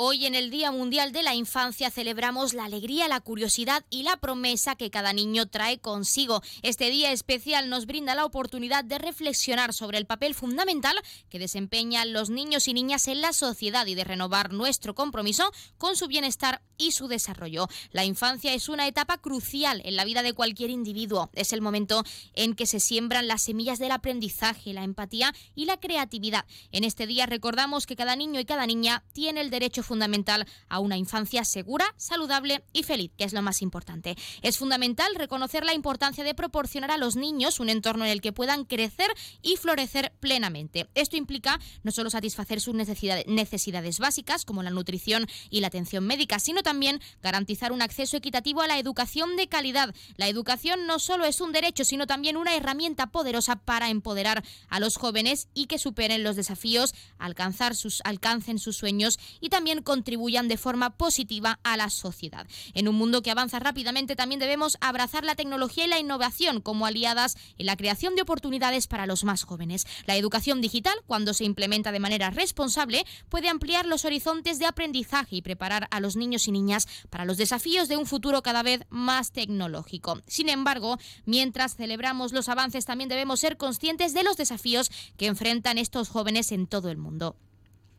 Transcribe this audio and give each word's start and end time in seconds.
Hoy 0.00 0.26
en 0.26 0.36
el 0.36 0.48
Día 0.52 0.70
Mundial 0.70 1.10
de 1.10 1.24
la 1.24 1.34
Infancia 1.34 1.90
celebramos 1.90 2.54
la 2.54 2.66
alegría, 2.66 3.08
la 3.08 3.18
curiosidad 3.18 3.84
y 3.90 4.04
la 4.04 4.16
promesa 4.16 4.76
que 4.76 4.92
cada 4.92 5.12
niño 5.12 5.46
trae 5.46 5.80
consigo. 5.80 6.40
Este 6.62 6.88
día 6.88 7.10
especial 7.10 7.68
nos 7.68 7.86
brinda 7.86 8.14
la 8.14 8.24
oportunidad 8.24 8.84
de 8.84 8.98
reflexionar 8.98 9.74
sobre 9.74 9.98
el 9.98 10.06
papel 10.06 10.36
fundamental 10.36 10.94
que 11.28 11.40
desempeñan 11.40 12.12
los 12.12 12.30
niños 12.30 12.68
y 12.68 12.74
niñas 12.74 13.08
en 13.08 13.20
la 13.20 13.32
sociedad 13.32 13.86
y 13.86 13.96
de 13.96 14.04
renovar 14.04 14.52
nuestro 14.52 14.94
compromiso 14.94 15.50
con 15.78 15.96
su 15.96 16.06
bienestar 16.06 16.62
y 16.76 16.92
su 16.92 17.08
desarrollo. 17.08 17.66
La 17.90 18.04
infancia 18.04 18.54
es 18.54 18.68
una 18.68 18.86
etapa 18.86 19.18
crucial 19.18 19.82
en 19.84 19.96
la 19.96 20.04
vida 20.04 20.22
de 20.22 20.32
cualquier 20.32 20.70
individuo. 20.70 21.28
Es 21.34 21.52
el 21.52 21.60
momento 21.60 22.04
en 22.34 22.54
que 22.54 22.66
se 22.66 22.78
siembran 22.78 23.26
las 23.26 23.42
semillas 23.42 23.80
del 23.80 23.90
aprendizaje, 23.90 24.72
la 24.72 24.84
empatía 24.84 25.34
y 25.56 25.64
la 25.64 25.80
creatividad. 25.80 26.46
En 26.70 26.84
este 26.84 27.08
día 27.08 27.26
recordamos 27.26 27.84
que 27.84 27.96
cada 27.96 28.14
niño 28.14 28.38
y 28.38 28.44
cada 28.44 28.64
niña 28.64 29.02
tiene 29.12 29.40
el 29.40 29.50
derecho 29.50 29.82
fundamental 29.88 30.46
a 30.68 30.78
una 30.78 30.96
infancia 30.96 31.44
segura, 31.44 31.86
saludable 31.96 32.62
y 32.72 32.84
feliz, 32.84 33.10
que 33.18 33.24
es 33.24 33.32
lo 33.32 33.42
más 33.42 33.62
importante. 33.62 34.16
Es 34.42 34.58
fundamental 34.58 35.14
reconocer 35.16 35.64
la 35.64 35.74
importancia 35.74 36.22
de 36.22 36.34
proporcionar 36.34 36.92
a 36.92 36.98
los 36.98 37.16
niños 37.16 37.58
un 37.58 37.70
entorno 37.70 38.04
en 38.04 38.12
el 38.12 38.20
que 38.20 38.32
puedan 38.32 38.64
crecer 38.64 39.10
y 39.42 39.56
florecer 39.56 40.12
plenamente. 40.20 40.88
Esto 40.94 41.16
implica 41.16 41.58
no 41.82 41.90
solo 41.90 42.10
satisfacer 42.10 42.60
sus 42.60 42.74
necesidades, 42.74 43.98
básicas, 43.98 44.44
como 44.44 44.62
la 44.62 44.70
nutrición 44.70 45.26
y 45.50 45.60
la 45.60 45.68
atención 45.68 46.06
médica, 46.06 46.38
sino 46.38 46.62
también 46.62 47.00
garantizar 47.22 47.72
un 47.72 47.82
acceso 47.82 48.16
equitativo 48.16 48.60
a 48.60 48.66
la 48.66 48.78
educación 48.78 49.36
de 49.36 49.48
calidad. 49.48 49.94
La 50.16 50.28
educación 50.28 50.86
no 50.86 50.98
solo 50.98 51.24
es 51.24 51.40
un 51.40 51.52
derecho, 51.52 51.84
sino 51.84 52.06
también 52.06 52.36
una 52.36 52.54
herramienta 52.54 53.08
poderosa 53.08 53.56
para 53.56 53.88
empoderar 53.88 54.44
a 54.68 54.80
los 54.80 54.96
jóvenes 54.96 55.48
y 55.54 55.66
que 55.66 55.78
superen 55.78 56.22
los 56.22 56.36
desafíos, 56.36 56.94
alcanzar 57.18 57.74
sus, 57.74 58.02
alcancen 58.04 58.58
sus 58.58 58.76
sueños 58.76 59.18
y 59.40 59.48
también 59.48 59.77
contribuyan 59.82 60.48
de 60.48 60.56
forma 60.56 60.90
positiva 60.90 61.60
a 61.62 61.76
la 61.76 61.90
sociedad. 61.90 62.46
En 62.74 62.88
un 62.88 62.96
mundo 62.96 63.22
que 63.22 63.30
avanza 63.30 63.58
rápidamente 63.58 64.16
también 64.16 64.40
debemos 64.40 64.78
abrazar 64.80 65.24
la 65.24 65.34
tecnología 65.34 65.84
y 65.84 65.88
la 65.88 65.98
innovación 65.98 66.60
como 66.60 66.86
aliadas 66.86 67.36
en 67.58 67.66
la 67.66 67.76
creación 67.76 68.14
de 68.14 68.22
oportunidades 68.22 68.86
para 68.86 69.06
los 69.06 69.24
más 69.24 69.44
jóvenes. 69.44 69.86
La 70.06 70.16
educación 70.16 70.60
digital, 70.60 70.94
cuando 71.06 71.34
se 71.34 71.44
implementa 71.44 71.92
de 71.92 72.00
manera 72.00 72.30
responsable, 72.30 73.04
puede 73.28 73.48
ampliar 73.48 73.86
los 73.86 74.04
horizontes 74.04 74.58
de 74.58 74.66
aprendizaje 74.66 75.36
y 75.36 75.42
preparar 75.42 75.88
a 75.90 76.00
los 76.00 76.16
niños 76.16 76.48
y 76.48 76.52
niñas 76.52 76.86
para 77.10 77.24
los 77.24 77.36
desafíos 77.36 77.88
de 77.88 77.96
un 77.96 78.06
futuro 78.06 78.42
cada 78.42 78.62
vez 78.62 78.82
más 78.90 79.32
tecnológico. 79.32 80.20
Sin 80.26 80.48
embargo, 80.48 80.98
mientras 81.24 81.76
celebramos 81.76 82.32
los 82.32 82.48
avances, 82.48 82.84
también 82.84 83.08
debemos 83.08 83.40
ser 83.40 83.56
conscientes 83.56 84.14
de 84.14 84.22
los 84.22 84.36
desafíos 84.36 84.90
que 85.16 85.26
enfrentan 85.26 85.78
estos 85.78 86.08
jóvenes 86.08 86.52
en 86.52 86.66
todo 86.66 86.90
el 86.90 86.96
mundo. 86.96 87.36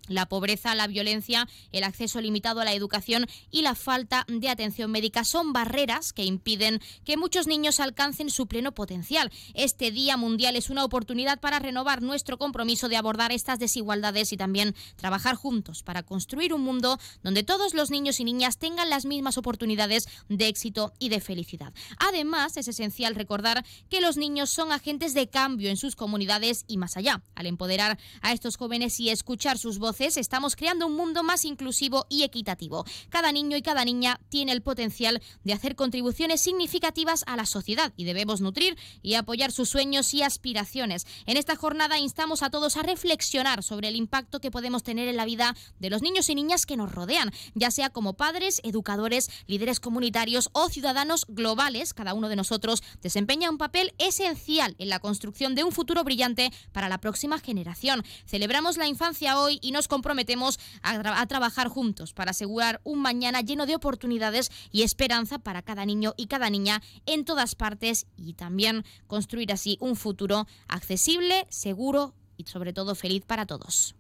La 0.10 0.28
pobreza, 0.28 0.76
la 0.76 0.88
violencia, 0.88 1.48
el 1.72 1.86
acceso 1.86 2.20
limitado 2.20 2.60
a 2.60 2.66
la 2.66 2.74
educación 2.74 3.28
y 3.50 3.62
la 3.62 3.76
falta 3.76 4.26
de 4.28 4.50
atención 4.50 4.92
médica 4.92 5.24
son 5.24 5.54
barreras 5.54 6.12
que 6.12 6.26
impiden 6.26 6.82
que 7.06 7.16
muchos 7.16 7.48
niños 7.48 7.80
alcancen 7.80 8.30
su 8.30 8.48
pleno 8.48 8.74
potencial. 8.74 9.32
Este 9.54 9.92
Día 9.92 10.18
Mundial 10.18 10.56
es 10.56 10.70
una 10.70 10.84
oportunidad 10.84 11.40
para 11.40 11.60
renovar 11.60 12.02
nuestro 12.02 12.38
compromiso 12.38 12.90
de 12.90 12.98
abordar 12.98 13.32
estas 13.32 13.60
desigualdades 13.60 14.34
y 14.34 14.38
también 14.38 14.76
trabajar 14.96 15.36
juntos 15.36 15.84
para 15.84 16.04
construir 16.04 16.54
un 16.54 16.62
mundo 16.62 17.00
donde 17.24 17.44
todos 17.44 17.74
los 17.74 17.92
niños 17.92 18.20
y 18.20 18.24
niñas 18.24 18.58
tengan 18.58 18.90
las 18.90 19.06
mismas 19.06 19.38
oportunidades 19.38 20.08
de 20.28 20.48
éxito 20.48 20.94
y 21.00 21.10
de 21.10 21.22
felicidad. 21.22 21.74
Además, 22.00 22.58
es 22.58 22.68
esencial 22.68 23.16
recordar 23.16 23.64
que 23.90 24.02
los 24.02 24.18
niños 24.18 24.50
son 24.50 24.72
agentes 24.72 25.14
de 25.14 25.30
cambio 25.30 25.70
en 25.70 25.78
sus 25.78 25.96
comunidades 25.96 26.66
y 26.68 26.78
más 26.78 26.98
allá. 26.98 27.22
Al 27.36 27.46
empoderar 27.46 28.00
a 28.22 28.34
estos 28.34 28.58
jóvenes 28.58 29.00
y 29.00 29.10
escuchar 29.10 29.58
sus 29.58 29.78
voces, 29.78 29.99
estamos 30.00 30.56
creando 30.56 30.88
un 30.88 30.96
mundo 30.96 31.24
más 31.24 31.46
inclusivo 31.46 32.06
y 32.10 32.24
equitativo. 32.24 32.86
Cada 33.10 33.32
niño 33.32 33.58
y 33.58 33.62
cada 33.62 33.84
niña 33.84 34.20
tiene 34.30 34.54
el 34.54 34.62
potencial 34.62 35.22
de 35.44 35.54
hacer 35.54 35.76
contribuciones 35.76 36.42
significativas 36.42 37.24
a 37.28 37.36
la 37.36 37.46
sociedad 37.46 37.94
y 37.98 38.06
debemos 38.06 38.42
nutrir 38.42 38.78
y 39.02 39.16
apoyar 39.16 39.52
sus 39.52 39.70
sueños 39.70 40.14
y 40.14 40.24
aspiraciones. 40.24 41.06
En 41.26 41.38
esta 41.38 41.56
jornada 41.56 42.00
instamos 42.00 42.44
a 42.44 42.50
todos 42.50 42.78
a 42.78 42.84
reflexionar 42.84 43.62
sobre 43.62 43.90
el 43.90 43.96
impacto 43.96 44.40
que 44.40 44.52
podemos 44.52 44.84
tener 44.84 45.08
en 45.08 45.18
la 45.18 45.26
vida 45.26 45.56
de 45.80 45.90
los 45.90 46.02
niños 46.02 46.30
y 46.30 46.36
niñas 46.36 46.66
que 46.66 46.78
nos 46.78 46.92
rodean, 46.92 47.32
ya 47.54 47.70
sea 47.70 47.90
como 47.90 48.14
padres, 48.14 48.62
educadores, 48.64 49.30
líderes 49.48 49.80
comunitarios 49.80 50.50
o 50.54 50.70
ciudadanos 50.70 51.26
globales. 51.28 51.94
Cada 51.94 52.14
uno 52.14 52.30
de 52.30 52.38
nosotros 52.38 52.84
desempeña 53.02 53.50
un 53.50 53.58
papel 53.58 53.94
esencial 53.98 54.76
en 54.78 54.90
la 54.90 55.00
construcción 55.00 55.56
de 55.56 55.64
un 55.66 55.74
futuro 55.74 56.04
brillante 56.04 56.52
para 56.72 56.88
la 56.88 57.00
próxima 57.00 57.40
generación. 57.40 58.06
Celebramos 58.26 58.78
la 58.78 58.88
infancia 58.88 59.40
hoy 59.40 59.60
y 59.62 59.72
nos 59.72 59.89
comprometemos 59.90 60.58
a, 60.82 61.26
trabajar 61.28 61.68
juntos 61.68 62.14
para 62.14 62.32
asegurar 62.32 62.80
un 62.86 63.02
mañana 63.02 63.42
lleno 63.42 63.66
de 63.66 63.76
oportunidades 63.76 64.50
y 64.72 64.84
esperanza 64.84 65.40
para 65.40 65.62
cada 65.62 65.86
niño 65.86 66.14
y 66.16 66.28
cada 66.28 66.50
niña 66.50 66.82
en 67.06 67.26
todas 67.26 67.56
partes 67.56 68.08
y 68.16 68.36
también 68.36 68.86
construir 69.08 69.52
así 69.52 69.78
un 69.82 69.98
futuro 69.98 70.48
accesible, 70.70 71.46
seguro 71.50 72.14
y 72.38 72.46
sobre 72.46 72.72
todo 72.72 72.96
feliz 72.96 73.26
para 73.26 73.46
todos. 73.46 73.96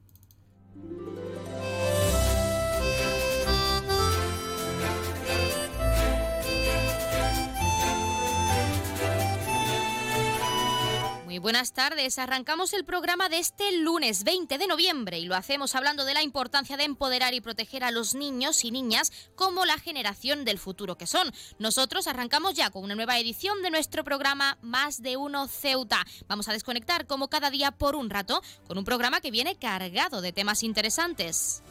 Buenas 11.37 11.73
tardes. 11.73 12.17
Arrancamos 12.17 12.73
el 12.73 12.83
programa 12.83 13.29
de 13.29 13.37
este 13.37 13.71
lunes 13.77 14.23
20 14.23 14.57
de 14.57 14.67
noviembre 14.67 15.19
y 15.19 15.25
lo 15.25 15.35
hacemos 15.35 15.75
hablando 15.75 16.03
de 16.03 16.15
la 16.15 16.23
importancia 16.23 16.75
de 16.75 16.85
empoderar 16.85 17.35
y 17.35 17.41
proteger 17.41 17.83
a 17.83 17.91
los 17.91 18.15
niños 18.15 18.65
y 18.65 18.71
niñas 18.71 19.11
como 19.35 19.65
la 19.65 19.77
generación 19.77 20.43
del 20.43 20.57
futuro 20.57 20.97
que 20.97 21.05
son. 21.05 21.31
Nosotros 21.59 22.07
arrancamos 22.07 22.55
ya 22.55 22.71
con 22.71 22.83
una 22.83 22.95
nueva 22.95 23.19
edición 23.19 23.61
de 23.61 23.69
nuestro 23.69 24.03
programa 24.03 24.57
Más 24.61 25.03
de 25.03 25.17
Uno 25.17 25.47
Ceuta. 25.47 26.03
Vamos 26.27 26.47
a 26.49 26.53
desconectar 26.53 27.05
como 27.05 27.27
cada 27.27 27.51
día 27.51 27.71
por 27.71 27.95
un 27.95 28.09
rato 28.09 28.41
con 28.67 28.79
un 28.79 28.85
programa 28.85 29.21
que 29.21 29.29
viene 29.29 29.55
cargado 29.55 30.21
de 30.21 30.33
temas 30.33 30.63
interesantes. 30.63 31.61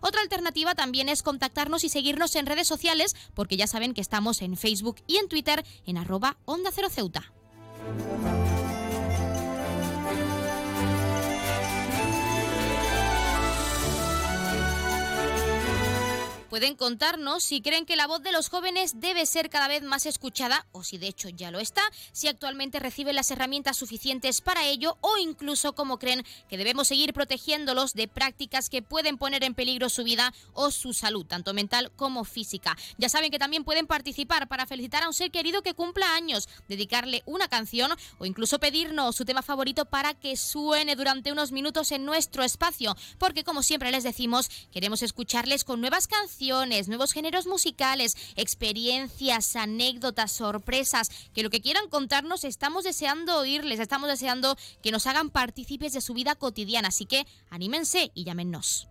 Otra 0.00 0.22
alternativa 0.22 0.74
también 0.74 1.08
es 1.08 1.22
contactarnos 1.22 1.84
y 1.84 1.88
seguirnos 1.88 2.34
en 2.36 2.46
redes 2.46 2.66
sociales, 2.66 3.14
porque 3.34 3.56
ya 3.56 3.66
saben 3.66 3.94
que 3.94 4.00
estamos 4.00 4.42
en 4.42 4.56
Facebook 4.56 4.96
y 5.06 5.16
en 5.16 5.28
Twitter 5.28 5.64
en 5.86 5.98
arroba 5.98 6.36
onda 6.44 6.70
cero 6.72 6.88
ceuta. 6.90 7.32
Thank 7.80 8.52
you. 8.52 8.57
Pueden 16.48 16.76
contarnos 16.76 17.44
si 17.44 17.60
creen 17.60 17.84
que 17.84 17.94
la 17.94 18.06
voz 18.06 18.22
de 18.22 18.32
los 18.32 18.48
jóvenes 18.48 19.00
debe 19.00 19.26
ser 19.26 19.50
cada 19.50 19.68
vez 19.68 19.82
más 19.82 20.06
escuchada 20.06 20.66
o 20.72 20.82
si 20.82 20.96
de 20.96 21.06
hecho 21.06 21.28
ya 21.28 21.50
lo 21.50 21.60
está, 21.60 21.82
si 22.12 22.26
actualmente 22.26 22.78
reciben 22.78 23.16
las 23.16 23.30
herramientas 23.30 23.76
suficientes 23.76 24.40
para 24.40 24.64
ello 24.64 24.96
o 25.02 25.18
incluso 25.18 25.74
cómo 25.74 25.98
creen 25.98 26.24
que 26.48 26.56
debemos 26.56 26.88
seguir 26.88 27.12
protegiéndolos 27.12 27.92
de 27.92 28.08
prácticas 28.08 28.70
que 28.70 28.80
pueden 28.80 29.18
poner 29.18 29.44
en 29.44 29.52
peligro 29.52 29.90
su 29.90 30.04
vida 30.04 30.32
o 30.54 30.70
su 30.70 30.94
salud, 30.94 31.26
tanto 31.26 31.52
mental 31.52 31.92
como 31.96 32.24
física. 32.24 32.78
Ya 32.96 33.10
saben 33.10 33.30
que 33.30 33.38
también 33.38 33.64
pueden 33.64 33.86
participar 33.86 34.48
para 34.48 34.64
felicitar 34.64 35.02
a 35.02 35.08
un 35.08 35.14
ser 35.14 35.30
querido 35.30 35.60
que 35.60 35.74
cumpla 35.74 36.14
años, 36.14 36.48
dedicarle 36.66 37.22
una 37.26 37.48
canción 37.48 37.92
o 38.16 38.24
incluso 38.24 38.58
pedirnos 38.58 39.16
su 39.16 39.26
tema 39.26 39.42
favorito 39.42 39.84
para 39.84 40.14
que 40.14 40.34
suene 40.38 40.96
durante 40.96 41.30
unos 41.30 41.52
minutos 41.52 41.92
en 41.92 42.06
nuestro 42.06 42.42
espacio, 42.42 42.96
porque 43.18 43.44
como 43.44 43.62
siempre 43.62 43.90
les 43.90 44.02
decimos, 44.02 44.48
queremos 44.72 45.02
escucharles 45.02 45.64
con 45.64 45.82
nuevas 45.82 46.08
canciones, 46.08 46.37
nuevos 46.40 47.12
géneros 47.12 47.46
musicales, 47.46 48.16
experiencias, 48.36 49.56
anécdotas, 49.56 50.32
sorpresas, 50.32 51.10
que 51.34 51.42
lo 51.42 51.50
que 51.50 51.60
quieran 51.60 51.88
contarnos 51.88 52.44
estamos 52.44 52.84
deseando 52.84 53.38
oírles, 53.38 53.80
estamos 53.80 54.08
deseando 54.08 54.56
que 54.82 54.92
nos 54.92 55.06
hagan 55.06 55.30
partícipes 55.30 55.92
de 55.92 56.00
su 56.00 56.14
vida 56.14 56.34
cotidiana, 56.34 56.88
así 56.88 57.06
que 57.06 57.26
anímense 57.50 58.10
y 58.14 58.24
llámenos. 58.24 58.88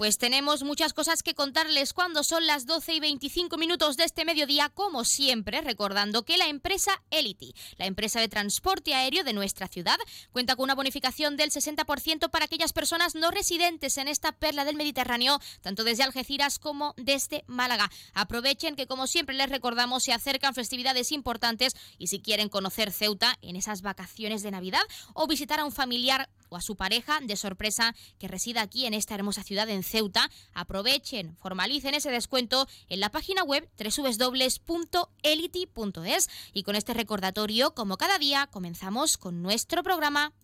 Pues 0.00 0.16
tenemos 0.16 0.62
muchas 0.62 0.94
cosas 0.94 1.22
que 1.22 1.34
contarles 1.34 1.92
cuando 1.92 2.24
son 2.24 2.46
las 2.46 2.64
12 2.64 2.94
y 2.94 3.00
25 3.00 3.58
minutos 3.58 3.98
de 3.98 4.04
este 4.04 4.24
mediodía, 4.24 4.70
como 4.70 5.04
siempre, 5.04 5.60
recordando 5.60 6.24
que 6.24 6.38
la 6.38 6.46
empresa 6.46 7.02
Elity, 7.10 7.54
la 7.76 7.84
empresa 7.84 8.18
de 8.18 8.30
transporte 8.30 8.94
aéreo 8.94 9.24
de 9.24 9.34
nuestra 9.34 9.68
ciudad, 9.68 9.98
cuenta 10.32 10.56
con 10.56 10.64
una 10.64 10.74
bonificación 10.74 11.36
del 11.36 11.50
60% 11.50 12.30
para 12.30 12.46
aquellas 12.46 12.72
personas 12.72 13.14
no 13.14 13.30
residentes 13.30 13.98
en 13.98 14.08
esta 14.08 14.32
perla 14.32 14.64
del 14.64 14.76
Mediterráneo, 14.76 15.38
tanto 15.60 15.84
desde 15.84 16.04
Algeciras 16.04 16.58
como 16.58 16.94
desde 16.96 17.44
Málaga. 17.46 17.90
Aprovechen 18.14 18.76
que, 18.76 18.86
como 18.86 19.06
siempre 19.06 19.34
les 19.34 19.50
recordamos, 19.50 20.04
se 20.04 20.14
acercan 20.14 20.54
festividades 20.54 21.12
importantes 21.12 21.74
y 21.98 22.06
si 22.06 22.20
quieren 22.20 22.48
conocer 22.48 22.90
Ceuta 22.90 23.36
en 23.42 23.54
esas 23.54 23.82
vacaciones 23.82 24.42
de 24.42 24.50
Navidad 24.50 24.80
o 25.12 25.26
visitar 25.26 25.60
a 25.60 25.66
un 25.66 25.72
familiar 25.72 26.30
o 26.50 26.56
a 26.56 26.60
su 26.60 26.76
pareja 26.76 27.20
de 27.22 27.36
sorpresa 27.36 27.94
que 28.18 28.28
resida 28.28 28.60
aquí 28.60 28.84
en 28.86 28.92
esta 28.92 29.14
hermosa 29.14 29.42
ciudad 29.42 29.70
en 29.70 29.82
Ceuta, 29.82 30.30
aprovechen, 30.52 31.36
formalicen 31.36 31.94
ese 31.94 32.10
descuento 32.10 32.68
en 32.88 33.00
la 33.00 33.10
página 33.10 33.42
web 33.42 33.66
www.elity.es 33.78 34.70
y 36.52 36.62
con 36.62 36.76
este 36.76 36.92
recordatorio, 36.92 37.74
como 37.74 37.96
cada 37.96 38.18
día, 38.18 38.48
comenzamos 38.50 39.16
con 39.16 39.40
nuestro 39.40 39.82
programa. 39.82 40.34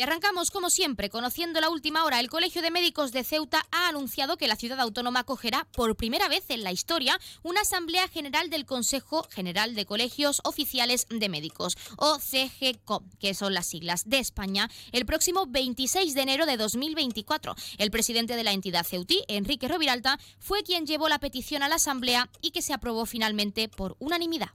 Y 0.00 0.02
arrancamos, 0.02 0.50
como 0.50 0.70
siempre, 0.70 1.10
conociendo 1.10 1.60
la 1.60 1.68
última 1.68 2.06
hora. 2.06 2.20
El 2.20 2.30
Colegio 2.30 2.62
de 2.62 2.70
Médicos 2.70 3.12
de 3.12 3.22
Ceuta 3.22 3.66
ha 3.70 3.86
anunciado 3.86 4.38
que 4.38 4.48
la 4.48 4.56
ciudad 4.56 4.80
autónoma 4.80 5.20
acogerá 5.20 5.68
por 5.74 5.94
primera 5.94 6.26
vez 6.26 6.48
en 6.48 6.64
la 6.64 6.72
historia 6.72 7.20
una 7.42 7.60
Asamblea 7.60 8.08
General 8.08 8.48
del 8.48 8.64
Consejo 8.64 9.28
General 9.28 9.74
de 9.74 9.84
Colegios 9.84 10.40
Oficiales 10.44 11.06
de 11.10 11.28
Médicos, 11.28 11.76
o 11.98 12.18
CGCO, 12.18 13.04
que 13.18 13.34
son 13.34 13.52
las 13.52 13.66
siglas 13.66 14.08
de 14.08 14.20
España, 14.20 14.70
el 14.92 15.04
próximo 15.04 15.44
26 15.46 16.14
de 16.14 16.22
enero 16.22 16.46
de 16.46 16.56
2024. 16.56 17.54
El 17.76 17.90
presidente 17.90 18.36
de 18.36 18.44
la 18.44 18.52
entidad 18.52 18.86
ceutí, 18.86 19.22
Enrique 19.28 19.68
Roviralta, 19.68 20.18
fue 20.38 20.62
quien 20.62 20.86
llevó 20.86 21.10
la 21.10 21.18
petición 21.18 21.62
a 21.62 21.68
la 21.68 21.74
Asamblea 21.74 22.30
y 22.40 22.52
que 22.52 22.62
se 22.62 22.72
aprobó 22.72 23.04
finalmente 23.04 23.68
por 23.68 23.96
unanimidad. 23.98 24.48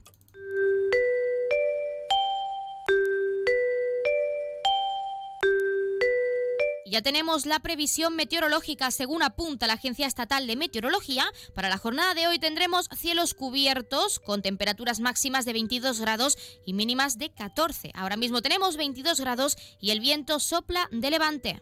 Ya 6.88 7.02
tenemos 7.02 7.46
la 7.46 7.58
previsión 7.58 8.14
meteorológica 8.14 8.92
según 8.92 9.24
apunta 9.24 9.66
la 9.66 9.72
Agencia 9.72 10.06
Estatal 10.06 10.46
de 10.46 10.54
Meteorología. 10.54 11.24
Para 11.52 11.68
la 11.68 11.78
jornada 11.78 12.14
de 12.14 12.28
hoy 12.28 12.38
tendremos 12.38 12.88
cielos 12.96 13.34
cubiertos 13.34 14.20
con 14.20 14.40
temperaturas 14.40 15.00
máximas 15.00 15.44
de 15.44 15.52
22 15.52 16.00
grados 16.00 16.38
y 16.64 16.74
mínimas 16.74 17.18
de 17.18 17.30
14. 17.30 17.90
Ahora 17.94 18.16
mismo 18.16 18.40
tenemos 18.40 18.76
22 18.76 19.18
grados 19.18 19.56
y 19.80 19.90
el 19.90 19.98
viento 19.98 20.38
sopla 20.38 20.88
de 20.92 21.10
levante. 21.10 21.60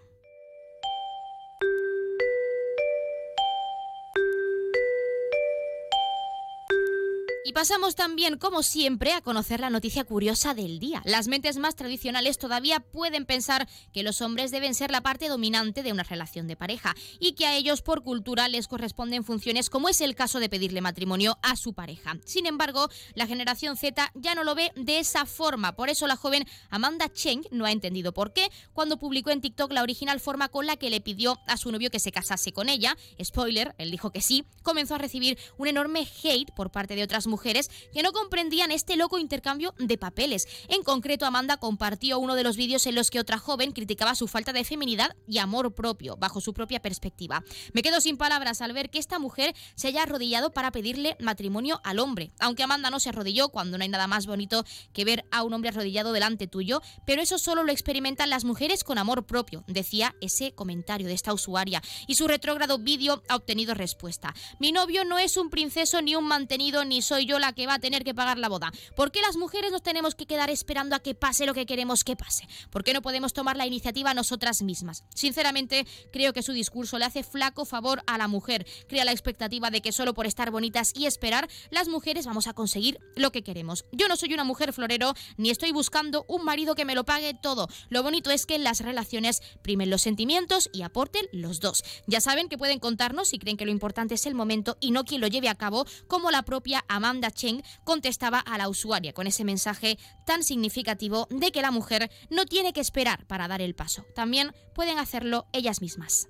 Y 7.46 7.52
pasamos 7.52 7.94
también, 7.94 8.38
como 8.38 8.62
siempre, 8.62 9.12
a 9.12 9.20
conocer 9.20 9.60
la 9.60 9.68
noticia 9.68 10.04
curiosa 10.04 10.54
del 10.54 10.78
día. 10.78 11.02
Las 11.04 11.28
mentes 11.28 11.58
más 11.58 11.76
tradicionales 11.76 12.38
todavía 12.38 12.80
pueden 12.80 13.26
pensar 13.26 13.68
que 13.92 14.02
los 14.02 14.22
hombres 14.22 14.50
deben 14.50 14.74
ser 14.74 14.90
la 14.90 15.02
parte 15.02 15.28
dominante 15.28 15.82
de 15.82 15.92
una 15.92 16.04
relación 16.04 16.46
de 16.46 16.56
pareja 16.56 16.94
y 17.20 17.32
que 17.32 17.44
a 17.44 17.54
ellos 17.54 17.82
por 17.82 18.02
cultura 18.02 18.48
les 18.48 18.66
corresponden 18.66 19.24
funciones 19.24 19.68
como 19.68 19.90
es 19.90 20.00
el 20.00 20.14
caso 20.14 20.40
de 20.40 20.48
pedirle 20.48 20.80
matrimonio 20.80 21.36
a 21.42 21.54
su 21.56 21.74
pareja. 21.74 22.16
Sin 22.24 22.46
embargo, 22.46 22.88
la 23.14 23.26
generación 23.26 23.76
Z 23.76 24.10
ya 24.14 24.34
no 24.34 24.42
lo 24.42 24.54
ve 24.54 24.72
de 24.76 24.98
esa 24.98 25.26
forma. 25.26 25.76
Por 25.76 25.90
eso 25.90 26.06
la 26.06 26.16
joven 26.16 26.46
Amanda 26.70 27.12
Cheng 27.12 27.42
no 27.50 27.66
ha 27.66 27.72
entendido 27.72 28.14
por 28.14 28.32
qué 28.32 28.48
cuando 28.72 28.98
publicó 28.98 29.30
en 29.30 29.42
TikTok 29.42 29.70
la 29.70 29.82
original 29.82 30.18
forma 30.18 30.48
con 30.48 30.64
la 30.64 30.78
que 30.78 30.88
le 30.88 31.02
pidió 31.02 31.38
a 31.46 31.58
su 31.58 31.70
novio 31.70 31.90
que 31.90 32.00
se 32.00 32.10
casase 32.10 32.54
con 32.54 32.70
ella. 32.70 32.96
Spoiler, 33.22 33.74
él 33.76 33.90
dijo 33.90 34.12
que 34.12 34.22
sí. 34.22 34.46
Comenzó 34.62 34.94
a 34.94 34.98
recibir 34.98 35.36
un 35.58 35.68
enorme 35.68 36.08
hate 36.22 36.50
por 36.56 36.70
parte 36.70 36.96
de 36.96 37.02
otras 37.02 37.26
mujeres 37.26 37.33
mujeres 37.34 37.68
que 37.92 38.04
no 38.04 38.12
comprendían 38.12 38.70
este 38.70 38.94
loco 38.94 39.18
intercambio 39.18 39.74
de 39.76 39.98
papeles. 39.98 40.46
En 40.68 40.84
concreto, 40.84 41.26
Amanda 41.26 41.56
compartió 41.56 42.20
uno 42.20 42.36
de 42.36 42.44
los 42.44 42.56
vídeos 42.56 42.86
en 42.86 42.94
los 42.94 43.10
que 43.10 43.18
otra 43.18 43.38
joven 43.38 43.72
criticaba 43.72 44.14
su 44.14 44.28
falta 44.28 44.52
de 44.52 44.62
feminidad 44.62 45.16
y 45.26 45.38
amor 45.38 45.74
propio, 45.74 46.16
bajo 46.16 46.40
su 46.40 46.54
propia 46.54 46.80
perspectiva. 46.80 47.42
Me 47.72 47.82
quedo 47.82 48.00
sin 48.00 48.16
palabras 48.16 48.60
al 48.60 48.72
ver 48.72 48.88
que 48.88 49.00
esta 49.00 49.18
mujer 49.18 49.52
se 49.74 49.88
haya 49.88 50.04
arrodillado 50.04 50.52
para 50.52 50.70
pedirle 50.70 51.16
matrimonio 51.18 51.80
al 51.82 51.98
hombre. 51.98 52.30
Aunque 52.38 52.62
Amanda 52.62 52.88
no 52.88 53.00
se 53.00 53.08
arrodilló 53.08 53.48
cuando 53.48 53.78
no 53.78 53.82
hay 53.82 53.88
nada 53.88 54.06
más 54.06 54.26
bonito 54.26 54.64
que 54.92 55.04
ver 55.04 55.24
a 55.32 55.42
un 55.42 55.54
hombre 55.54 55.70
arrodillado 55.70 56.12
delante 56.12 56.46
tuyo, 56.46 56.82
pero 57.04 57.20
eso 57.20 57.38
solo 57.38 57.64
lo 57.64 57.72
experimentan 57.72 58.30
las 58.30 58.44
mujeres 58.44 58.84
con 58.84 58.98
amor 58.98 59.26
propio, 59.26 59.64
decía 59.66 60.14
ese 60.20 60.52
comentario 60.52 61.08
de 61.08 61.14
esta 61.14 61.34
usuaria. 61.34 61.82
Y 62.06 62.14
su 62.14 62.28
retrógrado 62.28 62.78
vídeo 62.78 63.24
ha 63.28 63.34
obtenido 63.34 63.74
respuesta. 63.74 64.32
Mi 64.60 64.70
novio 64.70 65.04
no 65.04 65.18
es 65.18 65.36
un 65.36 65.50
princeso 65.50 66.00
ni 66.00 66.14
un 66.14 66.28
mantenido, 66.28 66.84
ni 66.84 67.02
soy 67.02 67.23
yo 67.26 67.38
la 67.38 67.52
que 67.52 67.66
va 67.66 67.74
a 67.74 67.78
tener 67.78 68.04
que 68.04 68.14
pagar 68.14 68.38
la 68.38 68.48
boda. 68.48 68.72
¿Por 68.96 69.10
qué 69.10 69.20
las 69.20 69.36
mujeres 69.36 69.72
nos 69.72 69.82
tenemos 69.82 70.14
que 70.14 70.26
quedar 70.26 70.50
esperando 70.50 70.96
a 70.96 71.00
que 71.00 71.14
pase 71.14 71.46
lo 71.46 71.54
que 71.54 71.66
queremos 71.66 72.04
que 72.04 72.16
pase? 72.16 72.46
¿Por 72.70 72.84
qué 72.84 72.92
no 72.92 73.02
podemos 73.02 73.32
tomar 73.32 73.56
la 73.56 73.66
iniciativa 73.66 74.14
nosotras 74.14 74.62
mismas? 74.62 75.04
Sinceramente, 75.14 75.86
creo 76.12 76.32
que 76.32 76.42
su 76.42 76.52
discurso 76.52 76.98
le 76.98 77.04
hace 77.04 77.22
flaco 77.22 77.64
favor 77.64 78.02
a 78.06 78.18
la 78.18 78.28
mujer. 78.28 78.66
Crea 78.88 79.04
la 79.04 79.12
expectativa 79.12 79.70
de 79.70 79.80
que 79.80 79.92
solo 79.92 80.14
por 80.14 80.26
estar 80.26 80.50
bonitas 80.50 80.92
y 80.94 81.06
esperar, 81.06 81.48
las 81.70 81.88
mujeres 81.88 82.26
vamos 82.26 82.46
a 82.46 82.54
conseguir 82.54 82.98
lo 83.16 83.32
que 83.32 83.42
queremos. 83.42 83.84
Yo 83.92 84.08
no 84.08 84.16
soy 84.16 84.34
una 84.34 84.44
mujer 84.44 84.72
florero, 84.72 85.14
ni 85.36 85.50
estoy 85.50 85.72
buscando 85.72 86.24
un 86.28 86.44
marido 86.44 86.74
que 86.74 86.84
me 86.84 86.94
lo 86.94 87.04
pague 87.04 87.34
todo. 87.34 87.68
Lo 87.88 88.02
bonito 88.02 88.30
es 88.30 88.46
que 88.46 88.56
en 88.56 88.64
las 88.64 88.80
relaciones 88.80 89.42
primen 89.62 89.90
los 89.90 90.02
sentimientos 90.02 90.68
y 90.72 90.82
aporten 90.82 91.26
los 91.32 91.60
dos. 91.60 91.82
Ya 92.06 92.20
saben 92.20 92.48
que 92.48 92.58
pueden 92.58 92.78
contarnos 92.78 93.28
si 93.28 93.38
creen 93.38 93.56
que 93.56 93.64
lo 93.64 93.70
importante 93.70 94.14
es 94.14 94.26
el 94.26 94.34
momento 94.34 94.76
y 94.80 94.90
no 94.90 95.04
quien 95.04 95.20
lo 95.20 95.26
lleve 95.26 95.48
a 95.48 95.54
cabo, 95.54 95.86
como 96.06 96.30
la 96.30 96.42
propia 96.42 96.84
Amanda 96.88 97.13
Amanda 97.14 97.30
Cheng 97.30 97.62
contestaba 97.84 98.40
a 98.40 98.58
la 98.58 98.68
usuaria 98.68 99.12
con 99.12 99.28
ese 99.28 99.44
mensaje 99.44 99.98
tan 100.26 100.42
significativo 100.42 101.28
de 101.30 101.52
que 101.52 101.62
la 101.62 101.70
mujer 101.70 102.10
no 102.28 102.44
tiene 102.44 102.72
que 102.72 102.80
esperar 102.80 103.24
para 103.26 103.46
dar 103.46 103.62
el 103.62 103.76
paso. 103.76 104.04
También 104.16 104.52
pueden 104.74 104.98
hacerlo 104.98 105.46
ellas 105.52 105.80
mismas. 105.80 106.28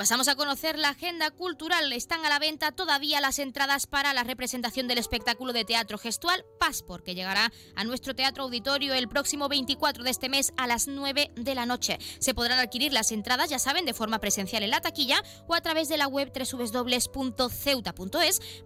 Pasamos 0.00 0.28
a 0.28 0.34
conocer 0.34 0.78
la 0.78 0.88
agenda 0.88 1.30
cultural. 1.30 1.92
Están 1.92 2.24
a 2.24 2.30
la 2.30 2.38
venta 2.38 2.72
todavía 2.72 3.20
las 3.20 3.38
entradas 3.38 3.86
para 3.86 4.14
la 4.14 4.24
representación 4.24 4.88
del 4.88 4.96
espectáculo 4.96 5.52
de 5.52 5.66
teatro 5.66 5.98
gestual 5.98 6.46
Passport, 6.58 7.04
que 7.04 7.14
llegará 7.14 7.52
a 7.76 7.84
nuestro 7.84 8.14
teatro 8.14 8.44
auditorio 8.44 8.94
el 8.94 9.10
próximo 9.10 9.50
24 9.50 10.02
de 10.02 10.08
este 10.08 10.30
mes 10.30 10.54
a 10.56 10.66
las 10.66 10.88
9 10.88 11.32
de 11.36 11.54
la 11.54 11.66
noche. 11.66 11.98
Se 12.18 12.32
podrán 12.32 12.60
adquirir 12.60 12.94
las 12.94 13.12
entradas, 13.12 13.50
ya 13.50 13.58
saben, 13.58 13.84
de 13.84 13.92
forma 13.92 14.20
presencial 14.20 14.62
en 14.62 14.70
la 14.70 14.80
taquilla 14.80 15.22
o 15.46 15.54
a 15.54 15.60
través 15.60 15.90
de 15.90 15.98
la 15.98 16.06
web 16.06 16.32
www.ceuta.es 16.32 17.60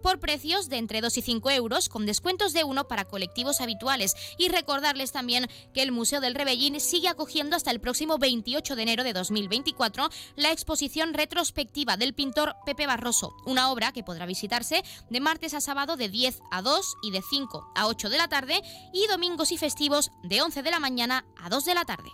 por 0.01 0.21
precios 0.21 0.69
de 0.69 0.77
entre 0.77 1.01
2 1.01 1.17
y 1.17 1.21
5 1.21 1.51
euros, 1.51 1.89
con 1.89 2.05
descuentos 2.05 2.53
de 2.53 2.63
uno 2.63 2.87
para 2.87 3.03
colectivos 3.03 3.59
habituales. 3.59 4.15
Y 4.37 4.47
recordarles 4.47 5.11
también 5.11 5.49
que 5.73 5.81
el 5.81 5.91
Museo 5.91 6.21
del 6.21 6.35
Rebellín 6.35 6.79
sigue 6.79 7.09
acogiendo 7.09 7.57
hasta 7.57 7.71
el 7.71 7.81
próximo 7.81 8.19
28 8.19 8.77
de 8.77 8.83
enero 8.83 9.03
de 9.03 9.11
2024 9.11 10.07
la 10.37 10.53
exposición 10.53 11.13
retrospectiva 11.25 11.97
del 11.97 12.13
pintor 12.13 12.55
Pepe 12.67 12.85
Barroso, 12.85 13.35
una 13.47 13.71
obra 13.71 13.91
que 13.91 14.03
podrá 14.03 14.27
visitarse 14.27 14.83
de 15.09 15.19
martes 15.19 15.55
a 15.55 15.61
sábado 15.61 15.97
de 15.97 16.07
10 16.07 16.39
a 16.51 16.61
2 16.61 16.97
y 17.01 17.09
de 17.09 17.23
5 17.27 17.71
a 17.75 17.87
8 17.87 18.09
de 18.09 18.17
la 18.19 18.27
tarde 18.27 18.61
y 18.93 19.07
domingos 19.07 19.51
y 19.51 19.57
festivos 19.57 20.11
de 20.23 20.43
11 20.43 20.61
de 20.61 20.69
la 20.69 20.79
mañana 20.79 21.25
a 21.41 21.49
2 21.49 21.65
de 21.65 21.73
la 21.73 21.83
tarde. 21.83 22.11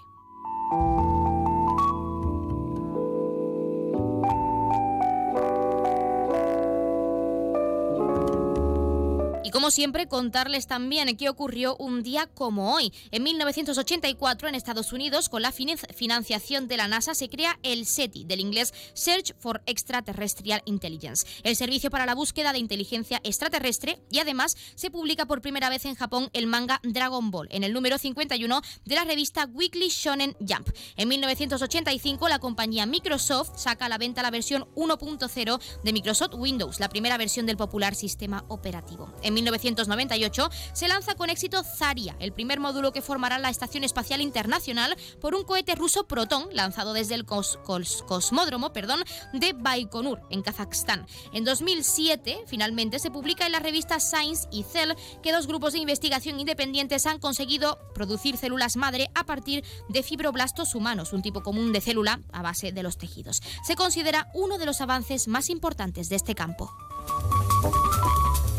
Como 9.50 9.72
siempre, 9.72 10.08
contarles 10.08 10.68
también 10.68 11.18
qué 11.18 11.28
ocurrió 11.28 11.76
un 11.78 12.04
día 12.04 12.28
como 12.28 12.74
hoy. 12.74 12.94
En 13.12 13.24
1984, 13.24 14.48
en 14.48 14.56
Estados 14.56 14.94
Unidos, 14.94 15.30
con 15.30 15.42
la 15.42 15.52
financiación 15.52 16.68
de 16.68 16.78
la 16.78 16.88
NASA, 16.88 17.16
se 17.16 17.28
crea 17.28 17.60
el 17.64 17.86
SETI, 17.86 18.24
del 18.24 18.40
inglés 18.40 18.74
Search 18.94 19.36
for 19.40 19.62
Extraterrestrial 19.66 20.62
Intelligence, 20.66 21.26
el 21.44 21.56
servicio 21.56 21.90
para 21.90 22.06
la 22.06 22.16
búsqueda 22.16 22.54
de 22.54 22.60
inteligencia 22.60 23.20
extraterrestre, 23.24 24.00
y 24.10 24.20
además 24.20 24.56
se 24.76 24.92
publica 24.92 25.26
por 25.26 25.42
primera 25.42 25.70
vez 25.70 25.86
en 25.86 25.96
Japón 25.96 26.30
el 26.34 26.48
manga 26.48 26.80
Dragon 26.84 27.32
Ball, 27.32 27.48
en 27.52 27.64
el 27.64 27.74
número 27.74 27.98
51 27.98 28.62
de 28.86 28.96
la 28.96 29.06
revista 29.06 29.46
Weekly 29.52 29.90
Shonen 29.90 30.36
Jump. 30.40 30.70
En 30.98 31.08
1985, 31.08 32.30
la 32.30 32.40
compañía 32.40 32.86
Microsoft 32.86 33.58
saca 33.58 33.88
a 33.88 33.90
la 33.90 33.98
venta 33.98 34.22
la 34.22 34.32
versión 34.32 34.68
1.0 34.76 35.60
de 35.84 35.94
Microsoft 35.94 36.36
Windows, 36.36 36.80
la 36.80 36.90
primera 36.90 37.18
versión 37.18 37.46
del 37.46 37.58
popular 37.58 37.96
sistema 37.96 38.46
operativo. 38.48 39.12
1998 39.34 40.50
se 40.74 40.88
lanza 40.88 41.16
con 41.16 41.30
éxito 41.30 41.64
Zarya, 41.64 42.16
el 42.20 42.32
primer 42.32 42.60
módulo 42.60 42.92
que 42.92 43.02
formará 43.02 43.40
la 43.40 43.50
Estación 43.50 43.84
Espacial 43.84 44.22
Internacional 44.22 44.96
por 45.20 45.36
un 45.36 45.44
cohete 45.44 45.76
ruso 45.76 46.08
Proton 46.08 46.48
lanzado 46.52 46.94
desde 46.94 47.16
el 47.16 47.26
cosmódromo 47.26 48.74
perdón, 48.74 49.04
de 49.34 49.54
Baikonur, 49.54 50.22
en 50.30 50.42
Kazajstán. 50.42 51.06
En 51.34 51.44
2007, 51.44 52.44
finalmente, 52.48 53.00
se 53.00 53.12
publica 53.12 53.46
en 53.46 53.52
la 53.52 53.60
revista 53.60 54.00
Science 54.00 54.48
y 54.52 54.64
Cell 54.64 54.94
que 55.22 55.32
dos 55.32 55.48
grupos 55.48 55.74
de 55.74 55.80
investigación 55.80 56.40
independientes 56.40 57.06
han 57.06 57.20
conseguido 57.20 57.80
producir 57.94 58.38
células 58.38 58.76
madre 58.76 59.10
a 59.16 59.26
partir 59.26 59.64
de 59.90 60.04
fibroblastos 60.04 60.76
humanos, 60.76 61.14
un 61.14 61.22
tipo 61.22 61.44
común 61.44 61.72
de 61.72 61.82
célula 61.82 62.20
a 62.32 62.42
base 62.42 62.72
de 62.72 62.84
los 62.84 62.98
tejidos. 62.98 63.42
Se 63.64 63.76
considera 63.76 64.30
uno 64.34 64.58
de 64.58 64.66
los 64.66 64.82
avances 64.82 65.28
más 65.28 65.50
importantes 65.50 66.10
de 66.10 66.16
este 66.16 66.36
campo. 66.36 66.72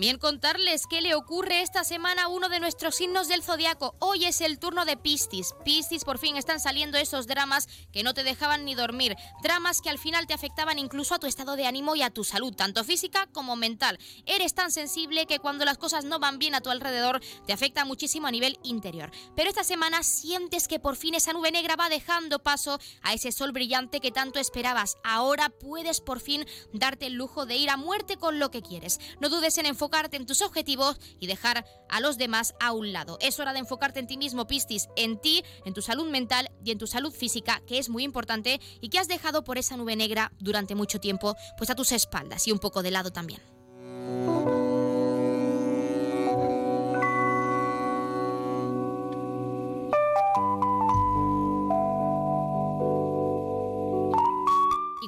También 0.00 0.16
contarles 0.16 0.86
qué 0.88 1.02
le 1.02 1.14
ocurre 1.14 1.60
esta 1.60 1.84
semana 1.84 2.22
a 2.22 2.28
uno 2.28 2.48
de 2.48 2.58
nuestros 2.58 2.94
signos 2.94 3.28
del 3.28 3.42
zodiaco. 3.42 3.94
Hoy 3.98 4.24
es 4.24 4.40
el 4.40 4.58
turno 4.58 4.86
de 4.86 4.96
Piscis. 4.96 5.54
Piscis, 5.62 6.04
por 6.04 6.16
fin 6.16 6.38
están 6.38 6.58
saliendo 6.58 6.96
esos 6.96 7.26
dramas 7.26 7.68
que 7.92 8.02
no 8.02 8.14
te 8.14 8.22
dejaban 8.22 8.64
ni 8.64 8.74
dormir. 8.74 9.14
Dramas 9.42 9.82
que 9.82 9.90
al 9.90 9.98
final 9.98 10.26
te 10.26 10.32
afectaban 10.32 10.78
incluso 10.78 11.14
a 11.14 11.18
tu 11.18 11.26
estado 11.26 11.54
de 11.54 11.66
ánimo 11.66 11.96
y 11.96 12.00
a 12.00 12.08
tu 12.08 12.24
salud, 12.24 12.54
tanto 12.54 12.82
física 12.82 13.26
como 13.26 13.56
mental. 13.56 13.98
Eres 14.24 14.54
tan 14.54 14.70
sensible 14.70 15.26
que 15.26 15.38
cuando 15.38 15.66
las 15.66 15.76
cosas 15.76 16.06
no 16.06 16.18
van 16.18 16.38
bien 16.38 16.54
a 16.54 16.62
tu 16.62 16.70
alrededor 16.70 17.20
te 17.46 17.52
afecta 17.52 17.84
muchísimo 17.84 18.26
a 18.26 18.30
nivel 18.30 18.58
interior. 18.62 19.10
Pero 19.36 19.50
esta 19.50 19.64
semana 19.64 20.02
sientes 20.02 20.66
que 20.66 20.80
por 20.80 20.96
fin 20.96 21.14
esa 21.14 21.34
nube 21.34 21.52
negra 21.52 21.76
va 21.76 21.90
dejando 21.90 22.38
paso 22.38 22.80
a 23.02 23.12
ese 23.12 23.32
sol 23.32 23.52
brillante 23.52 24.00
que 24.00 24.12
tanto 24.12 24.38
esperabas. 24.38 24.96
Ahora 25.04 25.50
puedes 25.50 26.00
por 26.00 26.20
fin 26.20 26.46
darte 26.72 27.04
el 27.04 27.16
lujo 27.16 27.44
de 27.44 27.56
ir 27.56 27.68
a 27.68 27.76
muerte 27.76 28.16
con 28.16 28.38
lo 28.38 28.50
que 28.50 28.62
quieres. 28.62 28.98
No 29.20 29.28
dudes 29.28 29.58
en 29.58 29.66
enfocar 29.66 29.89
enfocarte 29.90 30.16
en 30.18 30.26
tus 30.26 30.40
objetivos 30.40 30.96
y 31.18 31.26
dejar 31.26 31.66
a 31.88 32.00
los 32.00 32.16
demás 32.16 32.54
a 32.60 32.70
un 32.70 32.92
lado. 32.92 33.18
Es 33.20 33.40
hora 33.40 33.52
de 33.52 33.58
enfocarte 33.58 33.98
en 33.98 34.06
ti 34.06 34.16
mismo, 34.16 34.46
Pistis, 34.46 34.88
en 34.94 35.20
ti, 35.20 35.42
en 35.64 35.74
tu 35.74 35.82
salud 35.82 36.08
mental 36.08 36.48
y 36.64 36.70
en 36.70 36.78
tu 36.78 36.86
salud 36.86 37.12
física, 37.12 37.60
que 37.66 37.78
es 37.78 37.88
muy 37.88 38.04
importante 38.04 38.60
y 38.80 38.88
que 38.88 39.00
has 39.00 39.08
dejado 39.08 39.42
por 39.42 39.58
esa 39.58 39.76
nube 39.76 39.96
negra 39.96 40.30
durante 40.38 40.76
mucho 40.76 41.00
tiempo, 41.00 41.34
pues 41.58 41.70
a 41.70 41.74
tus 41.74 41.90
espaldas 41.90 42.46
y 42.46 42.52
un 42.52 42.60
poco 42.60 42.84
de 42.84 42.92
lado 42.92 43.10
también. 43.10 43.40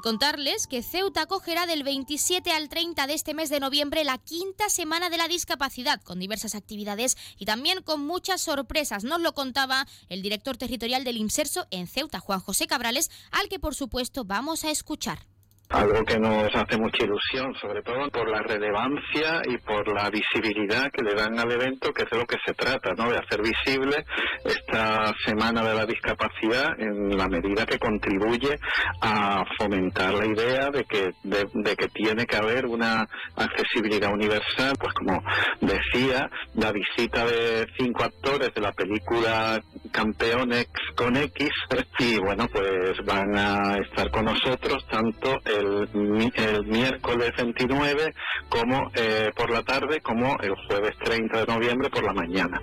Contarles 0.03 0.67
que 0.67 0.83
Ceuta 0.83 1.23
acogerá 1.23 1.65
del 1.65 1.85
27 1.85 2.51
al 2.51 2.69
30 2.69 3.07
de 3.07 3.15
este 3.15 3.33
mes 3.33 3.49
de 3.49 3.61
noviembre 3.61 4.05
la 4.05 4.19
quinta 4.19 4.69
semana 4.69 5.09
de 5.09 5.17
la 5.17 5.29
discapacidad, 5.29 6.03
con 6.03 6.19
diversas 6.19 6.55
actividades 6.55 7.17
y 7.39 7.47
también 7.47 7.83
con 7.83 8.05
muchas 8.05 8.43
sorpresas. 8.43 9.05
Nos 9.05 9.21
lo 9.21 9.33
contaba 9.33 9.87
el 10.09 10.21
director 10.21 10.59
territorial 10.59 11.05
del 11.05 11.17
IMSERSO 11.17 11.67
en 11.71 11.87
Ceuta, 11.87 12.21
Juan 12.21 12.41
José 12.41 12.67
Cabrales, 12.67 13.11
al 13.31 13.49
que 13.49 13.59
por 13.59 13.75
supuesto 13.75 14.25
vamos 14.25 14.65
a 14.65 14.71
escuchar 14.71 15.32
algo 15.73 16.05
que 16.05 16.19
nos 16.19 16.55
hace 16.55 16.77
mucha 16.77 17.05
ilusión, 17.05 17.55
sobre 17.61 17.83
todo 17.83 18.09
por 18.11 18.29
la 18.29 18.43
relevancia 18.43 19.41
y 19.45 19.57
por 19.59 19.89
la 19.89 20.11
visibilidad 20.11 20.91
que 20.93 21.03
le 21.03 21.15
dan 21.15 21.39
al 21.39 21.51
evento, 21.51 21.93
que 21.93 22.03
es 22.03 22.11
de 22.11 22.19
lo 22.19 22.27
que 22.27 22.37
se 22.45 22.53
trata, 22.53 22.93
¿no? 22.95 23.11
De 23.11 23.19
hacer 23.19 23.41
visible 23.43 24.05
esta 24.45 25.15
Semana 25.25 25.63
de 25.63 25.75
la 25.75 25.87
Discapacidad 25.87 26.79
en 26.79 27.17
la 27.17 27.29
medida 27.29 27.65
que 27.65 27.79
contribuye 27.79 28.57
a 29.01 29.45
fomentar 29.59 30.13
la 30.13 30.27
idea 30.27 30.71
de 30.71 30.85
que, 30.85 31.13
de, 31.23 31.77
que 31.77 31.89
tiene 31.89 32.27
que 32.27 32.37
haber 32.37 32.67
una 32.67 33.09
accesibilidad 33.37 34.13
universal, 34.13 34.75
pues 34.79 34.93
como 34.95 35.23
decía, 35.61 36.29
la 36.55 36.73
visita 36.73 37.25
de 37.25 37.67
cinco 37.79 38.05
actores 38.05 38.53
de 38.55 38.61
la 38.61 38.73
película 38.73 39.61
Campeones 39.91 40.69
con 40.95 41.17
X, 41.17 41.49
y 41.99 42.19
bueno, 42.19 42.47
pues 42.53 42.97
van 43.05 43.37
a 43.37 43.77
estar 43.79 44.11
con 44.11 44.27
nosotros 44.27 44.87
tanto 44.91 45.39
el, 45.45 45.62
miércoles 46.67 47.33
29 47.37 48.15
como 48.49 48.91
eh, 48.95 49.31
por 49.35 49.51
la 49.51 49.63
tarde 49.63 50.01
como 50.01 50.39
el 50.41 50.55
jueves 50.67 50.97
30 51.05 51.45
de 51.45 51.47
noviembre 51.47 51.91
por 51.91 52.05
la 52.05 52.13
mañana. 52.13 52.61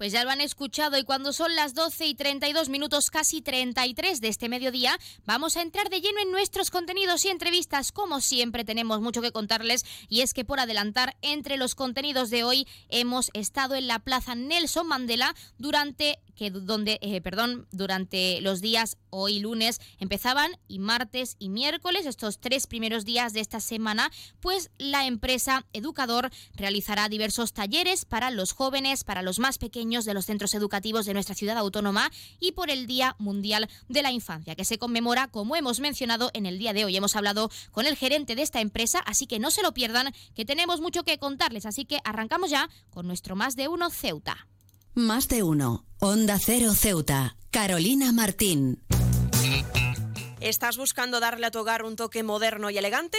Pues 0.00 0.12
ya 0.12 0.24
lo 0.24 0.30
han 0.30 0.40
escuchado 0.40 0.96
y 0.96 1.04
cuando 1.04 1.34
son 1.34 1.54
las 1.54 1.74
12 1.74 2.06
y 2.06 2.14
32 2.14 2.70
minutos, 2.70 3.10
casi 3.10 3.42
33 3.42 4.22
de 4.22 4.28
este 4.28 4.48
mediodía, 4.48 4.98
vamos 5.26 5.58
a 5.58 5.60
entrar 5.60 5.90
de 5.90 6.00
lleno 6.00 6.20
en 6.22 6.30
nuestros 6.30 6.70
contenidos 6.70 7.26
y 7.26 7.28
entrevistas. 7.28 7.92
Como 7.92 8.22
siempre 8.22 8.64
tenemos 8.64 9.02
mucho 9.02 9.20
que 9.20 9.30
contarles 9.30 9.84
y 10.08 10.22
es 10.22 10.32
que 10.32 10.46
por 10.46 10.58
adelantar, 10.58 11.18
entre 11.20 11.58
los 11.58 11.74
contenidos 11.74 12.30
de 12.30 12.44
hoy 12.44 12.66
hemos 12.88 13.28
estado 13.34 13.74
en 13.74 13.88
la 13.88 13.98
Plaza 13.98 14.34
Nelson 14.34 14.86
Mandela 14.86 15.34
durante 15.58 16.18
que 16.34 16.50
donde, 16.50 16.98
eh, 17.02 17.20
perdón, 17.20 17.66
durante 17.70 18.40
los 18.40 18.62
días 18.62 18.96
hoy 19.10 19.40
lunes 19.40 19.78
empezaban 19.98 20.50
y 20.68 20.78
martes 20.78 21.36
y 21.38 21.50
miércoles, 21.50 22.06
estos 22.06 22.38
tres 22.38 22.66
primeros 22.66 23.04
días 23.04 23.34
de 23.34 23.40
esta 23.40 23.60
semana, 23.60 24.10
pues 24.40 24.70
la 24.78 25.04
empresa 25.04 25.66
Educador 25.74 26.30
realizará 26.54 27.10
diversos 27.10 27.52
talleres 27.52 28.06
para 28.06 28.30
los 28.30 28.52
jóvenes, 28.52 29.04
para 29.04 29.20
los 29.20 29.38
más 29.38 29.58
pequeños 29.58 29.89
de 29.90 30.14
los 30.14 30.26
centros 30.26 30.54
educativos 30.54 31.04
de 31.04 31.14
nuestra 31.14 31.34
ciudad 31.34 31.58
autónoma 31.58 32.10
y 32.38 32.52
por 32.52 32.70
el 32.70 32.86
Día 32.86 33.16
Mundial 33.18 33.68
de 33.88 34.02
la 34.02 34.12
Infancia, 34.12 34.54
que 34.54 34.64
se 34.64 34.78
conmemora, 34.78 35.26
como 35.28 35.56
hemos 35.56 35.80
mencionado 35.80 36.30
en 36.32 36.46
el 36.46 36.58
día 36.58 36.72
de 36.72 36.84
hoy. 36.84 36.96
Hemos 36.96 37.16
hablado 37.16 37.50
con 37.72 37.86
el 37.86 37.96
gerente 37.96 38.36
de 38.36 38.42
esta 38.42 38.60
empresa, 38.60 39.00
así 39.00 39.26
que 39.26 39.40
no 39.40 39.50
se 39.50 39.62
lo 39.62 39.74
pierdan, 39.74 40.14
que 40.34 40.44
tenemos 40.44 40.80
mucho 40.80 41.02
que 41.02 41.18
contarles, 41.18 41.66
así 41.66 41.84
que 41.84 41.98
arrancamos 42.04 42.50
ya 42.50 42.70
con 42.90 43.06
nuestro 43.06 43.34
más 43.34 43.56
de 43.56 43.68
uno 43.68 43.90
Ceuta. 43.90 44.46
Más 44.94 45.28
de 45.28 45.42
uno. 45.42 45.84
Onda 45.98 46.38
Cero 46.38 46.72
Ceuta. 46.74 47.36
Carolina 47.50 48.12
Martín. 48.12 48.82
¿Estás 50.40 50.76
buscando 50.76 51.20
darle 51.20 51.46
a 51.46 51.50
tu 51.50 51.58
hogar 51.58 51.84
un 51.84 51.96
toque 51.96 52.22
moderno 52.22 52.70
y 52.70 52.78
elegante? 52.78 53.18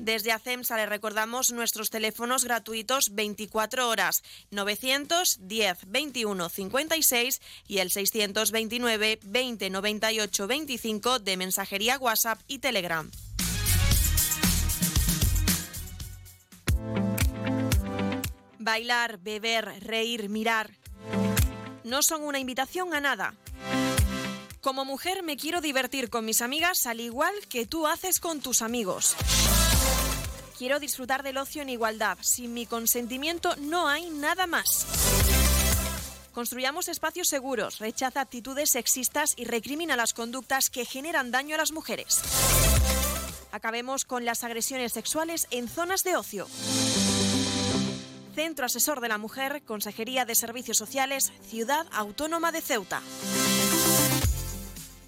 Desde 0.00 0.32
ACEMSA 0.32 0.78
le 0.78 0.86
recordamos 0.86 1.52
nuestros 1.52 1.90
teléfonos 1.90 2.44
gratuitos 2.44 3.14
24 3.14 3.86
horas 3.86 4.22
910 4.50 5.78
21 5.88 6.48
56 6.48 7.40
y 7.68 7.78
el 7.78 7.90
629 7.90 9.20
20 9.22 9.68
98 9.70 10.46
25 10.46 11.18
de 11.18 11.36
mensajería 11.36 11.98
WhatsApp 11.98 12.40
y 12.48 12.60
Telegram. 12.60 13.10
Bailar, 18.58 19.18
beber, 19.18 19.84
reír, 19.84 20.30
mirar 20.30 20.70
no 21.84 22.02
son 22.02 22.22
una 22.22 22.38
invitación 22.38 22.94
a 22.94 23.00
nada. 23.00 23.34
Como 24.62 24.84
mujer 24.84 25.22
me 25.22 25.36
quiero 25.36 25.60
divertir 25.60 26.08
con 26.08 26.24
mis 26.24 26.40
amigas 26.40 26.86
al 26.86 27.00
igual 27.00 27.34
que 27.50 27.66
tú 27.66 27.86
haces 27.86 28.20
con 28.20 28.40
tus 28.40 28.62
amigos. 28.62 29.16
Quiero 30.60 30.78
disfrutar 30.78 31.22
del 31.22 31.38
ocio 31.38 31.62
en 31.62 31.70
igualdad. 31.70 32.18
Sin 32.20 32.52
mi 32.52 32.66
consentimiento 32.66 33.56
no 33.56 33.88
hay 33.88 34.10
nada 34.10 34.46
más. 34.46 34.84
Construyamos 36.34 36.88
espacios 36.88 37.28
seguros, 37.28 37.78
rechaza 37.78 38.20
actitudes 38.20 38.68
sexistas 38.68 39.32
y 39.38 39.46
recrimina 39.46 39.96
las 39.96 40.12
conductas 40.12 40.68
que 40.68 40.84
generan 40.84 41.30
daño 41.30 41.54
a 41.54 41.58
las 41.58 41.72
mujeres. 41.72 42.20
Acabemos 43.52 44.04
con 44.04 44.26
las 44.26 44.44
agresiones 44.44 44.92
sexuales 44.92 45.46
en 45.50 45.66
zonas 45.66 46.04
de 46.04 46.16
ocio. 46.16 46.46
Centro 48.34 48.66
Asesor 48.66 49.00
de 49.00 49.08
la 49.08 49.16
Mujer, 49.16 49.62
Consejería 49.62 50.26
de 50.26 50.34
Servicios 50.34 50.76
Sociales, 50.76 51.32
Ciudad 51.48 51.86
Autónoma 51.90 52.52
de 52.52 52.60
Ceuta. 52.60 53.00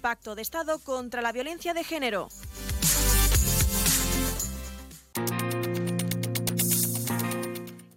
Pacto 0.01 0.33
de 0.33 0.41
Estado 0.41 0.79
contra 0.79 1.21
la 1.21 1.31
Violencia 1.31 1.75
de 1.75 1.83
Género. 1.83 2.29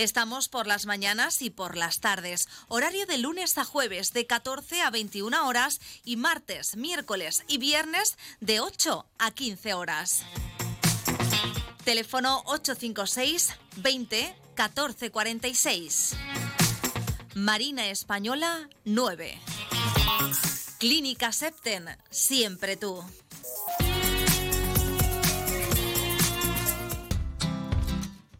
Estamos 0.00 0.48
por 0.48 0.66
las 0.66 0.86
mañanas 0.86 1.42
y 1.42 1.50
por 1.50 1.76
las 1.76 2.00
tardes. 2.00 2.48
Horario 2.68 3.04
de 3.04 3.18
lunes 3.18 3.58
a 3.58 3.66
jueves 3.66 4.14
de 4.14 4.26
14 4.26 4.80
a 4.80 4.88
21 4.88 5.46
horas 5.46 5.78
y 6.06 6.16
martes, 6.16 6.74
miércoles 6.74 7.44
y 7.48 7.58
viernes 7.58 8.16
de 8.40 8.60
8 8.60 9.04
a 9.18 9.30
15 9.30 9.74
horas. 9.74 10.22
Teléfono 11.84 12.40
856 12.46 13.58
20 13.76 14.34
14 14.54 15.10
46. 15.10 16.16
Marina 17.34 17.90
Española 17.90 18.70
9. 18.86 19.38
Clínica 20.78 21.30
Septen, 21.30 21.90
siempre 22.08 22.78
tú. 22.78 23.04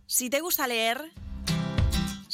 Si 0.07 0.31
te 0.31 0.40
gusta 0.40 0.66
leer, 0.66 1.12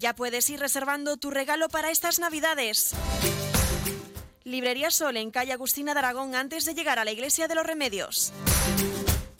Ya 0.00 0.14
puedes 0.14 0.48
ir 0.48 0.58
reservando 0.58 1.18
tu 1.18 1.30
regalo 1.30 1.68
para 1.68 1.90
estas 1.90 2.20
Navidades. 2.20 2.94
Librería 4.44 4.90
Sol 4.90 5.18
en 5.18 5.30
calle 5.30 5.52
Agustina 5.52 5.92
de 5.92 5.98
Aragón 5.98 6.34
antes 6.34 6.64
de 6.64 6.72
llegar 6.72 6.98
a 6.98 7.04
la 7.04 7.12
Iglesia 7.12 7.48
de 7.48 7.54
los 7.54 7.66
Remedios. 7.66 8.32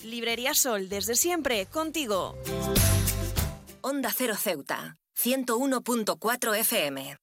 Librería 0.03 0.53
Sol 0.53 0.91
desde 0.91 1.17
siempre 1.17 1.65
contigo. 1.65 2.37
Onda 3.81 4.13
Cero 4.15 4.37
Ceuta, 4.37 4.99
101.4 5.19 6.59
FM. 6.59 7.17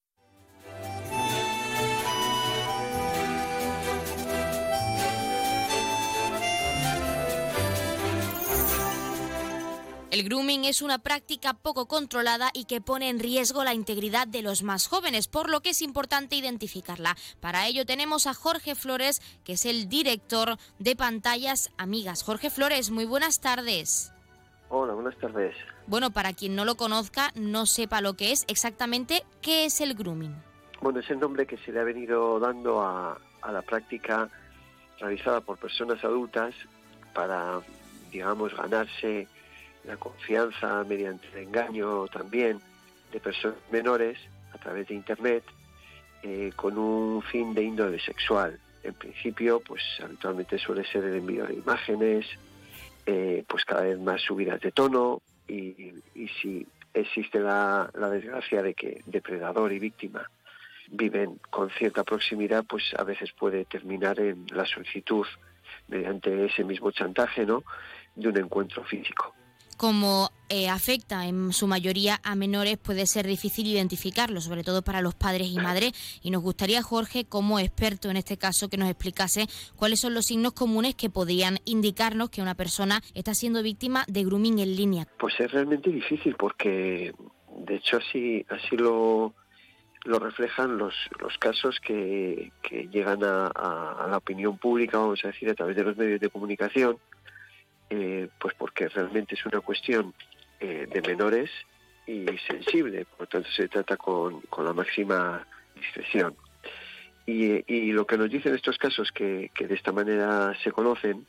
El 10.17 10.23
grooming 10.23 10.65
es 10.65 10.81
una 10.81 10.97
práctica 10.97 11.53
poco 11.53 11.85
controlada 11.87 12.49
y 12.51 12.65
que 12.65 12.81
pone 12.81 13.09
en 13.09 13.19
riesgo 13.19 13.63
la 13.63 13.75
integridad 13.75 14.25
de 14.25 14.41
los 14.41 14.63
más 14.63 14.87
jóvenes, 14.87 15.27
por 15.27 15.47
lo 15.47 15.61
que 15.61 15.69
es 15.69 15.83
importante 15.83 16.35
identificarla. 16.35 17.15
Para 17.39 17.67
ello 17.67 17.85
tenemos 17.85 18.25
a 18.25 18.33
Jorge 18.33 18.73
Flores, 18.73 19.21
que 19.43 19.53
es 19.53 19.67
el 19.67 19.89
director 19.89 20.57
de 20.79 20.95
Pantallas 20.95 21.69
Amigas. 21.77 22.23
Jorge 22.23 22.49
Flores, 22.49 22.89
muy 22.89 23.05
buenas 23.05 23.41
tardes. 23.41 24.11
Hola, 24.69 24.95
buenas 24.95 25.15
tardes. 25.17 25.55
Bueno, 25.85 26.09
para 26.09 26.33
quien 26.33 26.55
no 26.55 26.65
lo 26.65 26.77
conozca, 26.77 27.31
no 27.35 27.67
sepa 27.67 28.01
lo 28.01 28.15
que 28.15 28.31
es, 28.31 28.43
exactamente, 28.47 29.23
¿qué 29.43 29.65
es 29.65 29.81
el 29.81 29.93
grooming? 29.93 30.35
Bueno, 30.81 30.99
es 30.99 31.09
el 31.11 31.19
nombre 31.19 31.45
que 31.45 31.57
se 31.57 31.71
le 31.71 31.79
ha 31.79 31.83
venido 31.83 32.39
dando 32.39 32.81
a, 32.81 33.19
a 33.43 33.51
la 33.51 33.61
práctica 33.61 34.31
realizada 34.99 35.41
por 35.41 35.59
personas 35.59 36.03
adultas 36.03 36.55
para, 37.13 37.61
digamos, 38.09 38.51
ganarse 38.55 39.27
la 39.87 39.97
confianza 39.97 40.83
mediante 40.83 41.27
el 41.33 41.47
engaño 41.47 42.07
también 42.07 42.59
de 43.11 43.19
personas 43.19 43.57
menores 43.71 44.17
a 44.53 44.57
través 44.57 44.87
de 44.87 44.95
Internet 44.95 45.43
eh, 46.23 46.51
con 46.55 46.77
un 46.77 47.21
fin 47.21 47.53
de 47.53 47.63
índole 47.63 47.99
sexual. 47.99 48.59
En 48.83 48.93
principio, 48.93 49.59
pues 49.59 49.81
habitualmente 50.03 50.57
suele 50.57 50.85
ser 50.85 51.05
el 51.05 51.15
envío 51.15 51.45
de 51.45 51.55
imágenes, 51.55 52.25
eh, 53.05 53.43
pues 53.47 53.65
cada 53.65 53.83
vez 53.83 53.99
más 53.99 54.21
subidas 54.21 54.59
de 54.61 54.71
tono 54.71 55.21
y, 55.47 55.93
si 56.41 56.67
existe 56.93 57.39
la, 57.39 57.89
la 57.93 58.09
desgracia 58.09 58.61
de 58.61 58.73
que 58.73 59.01
depredador 59.05 59.71
y 59.71 59.79
víctima 59.79 60.29
viven 60.89 61.39
con 61.49 61.69
cierta 61.69 62.03
proximidad, 62.03 62.65
pues 62.67 62.93
a 62.97 63.03
veces 63.03 63.31
puede 63.31 63.65
terminar 63.65 64.19
en 64.19 64.45
la 64.51 64.65
solicitud 64.65 65.25
mediante 65.87 66.45
ese 66.45 66.63
mismo 66.63 66.91
chantaje, 66.91 67.45
¿no? 67.45 67.63
de 68.15 68.29
un 68.29 68.37
encuentro 68.37 68.83
físico. 68.83 69.36
Como 69.77 70.31
eh, 70.49 70.69
afecta 70.69 71.27
en 71.27 71.53
su 71.53 71.67
mayoría 71.67 72.19
a 72.23 72.35
menores, 72.35 72.77
puede 72.77 73.05
ser 73.05 73.27
difícil 73.27 73.67
identificarlo, 73.67 74.41
sobre 74.41 74.63
todo 74.63 74.81
para 74.81 75.01
los 75.01 75.13
padres 75.13 75.49
y 75.49 75.57
madres. 75.57 75.93
Y 76.23 76.31
nos 76.31 76.41
gustaría, 76.41 76.81
Jorge, 76.81 77.25
como 77.25 77.59
experto 77.59 78.09
en 78.09 78.17
este 78.17 78.37
caso, 78.37 78.69
que 78.69 78.77
nos 78.77 78.89
explicase 78.89 79.47
cuáles 79.75 79.99
son 79.99 80.13
los 80.13 80.25
signos 80.25 80.53
comunes 80.53 80.95
que 80.95 81.09
podrían 81.09 81.59
indicarnos 81.65 82.29
que 82.29 82.41
una 82.41 82.55
persona 82.55 83.01
está 83.13 83.33
siendo 83.33 83.61
víctima 83.61 84.03
de 84.07 84.23
grooming 84.23 84.59
en 84.59 84.75
línea. 84.75 85.07
Pues 85.19 85.39
es 85.39 85.51
realmente 85.51 85.91
difícil 85.91 86.35
porque, 86.35 87.13
de 87.59 87.75
hecho, 87.75 87.97
así, 87.97 88.45
así 88.49 88.77
lo, 88.77 89.35
lo 90.05 90.19
reflejan 90.19 90.77
los, 90.77 90.95
los 91.19 91.37
casos 91.37 91.79
que, 91.81 92.51
que 92.63 92.87
llegan 92.87 93.23
a, 93.23 93.47
a, 93.47 94.07
la 94.09 94.17
opinión 94.17 94.57
pública, 94.57 94.97
vamos 94.97 95.23
a 95.23 95.27
decir, 95.27 95.49
a 95.49 95.53
través 95.53 95.75
de 95.75 95.83
los 95.83 95.97
medios 95.97 96.21
de 96.21 96.29
comunicación, 96.29 96.97
eh, 97.89 98.27
pues 98.39 98.53
porque 98.55 98.89
realmente 98.89 99.35
es 99.35 99.45
una 99.45 99.61
cuestión 99.61 100.13
eh, 100.59 100.87
de 100.91 101.01
menores 101.01 101.49
y 102.05 102.25
sensible, 102.47 103.05
por 103.05 103.21
lo 103.21 103.27
tanto 103.27 103.49
se 103.51 103.67
trata 103.67 103.97
con, 103.97 104.41
con 104.41 104.65
la 104.65 104.73
máxima 104.73 105.45
discreción. 105.75 106.35
Y, 107.25 107.63
y, 107.71 107.91
lo 107.91 108.07
que 108.07 108.17
nos 108.17 108.29
dicen 108.29 108.55
estos 108.55 108.77
casos 108.77 109.11
que, 109.11 109.51
que 109.53 109.67
de 109.67 109.75
esta 109.75 109.91
manera 109.91 110.55
se 110.63 110.71
conocen 110.71 111.27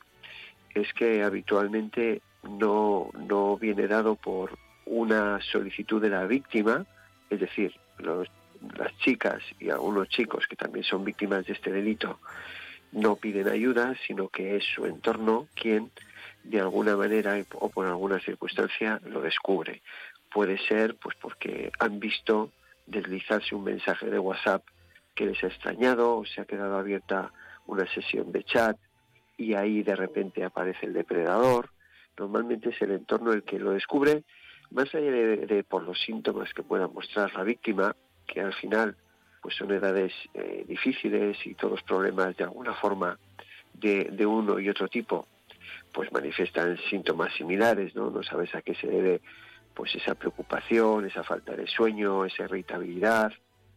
es 0.73 0.93
que 0.93 1.23
habitualmente 1.23 2.21
no, 2.43 3.09
no 3.13 3.57
viene 3.57 3.87
dado 3.87 4.15
por 4.15 4.57
una 4.85 5.41
solicitud 5.41 6.01
de 6.01 6.09
la 6.09 6.25
víctima, 6.25 6.85
es 7.29 7.41
decir, 7.41 7.75
los 7.97 8.29
las 8.77 8.95
chicas 8.97 9.41
y 9.59 9.69
algunos 9.69 10.09
chicos 10.09 10.45
que 10.47 10.55
también 10.55 10.83
son 10.83 11.03
víctimas 11.03 11.45
de 11.45 11.53
este 11.53 11.71
delito 11.71 12.19
no 12.91 13.15
piden 13.15 13.47
ayuda, 13.47 13.95
sino 14.07 14.29
que 14.29 14.55
es 14.55 14.63
su 14.63 14.85
entorno 14.85 15.47
quien 15.53 15.91
de 16.43 16.59
alguna 16.59 16.95
manera 16.95 17.35
o 17.55 17.69
por 17.69 17.85
alguna 17.85 18.19
circunstancia 18.19 18.99
lo 19.05 19.21
descubre. 19.21 19.81
Puede 20.31 20.57
ser 20.57 20.95
pues 20.95 21.15
porque 21.19 21.71
han 21.79 21.99
visto 21.99 22.51
deslizarse 22.85 23.55
un 23.55 23.63
mensaje 23.63 24.09
de 24.09 24.19
WhatsApp 24.19 24.63
que 25.15 25.25
les 25.25 25.43
ha 25.43 25.47
extrañado 25.47 26.17
o 26.17 26.25
se 26.25 26.41
ha 26.41 26.45
quedado 26.45 26.77
abierta 26.77 27.31
una 27.67 27.85
sesión 27.93 28.31
de 28.31 28.43
chat 28.43 28.77
y 29.37 29.53
ahí 29.53 29.83
de 29.83 29.95
repente 29.95 30.43
aparece 30.43 30.85
el 30.85 30.93
depredador. 30.93 31.69
Normalmente 32.17 32.69
es 32.69 32.81
el 32.81 32.91
entorno 32.91 33.31
el 33.31 33.43
que 33.43 33.59
lo 33.59 33.71
descubre, 33.71 34.23
más 34.71 34.93
allá 34.93 35.11
de, 35.11 35.63
por 35.63 35.83
los 35.83 35.99
síntomas 36.01 36.53
que 36.53 36.63
pueda 36.63 36.87
mostrar 36.87 37.33
la 37.33 37.43
víctima, 37.43 37.95
que 38.27 38.41
al 38.41 38.53
final 38.53 38.95
pues 39.41 39.55
son 39.55 39.71
edades 39.71 40.11
eh, 40.33 40.65
difíciles 40.67 41.37
y 41.45 41.53
todos 41.53 41.81
problemas 41.83 42.35
de 42.35 42.43
alguna 42.43 42.73
forma 42.73 43.17
de, 43.73 44.25
uno 44.25 44.59
y 44.59 44.69
otro 44.69 44.89
tipo 44.89 45.27
pues 45.93 46.11
manifiestan 46.11 46.77
síntomas 46.89 47.33
similares, 47.33 47.95
¿no? 47.95 48.09
No 48.09 48.23
sabes 48.23 48.53
a 48.55 48.61
qué 48.61 48.75
se 48.75 48.87
debe 48.87 49.21
pues 49.73 49.95
esa 49.95 50.15
preocupación, 50.15 51.05
esa 51.05 51.23
falta 51.23 51.55
de 51.55 51.67
sueño, 51.67 52.25
esa 52.25 52.43
irritabilidad. 52.43 53.31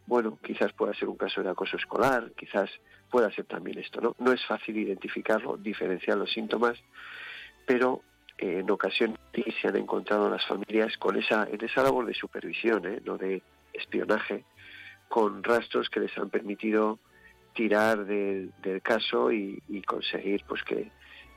Bueno, 0.07 0.39
quizás 0.43 0.73
pueda 0.73 0.95
ser 0.95 1.09
un 1.09 1.17
caso 1.17 1.43
de 1.43 1.51
acoso 1.51 1.77
escolar, 1.77 2.33
quizás 2.37 2.71
pueda 3.11 3.31
ser 3.31 3.45
también 3.45 3.79
esto, 3.79 4.01
¿no? 4.01 4.17
No 4.19 4.33
es 4.33 4.45
fácil 4.47 4.77
identificarlo, 4.79 5.57
diferenciar 5.57 6.17
los 6.17 6.33
síntomas, 6.33 6.79
pero 7.67 8.03
eh, 8.39 8.59
en 8.61 8.71
ocasiones 8.71 9.19
se 9.61 9.69
han 9.69 9.77
encontrado 9.77 10.29
las 10.29 10.45
familias 10.47 10.97
con 10.97 11.17
esa, 11.17 11.47
en 11.51 11.65
esa 11.65 11.83
labor 11.83 12.07
de 12.07 12.15
supervisión, 12.15 12.87
¿eh? 12.87 13.01
no 13.05 13.17
de 13.17 13.43
espionaje 13.73 14.45
con 15.09 15.45
rastros 15.45 15.89
que 15.91 16.01
les 16.01 16.17
han 16.19 16.31
permitido 16.31 16.99
tirar 17.55 18.07
del, 18.07 18.53
caso 18.83 19.31
y, 19.31 19.61
conseguir 19.87 20.43
pues 20.49 20.63
que, 20.65 20.91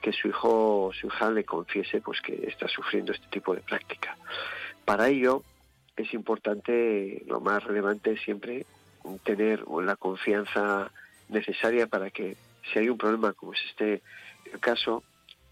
que 0.06 0.14
su 0.14 0.28
hijo 0.28 0.86
o 0.86 0.94
su 0.94 1.08
hija 1.08 1.32
le 1.32 1.44
confiese 1.44 2.00
pues 2.00 2.22
que 2.22 2.46
está 2.48 2.68
sufriendo 2.68 3.12
este 3.12 3.26
tipo 3.32 3.56
de 3.56 3.62
práctica. 3.62 4.16
Para 4.86 5.08
ello 5.08 5.42
es 5.96 6.14
importante, 6.14 7.24
lo 7.26 7.40
más 7.40 7.64
relevante 7.64 8.16
siempre, 8.18 8.68
tener 9.24 9.64
la 9.68 9.96
confianza 9.96 10.92
necesaria 11.30 11.88
para 11.88 12.12
que 12.12 12.38
si 12.72 12.78
hay 12.78 12.88
un 12.88 13.00
problema 13.00 13.34
como 13.34 13.54
es 13.54 13.60
este 13.68 14.04
caso, 14.60 15.02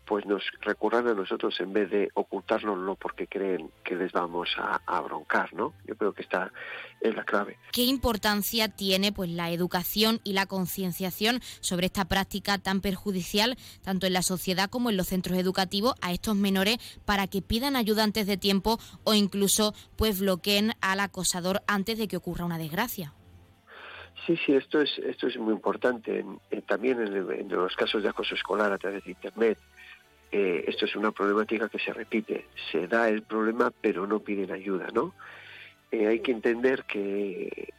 pues 0.06 0.26
nos 0.26 0.44
recurran 0.62 1.08
a 1.08 1.14
nosotros 1.14 1.60
en 1.60 1.74
vez 1.74 1.90
de 1.90 2.10
ocultárnoslo 2.14 2.96
porque 2.96 3.28
creen 3.28 3.72
que 3.84 3.96
les 3.96 4.12
vamos 4.12 4.50
a, 4.58 5.02
broncar, 5.02 5.54
¿no? 5.54 5.74
Yo 5.86 5.96
creo 5.96 6.14
que 6.14 6.22
esta 6.22 6.52
es 7.02 7.16
la 7.16 7.24
clave. 7.24 7.58
¿Qué 7.72 7.84
importancia 7.84 8.70
tiene 8.70 9.12
pues 9.12 9.30
la 9.30 9.52
educación 9.52 10.20
y 10.24 10.34
la 10.34 10.46
concienciación 10.46 11.42
sobre 11.62 11.88
esta 11.88 12.06
práctica 12.06 12.58
tan 12.58 12.82
perjudicial 12.82 13.58
tanto 13.84 14.08
en 14.08 14.14
la 14.14 14.22
sociedad 14.22 14.70
como 14.70 14.90
en 14.90 14.98
los 14.98 15.08
centros 15.08 15.38
educativos 15.38 15.96
a 16.02 16.12
estos 16.12 16.36
menores 16.36 16.78
para 17.06 17.28
que 17.28 17.42
pidan 17.42 17.76
ayuda 17.76 18.04
antes 18.04 18.28
de 18.28 18.38
tiempo 18.38 18.80
o 19.04 19.14
incluso 19.14 19.74
pues 19.96 20.20
bloqueen 20.20 20.74
al 20.82 21.00
acosador 21.00 21.62
antes 21.68 21.98
de 21.98 22.08
que 22.08 22.18
ocurra 22.18 22.46
una 22.46 22.58
desgracia? 22.58 23.14
Sí, 24.26 24.38
sí, 24.46 24.54
esto 24.54 24.82
es 24.82 24.98
esto 25.00 25.28
es 25.28 25.38
muy 25.38 25.54
importante. 25.54 26.26
también 26.68 27.02
en, 27.02 27.32
en, 27.32 27.50
los 27.50 27.76
casos 27.76 28.04
de 28.04 28.10
acoso 28.10 28.36
escolar 28.36 28.72
a 28.72 28.78
través 28.78 29.04
de 29.04 29.12
Internet, 29.12 29.58
eh, 30.36 30.66
esto 30.68 30.86
es 30.86 30.96
una 30.96 31.12
problemática 31.12 31.70
que 31.70 31.78
se 31.78 31.94
repite. 31.94 32.48
Se 32.72 32.88
da 32.88 33.08
el 33.08 33.22
problema, 33.22 33.72
pero 33.82 34.08
no 34.08 34.20
piden 34.20 34.52
ayuda, 34.52 34.88
¿no? 34.92 35.14
Eh, 35.92 36.08
hay 36.08 36.22
que 36.22 36.32
entender 36.32 36.86
que, 36.86 37.72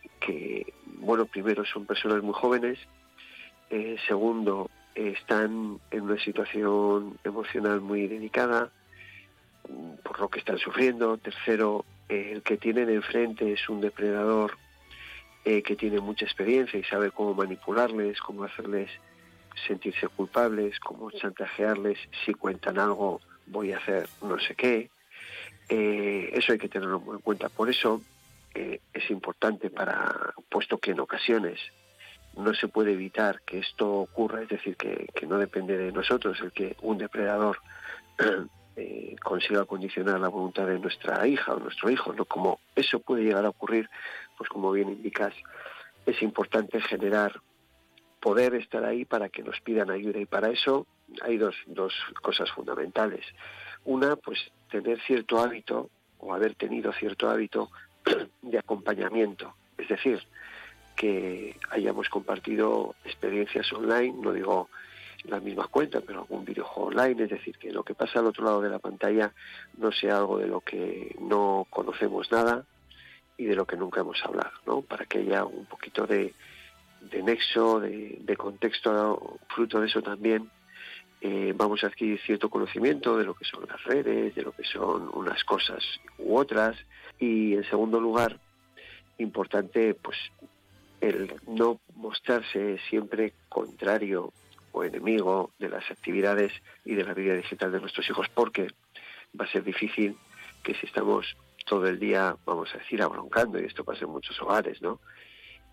bueno, 1.00 1.26
primero 1.26 1.64
son 1.64 1.84
personas 1.84 2.22
muy 2.22 2.32
jóvenes, 2.32 2.78
eh, 3.70 3.96
segundo, 4.06 4.70
están 4.94 5.80
en 5.90 6.00
una 6.02 6.16
situación 6.22 7.18
emocional 7.24 7.80
muy 7.80 8.06
delicada 8.06 8.70
mm, 9.68 9.94
por 10.04 10.20
lo 10.20 10.28
que 10.28 10.38
están 10.38 10.58
sufriendo, 10.58 11.18
tercero, 11.18 11.84
el 12.08 12.42
que 12.42 12.56
tienen 12.56 12.88
enfrente 12.88 13.52
es 13.52 13.68
un 13.68 13.80
depredador 13.80 14.56
que 15.42 15.76
tiene 15.76 16.00
mucha 16.00 16.24
experiencia 16.24 16.78
y 16.78 16.84
sabe 16.84 17.10
cómo 17.10 17.34
manipularles, 17.34 18.18
cómo 18.20 18.44
hacerles 18.44 18.88
sentirse 19.66 20.08
culpables, 20.08 20.78
como 20.80 21.10
chantajearles, 21.10 21.98
si 22.24 22.34
cuentan 22.34 22.78
algo 22.78 23.20
voy 23.46 23.72
a 23.72 23.78
hacer 23.78 24.08
no 24.22 24.38
sé 24.38 24.54
qué. 24.54 24.90
Eh, 25.68 26.30
eso 26.32 26.52
hay 26.52 26.58
que 26.58 26.68
tenerlo 26.68 27.00
muy 27.00 27.16
en 27.16 27.22
cuenta. 27.22 27.48
Por 27.48 27.70
eso 27.70 28.00
eh, 28.54 28.80
es 28.92 29.10
importante 29.10 29.70
para, 29.70 30.34
puesto 30.48 30.78
que 30.78 30.92
en 30.92 31.00
ocasiones 31.00 31.58
no 32.36 32.54
se 32.54 32.68
puede 32.68 32.92
evitar 32.92 33.40
que 33.42 33.58
esto 33.58 33.92
ocurra, 33.92 34.42
es 34.42 34.48
decir, 34.48 34.76
que, 34.76 35.08
no 35.26 35.38
depende 35.38 35.78
de 35.78 35.92
nosotros 35.92 36.38
el 36.40 36.52
que 36.52 36.76
un 36.82 36.98
depredador 36.98 37.58
eh, 38.76 39.16
consiga 39.22 39.64
condicionar 39.64 40.20
la 40.20 40.28
voluntad 40.28 40.66
de 40.66 40.78
nuestra 40.78 41.26
hija 41.26 41.54
o 41.54 41.60
nuestro 41.60 41.90
hijo, 41.90 42.12
¿no? 42.12 42.24
Como 42.24 42.60
eso 42.74 42.98
puede 42.98 43.22
llegar 43.22 43.44
a 43.44 43.50
ocurrir, 43.50 43.88
pues 44.36 44.50
como 44.50 44.72
bien 44.72 44.88
indicas, 44.88 45.32
es 46.06 46.20
importante 46.22 46.80
generar 46.80 47.40
poder 48.24 48.54
estar 48.54 48.82
ahí 48.87 49.04
para 49.04 49.28
que 49.28 49.42
nos 49.42 49.60
pidan 49.60 49.90
ayuda. 49.90 50.18
Y 50.18 50.24
para 50.24 50.48
eso 50.48 50.87
hay 51.20 51.37
dos, 51.37 51.54
dos 51.66 51.92
cosas 52.22 52.50
fundamentales. 52.50 53.22
Una, 53.84 54.16
pues 54.16 54.50
tener 54.70 54.98
cierto 55.02 55.40
hábito 55.40 55.90
o 56.20 56.32
haber 56.32 56.54
tenido 56.54 56.90
cierto 56.94 57.28
hábito 57.28 57.70
de 58.40 58.58
acompañamiento. 58.58 59.54
Es 59.76 59.88
decir, 59.88 60.22
que 60.96 61.58
hayamos 61.68 62.08
compartido 62.08 62.94
experiencias 63.04 63.70
online, 63.74 64.14
no 64.18 64.32
digo 64.32 64.70
la 65.24 65.38
misma 65.38 65.66
cuenta, 65.66 66.00
pero 66.00 66.20
algún 66.20 66.46
videojuego 66.46 66.88
online, 66.88 67.24
es 67.24 67.30
decir, 67.30 67.58
que 67.58 67.72
lo 67.72 67.82
que 67.82 67.94
pasa 67.94 68.20
al 68.20 68.26
otro 68.26 68.46
lado 68.46 68.62
de 68.62 68.70
la 68.70 68.78
pantalla 68.78 69.34
no 69.76 69.92
sea 69.92 70.16
algo 70.16 70.38
de 70.38 70.46
lo 70.46 70.62
que 70.62 71.14
no 71.20 71.66
conocemos 71.68 72.32
nada 72.32 72.64
y 73.37 73.44
de 73.44 73.54
lo 73.54 73.66
que 73.66 73.76
nunca 73.76 74.00
hemos 74.00 74.24
hablado, 74.24 74.52
¿no? 74.64 74.80
Para 74.80 75.04
que 75.04 75.18
haya 75.18 75.44
un 75.44 75.66
poquito 75.66 76.06
de, 76.06 76.32
de 77.10 77.22
nexo, 77.22 77.80
de, 77.80 78.36
contexto, 78.36 79.38
fruto 79.48 79.80
de 79.80 79.86
eso 79.86 80.02
también 80.02 80.50
eh, 81.20 81.54
vamos 81.56 81.82
a 81.82 81.86
adquirir 81.86 82.20
cierto 82.20 82.50
conocimiento 82.50 83.16
de 83.16 83.24
lo 83.24 83.34
que 83.34 83.44
son 83.44 83.64
las 83.66 83.82
redes, 83.84 84.34
de 84.34 84.42
lo 84.42 84.52
que 84.52 84.64
son 84.64 85.10
unas 85.14 85.42
cosas 85.44 85.82
u 86.18 86.36
otras. 86.36 86.76
Y 87.18 87.54
en 87.54 87.64
segundo 87.64 87.98
lugar, 88.00 88.38
importante, 89.18 89.94
pues 89.94 90.18
el 91.00 91.34
no 91.46 91.80
mostrarse 91.96 92.78
siempre 92.90 93.32
contrario 93.48 94.32
o 94.72 94.84
enemigo 94.84 95.50
de 95.58 95.68
las 95.68 95.88
actividades 95.90 96.52
y 96.84 96.94
de 96.94 97.04
la 97.04 97.14
vida 97.14 97.34
digital 97.34 97.72
de 97.72 97.80
nuestros 97.80 98.08
hijos, 98.08 98.28
porque 98.34 98.68
va 99.38 99.44
a 99.44 99.50
ser 99.50 99.64
difícil 99.64 100.16
que 100.62 100.74
si 100.74 100.86
estamos 100.86 101.36
todo 101.64 101.86
el 101.86 101.98
día, 101.98 102.36
vamos 102.44 102.74
a 102.74 102.78
decir, 102.78 103.00
abroncando, 103.00 103.60
y 103.60 103.64
esto 103.64 103.84
pasa 103.84 104.04
en 104.04 104.10
muchos 104.10 104.40
hogares, 104.42 104.82
¿no? 104.82 105.00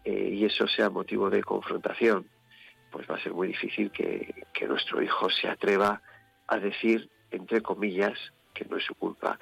Eh, 0.04 0.32
y 0.34 0.46
eso 0.46 0.68
sea 0.68 0.90
motivo 0.90 1.30
de 1.30 1.44
confrontación, 1.44 2.28
pues 2.92 3.08
va 3.10 3.16
a 3.16 3.24
ser 3.24 3.34
muy 3.34 3.50
difícil 3.50 3.92
que, 3.92 4.46
que 4.54 4.68
nuestro 4.68 5.02
hijo 5.02 5.30
se 5.30 5.48
atreva 5.48 6.02
a 6.48 6.58
decir, 6.58 7.10
entre 7.30 7.62
comillas, 7.62 8.18
que 8.54 8.66
no 8.66 8.78
es 8.78 8.84
su 8.84 8.96
culpa 8.96 9.38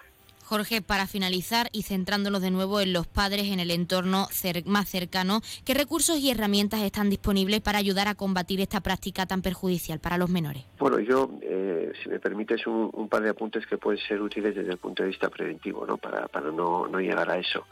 Jorge, 0.49 0.81
para 0.81 1.05
finalizar 1.05 1.67
y 1.71 1.83
centrándonos 1.83 2.41
de 2.41 2.49
nuevo 2.49 2.81
en 2.81 2.91
los 2.91 3.05
padres 3.05 3.51
en 3.51 3.59
el 3.59 3.69
entorno 3.69 4.27
más 4.65 4.89
cercano, 4.89 5.41
¿qué 5.63 5.75
recursos 5.75 6.17
y 6.17 6.31
herramientas 6.31 6.81
están 6.81 7.11
disponibles 7.11 7.61
para 7.61 7.77
ayudar 7.77 8.07
a 8.07 8.15
combatir 8.15 8.59
esta 8.59 8.81
práctica 8.81 9.27
tan 9.27 9.43
perjudicial 9.43 9.99
para 9.99 10.17
los 10.17 10.27
menores? 10.31 10.63
Bueno, 10.79 10.99
yo, 11.01 11.29
eh, 11.43 11.91
si 12.01 12.09
me 12.09 12.19
permites, 12.19 12.65
un, 12.65 13.07
par 13.09 13.21
de 13.21 13.29
apuntes 13.29 13.67
que 13.67 13.77
pueden 13.77 14.01
ser 14.07 14.23
útiles 14.23 14.55
desde 14.55 14.71
el 14.71 14.79
punto 14.79 15.03
de 15.03 15.09
vista 15.09 15.29
preventivo, 15.29 15.85
¿no? 15.85 15.97
para, 15.97 16.27
para 16.27 16.49
no, 16.51 16.87
no 16.87 16.99
llegar 16.99 17.29
a 17.29 17.37
eso. 17.37 17.67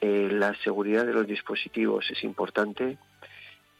Eh, 0.00 0.28
la 0.30 0.54
seguridad 0.62 1.04
de 1.04 1.12
los 1.12 1.26
dispositivos 1.26 2.08
es 2.10 2.22
importante 2.22 2.98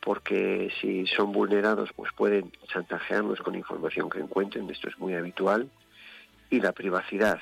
porque 0.01 0.73
si 0.81 1.07
son 1.07 1.33
vulnerados 1.33 1.91
pues 1.95 2.13
pueden 2.13 2.51
chantajearnos 2.73 3.41
con 3.41 3.55
información 3.55 4.09
que 4.11 4.21
encuentren, 4.21 4.71
esto 4.71 4.89
es 4.89 4.99
muy 4.99 5.15
habitual, 5.15 5.71
y 6.51 6.61
la 6.61 6.73
privacidad. 6.73 7.41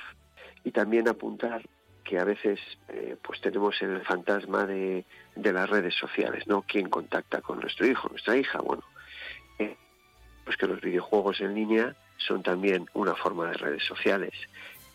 Y 0.63 0.71
también 0.71 1.07
apuntar 1.07 1.61
que 2.03 2.19
a 2.19 2.23
veces 2.23 2.59
eh, 2.89 3.15
pues 3.21 3.41
tenemos 3.41 3.81
el 3.81 4.01
fantasma 4.03 4.65
de, 4.65 5.05
de, 5.35 5.53
las 5.53 5.69
redes 5.69 5.95
sociales, 5.95 6.47
¿no? 6.47 6.61
¿Quién 6.61 6.89
contacta 6.89 7.41
con 7.41 7.59
nuestro 7.59 7.85
hijo, 7.85 8.09
nuestra 8.09 8.37
hija? 8.37 8.59
Bueno, 8.59 8.83
eh, 9.59 9.75
pues 10.45 10.57
que 10.57 10.67
los 10.67 10.81
videojuegos 10.81 11.41
en 11.41 11.53
línea 11.53 11.95
son 12.17 12.43
también 12.43 12.89
una 12.93 13.15
forma 13.15 13.49
de 13.49 13.57
redes 13.57 13.83
sociales 13.85 14.33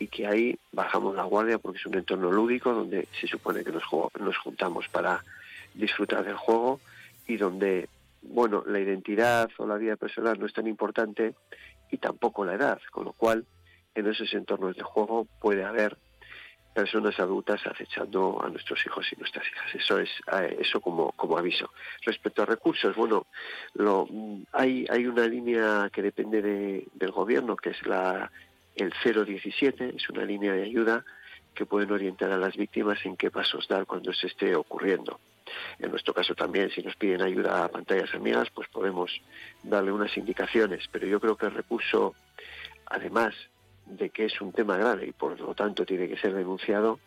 y 0.03 0.09
que 0.09 0.27
ahí 0.27 0.59
bajamos 0.73 1.15
la 1.15 1.23
guardia 1.23 1.59
porque 1.59 1.79
es 1.79 1.87
un 1.87 1.95
entorno 1.95 2.33
lúdico 2.33 2.73
donde 2.73 3.07
se 3.21 3.29
supone 3.29 3.63
que 3.63 3.71
nos, 3.71 3.85
nos 4.19 4.37
juntamos 4.39 4.89
para 4.89 5.23
disfrutar 5.75 6.25
del 6.25 6.35
juego 6.35 6.81
y 7.29 7.37
donde, 7.37 7.89
bueno, 8.23 8.65
la 8.67 8.81
identidad 8.81 9.49
o 9.59 9.67
la 9.67 9.77
vida 9.77 9.95
personal 9.95 10.41
no 10.41 10.47
es 10.47 10.53
tan 10.53 10.67
importante 10.67 11.37
y 11.93 11.99
tampoco 11.99 12.45
la 12.45 12.55
edad, 12.55 12.81
con 12.91 13.05
lo 13.05 13.13
cual 13.13 13.47
en 13.95 14.09
esos 14.09 14.35
entornos 14.35 14.75
de 14.75 14.83
juego 14.83 15.29
puede 15.41 15.63
haber 15.63 15.97
personas 16.75 17.21
adultas 17.21 17.61
acechando 17.65 18.43
a 18.43 18.49
nuestros 18.49 18.85
hijos 18.85 19.07
y 19.13 19.17
nuestras 19.21 19.47
hijas. 19.47 19.75
Eso 19.75 20.01
es 20.01 20.11
eh, 20.33 20.57
eso 20.59 20.81
como, 20.81 21.13
como 21.13 21.39
aviso. 21.39 21.71
Respecto 22.05 22.43
a 22.43 22.47
recursos, 22.47 22.97
bueno, 22.97 23.27
lo, 23.75 24.09
hay, 24.53 24.85
hay 24.91 25.07
una 25.07 25.29
línea 25.29 25.91
que 25.93 26.03
depende 26.03 26.43
de, 26.43 26.89
del 26.95 27.13
gobierno, 27.13 27.55
que 27.55 27.71
es 27.71 27.87
la 27.87 28.33
el 28.77 28.93
017, 29.03 29.95
es 29.97 30.09
una 30.09 30.25
línea 30.25 30.53
de 30.53 30.65
ayuda 30.65 31.05
que 31.55 31.67
pueden 31.67 31.93
orientar 31.93 32.31
a 32.31 32.39
las 32.39 32.57
víctimas 32.57 33.05
en 33.05 33.17
qué 33.17 33.31
pasos 33.31 33.69
dar 33.69 33.87
cuando 33.87 34.13
se 34.13 34.27
esté 34.27 34.55
ocurriendo. 34.55 35.21
En 35.79 35.91
nuestro 35.91 36.15
caso 36.15 36.35
también, 36.35 36.71
si 36.71 36.83
nos 36.83 36.97
piden 36.97 37.23
ayuda 37.23 37.65
a 37.65 37.69
pantallas 37.69 38.15
amigas, 38.15 38.49
pues 38.51 38.69
podemos 38.69 39.11
darle 39.63 39.93
unas 39.93 40.17
indicaciones, 40.17 40.89
pero 40.91 41.07
yo 41.07 41.21
creo 41.21 41.37
que 41.37 41.47
el 41.47 41.55
recurso, 41.55 42.15
además 42.87 43.35
de 43.87 44.11
que 44.11 44.27
es 44.27 44.41
un 44.41 44.53
tema 44.53 44.77
grave 44.77 45.07
y 45.07 45.13
por 45.13 45.39
lo 45.39 45.55
tanto 45.55 45.85
tiene 45.85 46.09
que 46.09 46.17
ser 46.17 46.33
denunciado, 46.35 47.01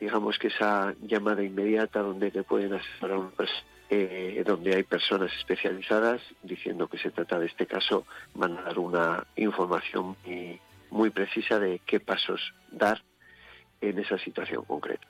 digamos 0.00 0.38
que 0.38 0.48
esa 0.48 0.94
llamada 1.02 1.44
inmediata 1.44 2.00
donde 2.00 2.30
te 2.30 2.42
pueden 2.42 2.74
asesorar 2.74 3.30
eh, 3.88 4.42
donde 4.44 4.74
hay 4.74 4.82
personas 4.82 5.32
especializadas 5.38 6.20
diciendo 6.42 6.88
que 6.88 6.98
se 6.98 7.12
trata 7.12 7.38
de 7.38 7.46
este 7.46 7.66
caso, 7.66 8.04
van 8.34 8.58
a 8.58 8.62
dar 8.62 8.78
una 8.80 9.24
información 9.36 10.16
muy 10.24 10.60
precisa 11.10 11.58
de 11.58 11.80
qué 11.86 12.00
pasos 12.00 12.40
dar 12.70 13.02
en 13.80 13.98
esa 13.98 14.18
situación 14.18 14.64
concreta. 14.64 15.06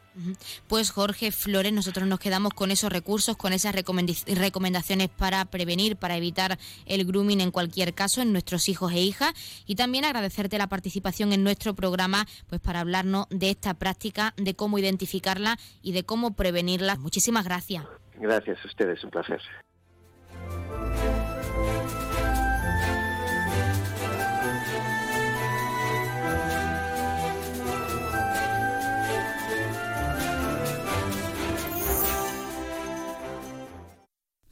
Pues 0.67 0.91
Jorge 0.91 1.31
Flores, 1.31 1.73
nosotros 1.73 2.07
nos 2.09 2.19
quedamos 2.19 2.55
con 2.55 2.71
esos 2.71 2.91
recursos, 2.91 3.37
con 3.37 3.53
esas 3.53 3.75
recomendaciones 3.75 5.09
para 5.09 5.45
prevenir, 5.45 5.97
para 5.97 6.17
evitar 6.17 6.59
el 6.87 7.05
grooming 7.05 7.41
en 7.41 7.51
cualquier 7.51 7.95
caso 7.95 8.23
en 8.23 8.33
nuestros 8.33 8.69
hijos 8.69 8.93
e 8.93 9.01
hijas 9.01 9.33
y 9.67 9.75
también 9.75 10.05
agradecerte 10.05 10.59
la 10.59 10.69
participación 10.69 11.33
en 11.33 11.45
nuestro 11.45 11.75
programa 11.75 12.27
pues 12.49 12.61
para 12.61 12.81
hablarnos 12.81 13.27
de 13.31 13.51
esta 13.51 13.75
práctica, 13.75 14.33
de 14.37 14.55
cómo 14.55 14.79
identificarla 14.79 15.59
y 15.83 15.93
de 15.93 16.05
cómo 16.05 16.35
prevenirla. 16.35 16.97
Muchísimas 16.97 17.45
gracias. 17.45 17.85
Gracias 18.19 18.59
a 18.65 18.69
ustedes, 18.69 19.05
un 19.05 19.11
placer. 19.11 19.41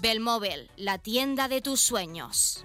Belmóvil, 0.00 0.70
la 0.76 0.98
tienda 0.98 1.48
de 1.48 1.60
tus 1.60 1.80
sueños. 1.80 2.64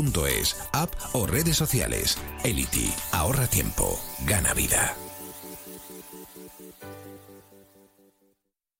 app 0.73 0.93
o 1.13 1.27
redes 1.27 1.57
sociales. 1.57 2.17
Ahorra 3.11 3.47
tiempo, 3.47 3.99
gana 4.25 4.53
vida. 4.53 4.95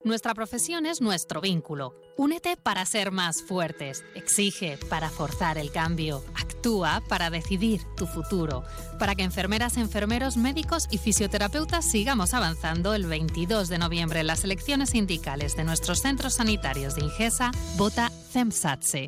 Nuestra 0.04 0.34
profesión 0.34 0.88
es 0.88 1.00
nuestro 1.00 1.42
vínculo. 1.42 1.94
Únete 2.18 2.58
para 2.58 2.84
ser 2.88 3.12
más 3.12 3.44
fuertes. 3.44 4.04
Exige 4.16 4.80
para 4.90 5.12
forzar 5.12 5.60
el 5.60 5.72
cambio. 5.72 6.24
Actúa 6.34 7.04
para 7.08 7.30
decidir 7.30 7.82
tu 7.96 8.08
futuro. 8.08 8.64
Para 8.98 9.14
que 9.14 9.22
enfermeras, 9.22 9.78
enfermeros, 9.78 10.38
médicos 10.38 10.88
y 10.90 10.98
fisioterapeutas 10.98 11.86
sigamos 11.86 12.34
avanzando 12.34 12.96
el 12.96 13.06
22 13.06 13.70
de 13.70 13.78
noviembre 13.78 14.22
en 14.22 14.28
las 14.28 14.44
elecciones 14.44 14.90
sindicales 14.90 15.56
de 15.56 15.66
nuestros 15.66 16.02
centros 16.02 16.34
sanitarios 16.34 16.96
de 16.96 17.04
Ingesa, 17.04 17.52
vota 17.78 18.12
CEMSATSE. 18.32 19.08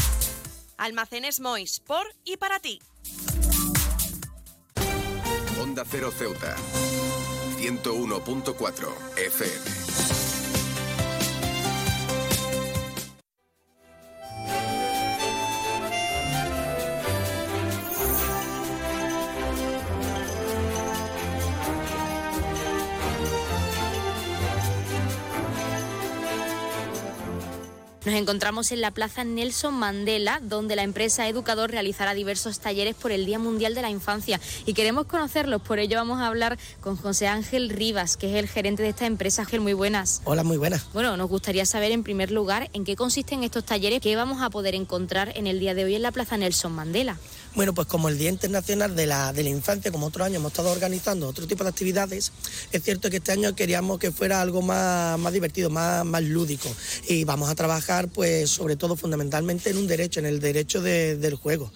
Almacenes 0.81 1.39
Mois, 1.39 1.79
por 1.79 2.07
y 2.25 2.37
para 2.37 2.59
ti. 2.59 2.81
Onda 5.61 5.85
Cero 5.87 6.11
Ceuta. 6.11 6.55
101.4 7.59 8.89
FM. 9.17 10.20
Nos 28.03 28.15
encontramos 28.15 28.71
en 28.71 28.81
la 28.81 28.89
Plaza 28.89 29.23
Nelson 29.23 29.75
Mandela, 29.75 30.41
donde 30.41 30.75
la 30.75 30.81
empresa 30.81 31.27
Educador 31.27 31.69
realizará 31.69 32.15
diversos 32.15 32.59
talleres 32.59 32.95
por 32.95 33.11
el 33.11 33.27
Día 33.27 33.37
Mundial 33.37 33.75
de 33.75 33.83
la 33.83 33.91
Infancia 33.91 34.39
y 34.65 34.73
queremos 34.73 35.05
conocerlos. 35.05 35.61
Por 35.61 35.77
ello 35.77 35.97
vamos 35.97 36.19
a 36.19 36.25
hablar 36.25 36.57
con 36.79 36.97
José 36.97 37.27
Ángel 37.27 37.69
Rivas, 37.69 38.17
que 38.17 38.31
es 38.31 38.37
el 38.37 38.49
gerente 38.49 38.81
de 38.81 38.89
esta 38.89 39.05
empresa. 39.05 39.43
Ángel, 39.43 39.61
muy 39.61 39.73
buenas. 39.73 40.23
Hola, 40.23 40.43
muy 40.43 40.57
buenas. 40.57 40.87
Bueno, 40.93 41.15
nos 41.15 41.29
gustaría 41.29 41.63
saber 41.67 41.91
en 41.91 42.01
primer 42.01 42.31
lugar 42.31 42.71
en 42.73 42.85
qué 42.85 42.95
consisten 42.95 43.43
estos 43.43 43.65
talleres 43.65 44.01
que 44.01 44.15
vamos 44.15 44.41
a 44.41 44.49
poder 44.49 44.73
encontrar 44.73 45.37
en 45.37 45.45
el 45.45 45.59
día 45.59 45.75
de 45.75 45.83
hoy 45.83 45.93
en 45.93 46.01
la 46.01 46.11
Plaza 46.11 46.37
Nelson 46.37 46.71
Mandela. 46.71 47.17
Bueno, 47.53 47.73
pues 47.73 47.85
como 47.87 48.07
el 48.07 48.17
Día 48.17 48.29
Internacional 48.29 48.95
de 48.95 49.05
la, 49.05 49.33
de 49.33 49.43
la 49.43 49.49
Infancia, 49.49 49.91
como 49.91 50.05
otros 50.05 50.25
años 50.25 50.37
hemos 50.37 50.53
estado 50.53 50.71
organizando 50.71 51.27
otro 51.27 51.47
tipo 51.47 51.65
de 51.65 51.69
actividades, 51.69 52.31
es 52.71 52.81
cierto 52.81 53.09
que 53.09 53.17
este 53.17 53.33
año 53.33 53.53
queríamos 53.55 53.99
que 53.99 54.11
fuera 54.11 54.41
algo 54.41 54.61
más, 54.61 55.19
más 55.19 55.33
divertido, 55.33 55.69
más, 55.69 56.05
más 56.05 56.23
lúdico. 56.23 56.69
Y 57.09 57.25
vamos 57.25 57.49
a 57.49 57.55
trabajar, 57.55 58.07
pues, 58.07 58.49
sobre 58.49 58.77
todo 58.77 58.95
fundamentalmente 58.95 59.69
en 59.69 59.77
un 59.77 59.87
derecho, 59.87 60.21
en 60.21 60.27
el 60.27 60.39
derecho 60.39 60.81
del 60.81 61.35
juego 61.35 61.71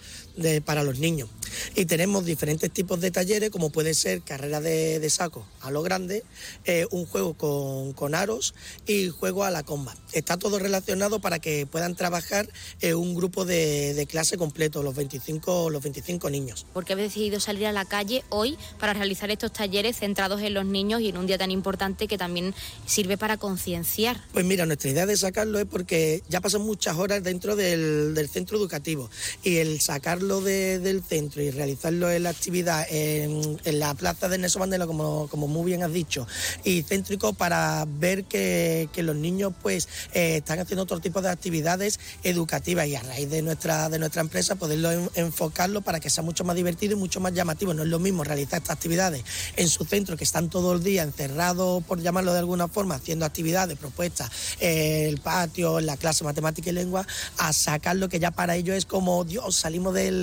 para 0.65 0.83
los 0.83 0.99
niños. 0.99 1.29
Y 1.75 1.85
tenemos 1.85 2.25
diferentes 2.25 2.71
tipos 2.71 2.99
de 2.99 3.11
talleres, 3.11 3.49
como 3.49 3.69
puede 3.69 3.93
ser 3.93 4.21
carrera 4.21 4.61
de, 4.61 5.09
saco 5.09 5.45
a 5.61 5.71
lo 5.71 5.81
grande, 5.83 6.23
eh, 6.65 6.87
un 6.91 7.05
juego 7.05 7.33
con, 7.33 8.15
aros 8.15 8.53
y 8.87 9.09
juego 9.09 9.43
a 9.43 9.51
la 9.51 9.63
comba. 9.63 9.95
Está 10.11 10.37
todo 10.37 10.59
relacionado 10.59 11.19
para 11.19 11.39
que 11.39 11.65
puedan 11.65 11.95
trabajar 11.95 12.49
en 12.81 12.95
un 12.95 13.15
grupo 13.15 13.45
de, 13.45 14.05
clase 14.09 14.37
completo, 14.37 14.83
los 14.83 14.95
25, 14.95 15.69
los 15.69 15.81
25 15.81 16.29
niños. 16.29 16.65
¿Por 16.73 16.85
qué 16.85 16.93
habéis 16.93 17.09
decidido 17.09 17.39
salir 17.39 17.65
a 17.65 17.71
la 17.71 17.85
calle 17.85 18.23
hoy 18.29 18.57
para 18.79 18.93
realizar 18.93 19.31
estos 19.31 19.51
talleres 19.51 19.97
centrados 19.97 20.41
en 20.41 20.53
los 20.53 20.65
niños 20.65 21.01
y 21.01 21.09
en 21.09 21.17
un 21.17 21.25
día 21.25 21.37
tan 21.37 21.51
importante 21.51 22.07
que 22.07 22.17
también 22.17 22.53
sirve 22.85 23.17
para 23.17 23.37
concienciar? 23.37 24.21
Pues 24.33 24.45
mira, 24.45 24.65
nuestra 24.65 24.91
idea 24.91 25.05
de 25.05 25.17
sacarlo 25.17 25.59
es 25.59 25.65
porque 25.65 26.21
ya 26.29 26.41
pasan 26.41 26.61
muchas 26.61 26.97
horas 26.97 27.23
dentro 27.23 27.55
del, 27.55 28.13
del 28.13 28.29
centro 28.29 28.57
educativo 28.57 29.09
y 29.43 29.57
el 29.57 29.81
sacarlo 29.81 30.24
del 30.25 31.03
centro 31.03 31.41
y 31.41 31.51
realizarlo 31.51 32.09
en 32.09 32.23
la 32.23 32.29
actividad 32.29 32.85
en, 32.89 33.59
la 33.65 33.93
plaza 33.93 34.27
de 34.27 34.37
Nelson 34.37 34.61
Mandela, 34.61 34.87
como, 34.87 35.27
como 35.27 35.47
muy 35.47 35.65
bien 35.65 35.83
has 35.83 35.93
dicho, 35.93 36.27
y 36.63 36.83
céntrico 36.83 37.33
para 37.33 37.85
ver 37.87 38.25
que, 38.25 38.89
los 38.95 39.15
niños 39.15 39.53
pues 39.61 39.87
eh, 40.13 40.37
están 40.37 40.57
haciendo 40.57 40.81
otro 40.81 40.99
tipo 40.99 41.21
de 41.21 41.29
actividades 41.29 41.99
educativas 42.23 42.87
y 42.87 42.95
a 42.95 43.03
raíz 43.03 43.29
de 43.29 43.43
nuestra, 43.43 43.87
de 43.87 43.99
nuestra 43.99 44.21
empresa 44.21 44.55
poderlo 44.55 44.89
enfocarlo 45.13 45.81
para 45.81 45.99
que 45.99 46.09
sea 46.09 46.23
mucho 46.23 46.43
más 46.43 46.55
divertido 46.55 46.93
y 46.93 46.95
mucho 46.95 47.19
más 47.19 47.33
llamativo. 47.33 47.75
No 47.75 47.83
es 47.83 47.89
lo 47.89 47.99
mismo 47.99 48.23
realizar 48.23 48.61
estas 48.61 48.77
actividades 48.77 49.23
en 49.57 49.69
su 49.69 49.85
centro 49.85 50.17
que 50.17 50.23
están 50.23 50.49
todo 50.49 50.73
el 50.73 50.83
día 50.83 51.03
encerrados, 51.03 51.83
por 51.83 52.01
llamarlo 52.01 52.33
de 52.33 52.39
alguna 52.39 52.67
forma, 52.67 52.95
haciendo 52.95 53.25
actividades, 53.25 53.77
propuestas, 53.77 54.31
el 54.59 55.19
patio, 55.19 55.79
la 55.81 55.97
clase 55.97 56.23
matemática 56.23 56.71
y 56.71 56.73
lengua, 56.73 57.05
a 57.37 57.53
sacarlo 57.53 58.09
que 58.09 58.19
ya 58.19 58.31
para 58.31 58.55
ellos 58.55 58.75
es 58.75 58.85
como, 58.85 59.23
Dios, 59.23 59.55
salimos 59.55 59.93
del 59.93 60.14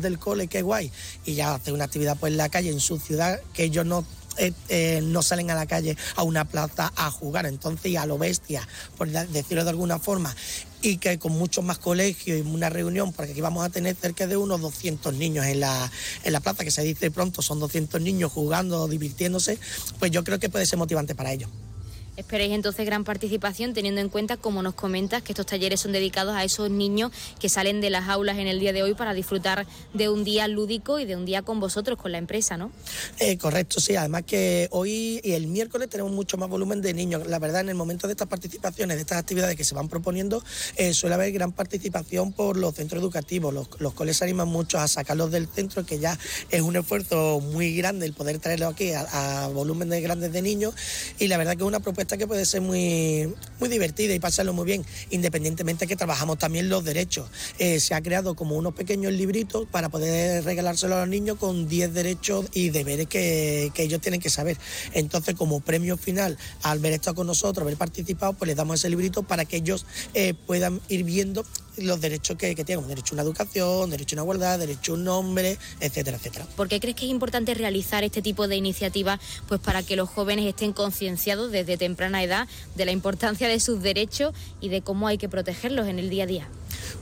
del, 0.00 0.18
cole, 0.18 0.48
qué 0.48 0.62
guay, 0.62 0.90
y 1.24 1.34
ya 1.34 1.54
hace 1.54 1.72
una 1.72 1.84
actividad 1.84 2.16
pues 2.18 2.32
en 2.32 2.36
la 2.36 2.48
calle, 2.48 2.70
en 2.70 2.80
su 2.80 2.98
ciudad, 2.98 3.40
que 3.52 3.64
ellos 3.64 3.86
no 3.86 4.04
eh, 4.36 4.52
eh, 4.68 5.00
no 5.00 5.22
salen 5.22 5.50
a 5.52 5.54
la 5.54 5.66
calle 5.66 5.96
a 6.16 6.24
una 6.24 6.44
plaza 6.44 6.92
a 6.96 7.10
jugar, 7.10 7.46
entonces 7.46 7.96
a 7.96 8.06
lo 8.06 8.18
bestia, 8.18 8.66
por 8.96 9.08
decirlo 9.08 9.62
de 9.62 9.70
alguna 9.70 9.98
forma, 9.98 10.34
y 10.82 10.98
que 10.98 11.18
con 11.18 11.32
muchos 11.32 11.64
más 11.64 11.78
colegios 11.78 12.38
y 12.38 12.40
una 12.40 12.68
reunión, 12.68 13.12
porque 13.12 13.32
aquí 13.32 13.40
vamos 13.40 13.64
a 13.64 13.70
tener 13.70 13.94
cerca 13.94 14.26
de 14.26 14.36
unos 14.36 14.60
200 14.60 15.14
niños 15.14 15.46
en 15.46 15.60
la, 15.60 15.90
en 16.24 16.32
la 16.32 16.40
plaza, 16.40 16.64
que 16.64 16.72
se 16.72 16.82
dice 16.82 17.10
pronto, 17.10 17.42
son 17.42 17.60
200 17.60 18.00
niños 18.00 18.32
jugando, 18.32 18.88
divirtiéndose, 18.88 19.58
pues 19.98 20.10
yo 20.10 20.24
creo 20.24 20.40
que 20.40 20.48
puede 20.48 20.66
ser 20.66 20.78
motivante 20.78 21.14
para 21.14 21.32
ellos. 21.32 21.48
Esperéis 22.16 22.52
entonces 22.52 22.86
gran 22.86 23.02
participación 23.02 23.74
teniendo 23.74 24.00
en 24.00 24.08
cuenta, 24.08 24.36
como 24.36 24.62
nos 24.62 24.74
comentas, 24.74 25.22
que 25.22 25.32
estos 25.32 25.46
talleres 25.46 25.80
son 25.80 25.90
dedicados 25.90 26.36
a 26.36 26.44
esos 26.44 26.70
niños 26.70 27.10
que 27.40 27.48
salen 27.48 27.80
de 27.80 27.90
las 27.90 28.08
aulas 28.08 28.38
en 28.38 28.46
el 28.46 28.60
día 28.60 28.72
de 28.72 28.84
hoy 28.84 28.94
para 28.94 29.14
disfrutar 29.14 29.66
de 29.94 30.08
un 30.08 30.22
día 30.22 30.46
lúdico 30.46 31.00
y 31.00 31.06
de 31.06 31.16
un 31.16 31.24
día 31.24 31.42
con 31.42 31.58
vosotros, 31.58 31.98
con 31.98 32.12
la 32.12 32.18
empresa, 32.18 32.56
¿no? 32.56 32.70
Eh, 33.18 33.36
correcto, 33.36 33.80
sí. 33.80 33.96
Además 33.96 34.22
que 34.26 34.68
hoy 34.70 35.20
y 35.24 35.32
el 35.32 35.48
miércoles 35.48 35.88
tenemos 35.88 36.12
mucho 36.12 36.36
más 36.36 36.48
volumen 36.48 36.80
de 36.80 36.94
niños. 36.94 37.26
La 37.26 37.40
verdad, 37.40 37.62
en 37.62 37.70
el 37.70 37.74
momento 37.74 38.06
de 38.06 38.12
estas 38.12 38.28
participaciones, 38.28 38.96
de 38.96 39.00
estas 39.00 39.18
actividades 39.18 39.56
que 39.56 39.64
se 39.64 39.74
van 39.74 39.88
proponiendo, 39.88 40.42
eh, 40.76 40.94
suele 40.94 41.16
haber 41.16 41.32
gran 41.32 41.50
participación 41.50 42.32
por 42.32 42.56
los 42.56 42.74
centros 42.74 43.02
educativos. 43.02 43.52
Los, 43.52 43.68
los 43.80 43.92
coles 43.92 44.22
animan 44.22 44.46
mucho 44.46 44.78
a 44.78 44.86
sacarlos 44.86 45.32
del 45.32 45.48
centro, 45.48 45.84
que 45.84 45.98
ya 45.98 46.16
es 46.50 46.62
un 46.62 46.76
esfuerzo 46.76 47.40
muy 47.40 47.74
grande 47.76 48.06
el 48.06 48.12
poder 48.12 48.38
traerlos 48.38 48.72
aquí 48.72 48.92
a, 48.92 49.44
a 49.44 49.48
volumen 49.48 49.88
de 49.88 50.00
grandes 50.00 50.32
de 50.32 50.42
niños. 50.42 50.74
Y 51.18 51.26
la 51.26 51.38
verdad 51.38 51.54
que 51.54 51.62
es 51.62 51.66
una 51.66 51.80
propuesta 51.80 52.03
que 52.06 52.26
puede 52.26 52.44
ser 52.44 52.60
muy, 52.60 53.32
muy 53.58 53.68
divertida 53.68 54.14
y 54.14 54.20
pasarlo 54.20 54.52
muy 54.52 54.64
bien, 54.64 54.84
independientemente 55.10 55.86
que 55.86 55.96
trabajamos 55.96 56.38
también 56.38 56.68
los 56.68 56.84
derechos. 56.84 57.28
Eh, 57.58 57.80
se 57.80 57.94
ha 57.94 58.02
creado 58.02 58.34
como 58.36 58.56
unos 58.56 58.74
pequeños 58.74 59.12
libritos 59.12 59.66
para 59.70 59.88
poder 59.88 60.44
regalárselo 60.44 60.96
a 60.96 61.00
los 61.00 61.08
niños 61.08 61.38
con 61.38 61.68
10 61.68 61.94
derechos 61.94 62.46
y 62.52 62.70
deberes 62.70 63.06
que, 63.06 63.70
que 63.74 63.82
ellos 63.84 64.00
tienen 64.00 64.20
que 64.20 64.30
saber. 64.30 64.58
Entonces, 64.92 65.34
como 65.34 65.60
premio 65.60 65.96
final, 65.96 66.38
al 66.62 66.78
ver 66.78 66.92
esto 66.92 67.14
con 67.14 67.26
nosotros, 67.26 67.62
haber 67.62 67.76
participado, 67.76 68.34
pues 68.34 68.48
les 68.48 68.56
damos 68.56 68.80
ese 68.80 68.90
librito 68.90 69.22
para 69.22 69.44
que 69.44 69.56
ellos 69.56 69.86
eh, 70.12 70.34
puedan 70.34 70.80
ir 70.88 71.04
viendo 71.04 71.44
los 71.76 72.00
derechos 72.00 72.36
que, 72.36 72.54
que 72.54 72.64
tienen, 72.64 72.86
derecho 72.86 73.14
a 73.14 73.16
una 73.16 73.22
educación, 73.22 73.90
derecho 73.90 74.14
a 74.14 74.16
una 74.16 74.22
igualdad, 74.22 74.58
derecho 74.58 74.92
a 74.92 74.94
un 74.94 75.04
nombre, 75.04 75.58
etcétera, 75.80 76.16
etcétera. 76.18 76.46
¿Por 76.56 76.68
qué 76.68 76.80
crees 76.80 76.96
que 76.96 77.04
es 77.04 77.10
importante 77.10 77.54
realizar 77.54 78.04
este 78.04 78.22
tipo 78.22 78.46
de 78.48 78.56
iniciativas 78.56 79.20
pues 79.48 79.60
para 79.60 79.82
que 79.82 79.96
los 79.96 80.08
jóvenes 80.08 80.46
estén 80.46 80.72
concienciados 80.72 81.50
desde 81.50 81.76
temprana 81.94 82.24
edad 82.24 82.48
de 82.74 82.84
la 82.84 82.90
importancia 82.90 83.46
de 83.46 83.60
sus 83.60 83.80
derechos 83.80 84.34
y 84.60 84.68
de 84.68 84.82
cómo 84.82 85.06
hay 85.06 85.16
que 85.16 85.28
protegerlos 85.28 85.86
en 85.86 86.00
el 86.00 86.10
día 86.10 86.24
a 86.24 86.26
día? 86.26 86.48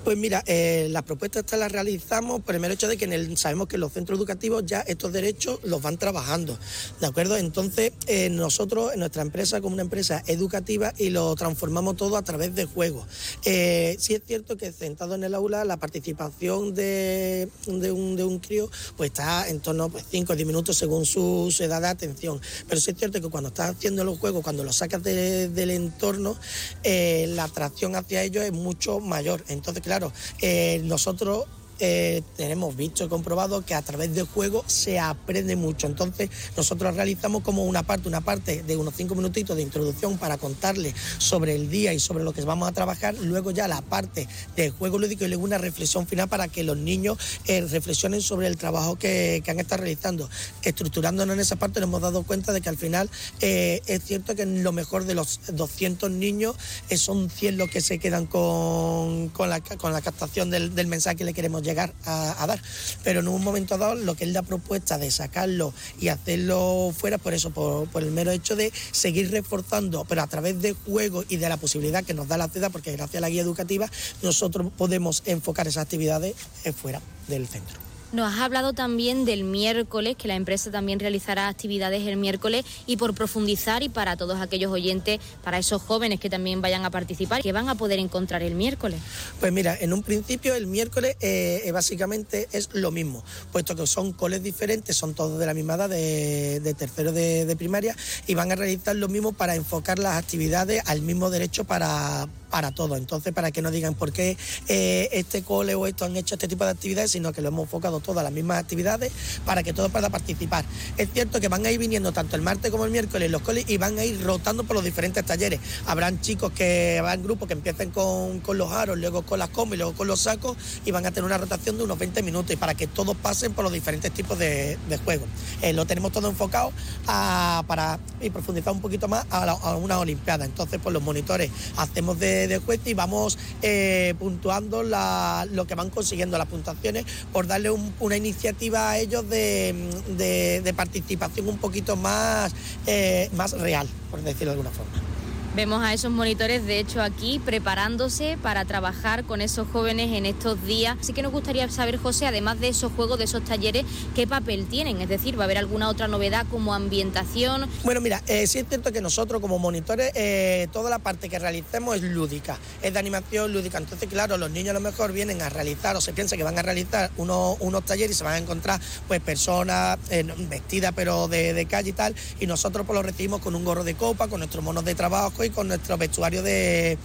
Pues 0.04 0.16
mira, 0.16 0.42
eh, 0.46 0.88
las 0.90 1.04
propuestas 1.04 1.40
estas 1.40 1.60
las 1.60 1.70
realizamos 1.70 2.42
por 2.42 2.54
el 2.54 2.60
mero 2.60 2.74
hecho 2.74 2.88
de 2.88 2.96
que 2.96 3.36
sabemos 3.36 3.68
que 3.68 3.78
los 3.78 3.92
centros 3.92 4.18
educativos 4.18 4.64
ya 4.66 4.80
estos 4.80 5.12
derechos 5.12 5.60
los 5.64 5.80
van 5.80 5.98
trabajando, 5.98 6.58
¿de 7.00 7.06
acuerdo? 7.06 7.36
Entonces 7.36 7.92
eh, 8.06 8.28
nosotros, 8.30 8.92
en 8.92 9.00
nuestra 9.00 9.22
empresa, 9.22 9.60
como 9.60 9.74
una 9.74 9.82
empresa 9.82 10.22
educativa, 10.26 10.92
y 10.98 11.10
lo 11.10 11.34
transformamos 11.36 11.96
todo 11.96 12.16
a 12.16 12.22
través 12.22 12.54
de 12.54 12.64
juegos. 12.64 13.06
Eh, 13.44 13.96
sí 13.98 14.14
es 14.14 14.22
cierto 14.26 14.56
que 14.56 14.72
sentado 14.72 15.14
en 15.14 15.24
el 15.24 15.34
aula 15.34 15.64
la 15.64 15.76
participación 15.76 16.74
de, 16.74 17.48
un, 17.66 18.38
crío 18.40 18.70
pues 18.96 19.10
está 19.10 19.48
en 19.48 19.60
torno 19.60 19.84
a 19.84 19.88
pues, 19.88 20.04
5 20.10 20.32
o 20.32 20.36
10 20.36 20.46
minutos 20.46 20.76
según 20.76 21.06
su, 21.06 21.54
edad 21.60 21.80
de 21.80 21.88
atención, 21.88 22.40
pero 22.68 22.80
sí 22.80 22.90
es 22.90 22.96
cierto 22.96 23.20
que 23.20 23.28
cuando 23.28 23.48
estás 23.48 23.76
haciendo 23.76 24.04
los 24.04 24.18
juegos, 24.18 24.42
cuando 24.42 24.64
los 24.64 24.76
sacas 24.76 25.02
del 25.02 25.70
entorno, 25.70 26.36
la 26.84 27.44
atracción 27.44 27.94
hacia 27.94 28.22
ellos 28.22 28.44
es 28.44 28.52
mucho 28.52 29.00
mayor. 29.00 29.44
Entonces, 29.48 29.71
claro, 29.80 30.12
eh, 30.40 30.80
nosotros 30.84 31.46
eh, 31.84 32.22
tenemos 32.36 32.76
visto 32.76 33.02
y 33.04 33.08
comprobado 33.08 33.66
que 33.66 33.74
a 33.74 33.82
través 33.82 34.14
del 34.14 34.24
juego 34.24 34.62
se 34.68 35.00
aprende 35.00 35.56
mucho. 35.56 35.88
Entonces, 35.88 36.30
nosotros 36.56 36.94
realizamos 36.94 37.42
como 37.42 37.64
una 37.64 37.82
parte, 37.82 38.06
una 38.06 38.20
parte 38.20 38.62
de 38.62 38.76
unos 38.76 38.94
cinco 38.96 39.16
minutitos 39.16 39.56
de 39.56 39.64
introducción 39.64 40.16
para 40.16 40.38
contarle 40.38 40.94
sobre 41.18 41.56
el 41.56 41.68
día 41.68 41.92
y 41.92 41.98
sobre 41.98 42.22
lo 42.22 42.32
que 42.32 42.42
vamos 42.42 42.68
a 42.68 42.72
trabajar. 42.72 43.16
Luego 43.16 43.50
ya 43.50 43.66
la 43.66 43.82
parte 43.82 44.28
del 44.54 44.70
juego 44.70 44.96
lúdico 44.96 45.24
y 45.24 45.28
luego 45.28 45.42
una 45.42 45.58
reflexión 45.58 46.06
final 46.06 46.28
para 46.28 46.46
que 46.46 46.62
los 46.62 46.76
niños 46.76 47.18
eh, 47.46 47.62
reflexionen 47.62 48.22
sobre 48.22 48.46
el 48.46 48.56
trabajo 48.56 48.94
que, 48.94 49.42
han 49.48 49.58
estado 49.58 49.82
realizando. 49.82 50.30
Estructurándonos 50.62 51.34
en 51.34 51.40
esa 51.40 51.56
parte 51.56 51.80
nos 51.80 51.88
hemos 51.88 52.00
dado 52.00 52.22
cuenta 52.22 52.52
de 52.52 52.60
que 52.60 52.68
al 52.68 52.76
final 52.76 53.10
eh, 53.40 53.82
es 53.86 54.04
cierto 54.04 54.36
que 54.36 54.46
lo 54.46 54.70
mejor 54.70 55.04
de 55.04 55.16
los 55.16 55.40
200 55.48 56.12
niños 56.12 56.54
son 56.96 57.28
100 57.28 57.56
los 57.56 57.68
que 57.70 57.80
se 57.80 57.98
quedan 57.98 58.26
con, 58.26 59.32
la, 59.36 59.60
con 59.60 59.92
la 59.92 60.00
captación 60.00 60.48
del, 60.48 60.76
del 60.76 60.86
mensaje 60.86 61.16
que 61.16 61.24
le 61.24 61.34
queremos 61.34 61.60
llevar 61.62 61.71
llegar 61.72 61.92
a, 62.04 62.46
dar. 62.46 62.60
Pero 63.02 63.20
en 63.20 63.28
un 63.28 63.42
momento 63.42 63.78
dado, 63.78 63.94
lo 63.94 64.14
que 64.14 64.24
es 64.24 64.30
la 64.30 64.42
propuesta 64.42 64.98
de 64.98 65.10
sacarlo 65.10 65.72
y 66.00 66.08
hacerlo 66.08 66.92
fuera, 66.96 67.18
por 67.18 67.34
eso, 67.34 67.50
por, 67.50 68.02
el 68.02 68.10
mero 68.10 68.30
hecho 68.30 68.56
de 68.56 68.72
seguir 68.90 69.30
reforzando, 69.30 70.04
pero 70.04 70.22
a 70.22 70.26
través 70.26 70.60
de 70.60 70.72
juegos 70.72 71.26
y 71.28 71.36
de 71.36 71.48
la 71.48 71.56
posibilidad 71.56 72.04
que 72.04 72.14
nos 72.14 72.28
da 72.28 72.36
la 72.36 72.48
ciudad, 72.48 72.70
porque 72.70 72.92
gracias 72.92 73.16
a 73.16 73.20
la 73.20 73.28
guía 73.28 73.42
educativa 73.42 73.90
nosotros 74.22 74.72
podemos 74.76 75.22
enfocar 75.26 75.66
esas 75.66 75.84
actividades 75.84 76.34
fuera 76.80 77.00
del 77.28 77.46
centro. 77.46 77.91
Nos 78.12 78.30
has 78.30 78.40
hablado 78.40 78.74
también 78.74 79.24
del 79.24 79.42
miércoles, 79.42 80.16
que 80.18 80.28
la 80.28 80.34
empresa 80.34 80.70
también 80.70 81.00
realizará 81.00 81.48
actividades 81.48 82.06
el 82.06 82.18
miércoles 82.18 82.66
y 82.86 82.98
por 82.98 83.14
profundizar 83.14 83.82
y 83.82 83.88
para 83.88 84.18
todos 84.18 84.38
aquellos 84.38 84.70
oyentes, 84.70 85.18
para 85.42 85.56
esos 85.56 85.80
jóvenes 85.80 86.20
que 86.20 86.28
también 86.28 86.60
vayan 86.60 86.84
a 86.84 86.90
participar, 86.90 87.40
que 87.40 87.52
van 87.52 87.70
a 87.70 87.74
poder 87.74 87.98
encontrar 87.98 88.42
el 88.42 88.54
miércoles. 88.54 89.00
Pues 89.40 89.50
mira, 89.50 89.74
en 89.80 89.94
un 89.94 90.02
principio 90.02 90.54
el 90.54 90.66
miércoles 90.66 91.16
eh, 91.20 91.62
eh, 91.64 91.72
básicamente 91.72 92.48
es 92.52 92.68
lo 92.74 92.90
mismo, 92.90 93.24
puesto 93.50 93.74
que 93.74 93.86
son 93.86 94.12
coles 94.12 94.42
diferentes, 94.42 94.94
son 94.94 95.14
todos 95.14 95.38
de 95.38 95.46
la 95.46 95.54
misma 95.54 95.76
edad, 95.76 95.88
de, 95.88 96.74
tercero 96.76 97.12
de, 97.12 97.56
primaria, 97.56 97.96
y 98.26 98.34
van 98.34 98.52
a 98.52 98.56
realizar 98.56 98.94
lo 98.94 99.08
mismo 99.08 99.32
para 99.32 99.54
enfocar 99.54 99.98
las 99.98 100.18
actividades 100.18 100.82
al 100.84 101.00
mismo 101.00 101.30
derecho 101.30 101.64
para, 101.64 102.28
para 102.50 102.72
todos. 102.72 102.98
Entonces, 102.98 103.32
para 103.32 103.52
que 103.52 103.62
no 103.62 103.70
digan 103.70 103.94
por 103.94 104.12
qué 104.12 104.36
eh, 104.68 105.08
este 105.12 105.42
cole 105.42 105.74
o 105.74 105.86
esto 105.86 106.04
han 106.04 106.14
hecho 106.18 106.34
este 106.34 106.46
tipo 106.46 106.64
de 106.66 106.72
actividades, 106.72 107.10
sino 107.10 107.32
que 107.32 107.40
lo 107.40 107.48
hemos 107.48 107.62
enfocado 107.62 108.01
todas 108.02 108.24
las 108.24 108.32
mismas 108.32 108.58
actividades 108.58 109.12
para 109.44 109.62
que 109.62 109.72
todos 109.72 109.90
puedan 109.90 110.10
participar. 110.10 110.64
Es 110.96 111.08
cierto 111.12 111.40
que 111.40 111.48
van 111.48 111.64
a 111.66 111.70
ir 111.70 111.78
viniendo 111.78 112.12
tanto 112.12 112.36
el 112.36 112.42
martes 112.42 112.70
como 112.70 112.84
el 112.84 112.90
miércoles 112.90 113.30
los 113.30 113.42
coles 113.42 113.64
y 113.68 113.78
van 113.78 113.98
a 113.98 114.04
ir 114.04 114.22
rotando 114.22 114.64
por 114.64 114.76
los 114.76 114.84
diferentes 114.84 115.24
talleres. 115.24 115.60
Habrán 115.86 116.20
chicos 116.20 116.52
que 116.52 117.00
van 117.02 117.20
en 117.20 117.24
grupo 117.24 117.46
que 117.46 117.52
empiecen 117.52 117.90
con, 117.90 118.40
los 118.56 118.72
aros, 118.72 118.98
luego 118.98 119.22
con 119.22 119.38
las 119.38 119.48
comas 119.50 119.74
y 119.74 119.76
luego 119.78 119.92
con 119.94 120.06
los 120.06 120.20
sacos 120.20 120.56
y 120.84 120.90
van 120.90 121.06
a 121.06 121.10
tener 121.10 121.24
una 121.24 121.38
rotación 121.38 121.76
de 121.78 121.84
unos 121.84 121.98
20 121.98 122.22
minutos 122.22 122.52
y 122.52 122.56
para 122.56 122.74
que 122.74 122.86
todos 122.86 123.16
pasen 123.16 123.52
por 123.52 123.64
los 123.64 123.72
diferentes 123.72 124.10
tipos 124.12 124.38
de, 124.38 124.78
juegos. 125.04 125.28
Eh, 125.62 125.72
lo 125.72 125.86
tenemos 125.86 126.12
todo 126.12 126.28
enfocado 126.28 126.72
para 127.06 127.98
y 128.20 128.30
profundizar 128.30 128.72
un 128.72 128.80
poquito 128.80 129.08
más 129.08 129.26
a, 129.30 129.76
una 129.76 129.98
Olimpiada. 129.98 130.44
Entonces, 130.44 130.80
pues 130.82 130.92
los 130.92 131.02
monitores 131.02 131.50
hacemos 131.76 132.18
de, 132.18 132.48
de 132.48 132.58
juez 132.58 132.80
y 132.84 132.94
vamos 132.94 133.38
eh, 133.62 134.14
puntuando 134.18 134.82
lo 134.82 135.66
que 135.66 135.74
van 135.74 135.90
consiguiendo 135.90 136.38
las 136.38 136.48
puntuaciones 136.48 137.04
por 137.32 137.46
darle 137.46 137.70
un, 137.70 137.91
una 138.00 138.16
iniciativa 138.16 138.90
a 138.90 138.98
ellos 138.98 139.28
de, 139.28 140.74
participación 140.76 141.48
un 141.48 141.58
poquito 141.58 141.96
más, 141.96 142.52
eh, 142.86 143.28
más 143.34 143.52
real, 143.52 143.88
por 144.10 144.22
decirlo 144.22 144.52
de 144.52 144.60
alguna 144.60 144.70
forma. 144.70 145.21
Vemos 145.54 145.84
a 145.84 145.92
esos 145.92 146.10
monitores, 146.10 146.64
de 146.64 146.78
hecho, 146.78 147.02
aquí 147.02 147.38
preparándose 147.38 148.38
para 148.42 148.64
trabajar 148.64 149.24
con 149.24 149.42
esos 149.42 149.68
jóvenes 149.68 150.16
en 150.16 150.24
estos 150.24 150.64
días. 150.64 150.96
Así 150.98 151.12
que 151.12 151.20
nos 151.20 151.30
gustaría 151.30 151.68
saber, 151.68 151.98
José, 151.98 152.26
además 152.26 152.58
de 152.58 152.68
esos 152.68 152.90
juegos, 152.92 153.18
de 153.18 153.24
esos 153.24 153.44
talleres, 153.44 153.84
qué 154.14 154.26
papel 154.26 154.64
tienen. 154.66 155.02
Es 155.02 155.10
decir, 155.10 155.38
¿va 155.38 155.42
a 155.42 155.44
haber 155.44 155.58
alguna 155.58 155.90
otra 155.90 156.08
novedad 156.08 156.46
como 156.50 156.72
ambientación? 156.72 157.68
Bueno, 157.84 158.00
mira, 158.00 158.22
eh, 158.28 158.46
sí 158.46 158.60
es 158.60 158.66
cierto 158.66 158.92
que 158.92 159.02
nosotros 159.02 159.42
como 159.42 159.58
monitores, 159.58 160.10
eh, 160.14 160.68
toda 160.72 160.88
la 160.88 161.00
parte 161.00 161.28
que 161.28 161.38
realicemos 161.38 161.96
es 161.96 162.02
lúdica, 162.02 162.56
es 162.80 162.94
de 162.94 162.98
animación 162.98 163.52
lúdica. 163.52 163.76
Entonces, 163.76 164.08
claro, 164.08 164.38
los 164.38 164.50
niños 164.50 164.70
a 164.70 164.74
lo 164.74 164.80
mejor 164.80 165.12
vienen 165.12 165.42
a 165.42 165.50
realizar 165.50 165.94
o 165.96 166.00
se 166.00 166.14
piensa 166.14 166.38
que 166.38 166.44
van 166.44 166.58
a 166.58 166.62
realizar 166.62 167.10
unos, 167.18 167.58
unos 167.60 167.84
talleres 167.84 168.16
y 168.16 168.18
se 168.18 168.24
van 168.24 168.34
a 168.34 168.38
encontrar 168.38 168.80
pues 169.06 169.20
personas 169.20 169.98
eh, 170.08 170.24
vestidas 170.48 170.94
pero 170.96 171.28
de, 171.28 171.52
de, 171.52 171.66
calle 171.66 171.90
y 171.90 171.92
tal. 171.92 172.14
Y 172.40 172.46
nosotros 172.46 172.86
pues 172.86 172.96
lo 172.96 173.02
recibimos 173.02 173.42
con 173.42 173.54
un 173.54 173.66
gorro 173.66 173.84
de 173.84 173.96
copa, 173.96 174.28
con 174.28 174.40
nuestros 174.40 174.64
monos 174.64 174.86
de 174.86 174.94
trabajo 174.94 175.41
y 175.44 175.50
con 175.50 175.68
nuestro 175.68 175.96
vestuario 175.98 176.42
de, 176.42 176.98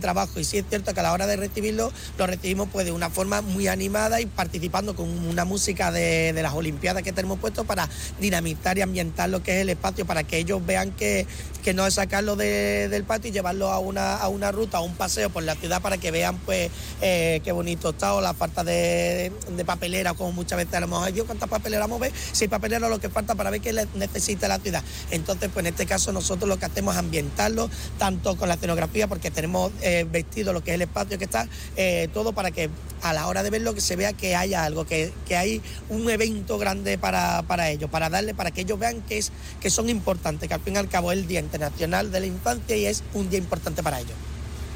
trabajo. 0.00 0.40
Y 0.40 0.44
sí 0.44 0.58
es 0.58 0.64
cierto 0.68 0.92
que 0.92 1.00
a 1.00 1.02
la 1.04 1.12
hora 1.12 1.26
de 1.28 1.36
recibirlo, 1.36 1.92
lo 2.18 2.26
recibimos 2.26 2.68
pues 2.72 2.84
de 2.84 2.90
una 2.90 3.10
forma 3.10 3.42
muy 3.42 3.68
animada 3.68 4.20
y 4.20 4.26
participando 4.26 4.96
con 4.96 5.08
una 5.08 5.44
música 5.44 5.92
de, 5.92 6.32
las 6.42 6.52
Olimpiadas 6.52 7.02
que 7.02 7.12
tenemos 7.12 7.38
puesto 7.38 7.64
para 7.64 7.88
dinamizar 8.20 8.76
y 8.76 8.82
ambientar 8.82 9.30
lo 9.30 9.42
que 9.42 9.56
es 9.56 9.62
el 9.62 9.68
espacio, 9.68 10.04
para 10.04 10.24
que 10.24 10.38
ellos 10.38 10.64
vean 10.66 10.90
que, 10.90 11.26
que 11.62 11.74
no 11.74 11.86
es 11.86 11.94
sacarlo 11.94 12.36
del 12.36 13.04
patio 13.04 13.30
y 13.30 13.32
llevarlo 13.32 13.70
a 13.70 13.78
una, 13.78 14.16
a 14.16 14.28
una 14.28 14.50
ruta, 14.52 14.78
a 14.78 14.80
un 14.80 14.94
paseo 14.94 15.30
por 15.30 15.44
la 15.44 15.54
ciudad 15.54 15.80
para 15.80 15.98
que 15.98 16.10
vean 16.10 16.36
pues 16.38 16.70
eh, 17.00 17.40
qué 17.44 17.52
bonito 17.52 17.90
está 17.90 18.14
o 18.14 18.20
la 18.20 18.34
falta 18.34 18.64
de, 18.64 19.32
papelera, 19.64 20.14
como 20.14 20.32
muchas 20.32 20.58
veces 20.58 20.74
a 20.74 20.80
lo 20.80 20.88
mejor, 20.88 21.12
Dios, 21.12 21.26
¿cuántas 21.26 21.48
papeleras 21.48 21.88
vamos 21.88 22.02
a 22.02 22.08
ver? 22.08 22.12
Si 22.32 22.48
papelera 22.48 22.88
lo 22.88 22.98
que 23.00 23.08
falta 23.08 23.34
para 23.34 23.50
ver 23.50 23.60
qué 23.60 23.72
necesita 23.94 24.48
la 24.48 24.58
ciudad. 24.58 24.82
Entonces, 25.10 25.50
pues 25.52 25.64
en 25.64 25.72
este 25.72 25.86
caso 25.86 26.12
nosotros 26.12 26.48
lo 26.48 26.58
que 26.58 26.66
hacemos 26.66 26.94
es 26.94 26.98
ambientarlo, 26.98 27.70
tanto 27.98 28.36
con 28.36 28.48
la 28.48 28.54
escenografía, 28.54 29.06
porque 29.08 29.30
tenemos 29.30 29.72
eh, 29.82 30.06
vestido 30.10 30.52
lo 30.52 30.62
que 30.62 30.72
es 30.72 30.74
el 30.76 30.82
espacio 30.82 31.18
que 31.18 31.24
está, 31.24 31.48
eh, 31.76 32.08
todo 32.12 32.32
para 32.32 32.50
que 32.50 32.70
a 33.02 33.12
la 33.12 33.26
hora 33.26 33.42
de 33.42 33.50
verlo 33.50 33.74
que 33.74 33.80
se 33.80 33.96
vea 33.96 34.12
que 34.12 34.36
haya 34.36 34.64
algo, 34.64 34.84
que, 34.84 35.12
hay 35.30 35.60
un 35.88 36.08
evento 36.08 36.58
grande 36.58 36.98
para, 36.98 37.42
para 37.42 37.70
ellos, 37.70 37.90
para 37.90 38.08
darle, 38.08 38.34
para 38.34 38.50
que 38.50 38.62
ellos 38.62 38.78
vean 38.78 39.02
que, 39.02 39.18
es, 39.18 39.32
que 39.60 39.70
son 39.70 39.88
importantes, 39.88 40.48
que 40.48 40.54
al 40.54 40.60
fin 40.60 40.74
y 40.74 40.78
al 40.78 40.88
cabo 40.88 41.12
es 41.12 41.18
el 41.18 41.26
Día 41.26 41.40
Internacional 41.40 42.10
de 42.10 42.20
la 42.20 42.26
Infancia 42.26 42.76
y 42.76 42.86
es 42.86 43.02
un 43.14 43.28
día 43.28 43.38
importante 43.38 43.82
para 43.82 44.00
ellos. 44.00 44.33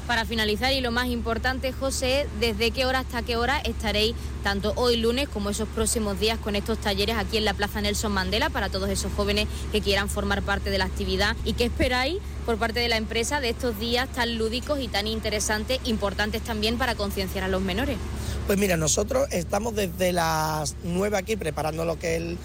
Para 0.09 0.25
finalizar 0.25 0.73
y 0.73 0.81
lo 0.81 0.91
más 0.91 1.09
importante, 1.09 1.71
José, 1.71 2.27
¿desde 2.41 2.71
qué 2.71 2.87
hora 2.87 3.01
hasta 3.01 3.21
qué 3.21 3.37
hora 3.37 3.59
estaréis 3.59 4.15
tanto 4.43 4.73
hoy 4.77 4.97
lunes 4.97 5.29
como 5.29 5.51
esos 5.51 5.69
próximos 5.69 6.19
días 6.19 6.39
con 6.39 6.57
estos 6.57 6.79
talleres 6.79 7.17
aquí 7.19 7.37
en 7.37 7.45
la 7.45 7.53
Plaza 7.53 7.83
Nelson 7.83 8.13
Mandela 8.13 8.49
para 8.49 8.71
todos 8.71 8.89
esos 8.89 9.13
jóvenes 9.13 9.47
que 9.71 9.83
quieran 9.83 10.09
formar 10.09 10.41
parte 10.41 10.71
de 10.71 10.79
la 10.79 10.87
actividad? 10.87 11.37
¿Y 11.45 11.53
qué 11.53 11.65
esperáis 11.65 12.17
por 12.47 12.57
parte 12.57 12.81
de 12.81 12.89
la 12.89 12.97
empresa 12.97 13.43
de 13.43 13.51
estos 13.51 13.79
días 13.79 14.11
tan 14.11 14.39
lúdicos 14.39 14.81
y 14.81 14.89
tan 14.89 15.07
interesantes, 15.07 15.79
importantes 15.85 16.41
también 16.41 16.79
para 16.79 16.95
concienciar 16.95 17.45
a 17.45 17.49
los 17.49 17.61
menores? 17.61 17.99
Pues 18.47 18.59
mira, 18.59 18.79
nosotros 18.79 19.29
estamos 19.31 19.75
desde 19.75 20.15
las 20.15 20.75
nueve 20.85 21.19
aquí 21.19 21.37
preparando 21.37 21.85
lo 21.85 21.99
que 21.99 22.17
es 22.17 22.23
el, 22.23 22.39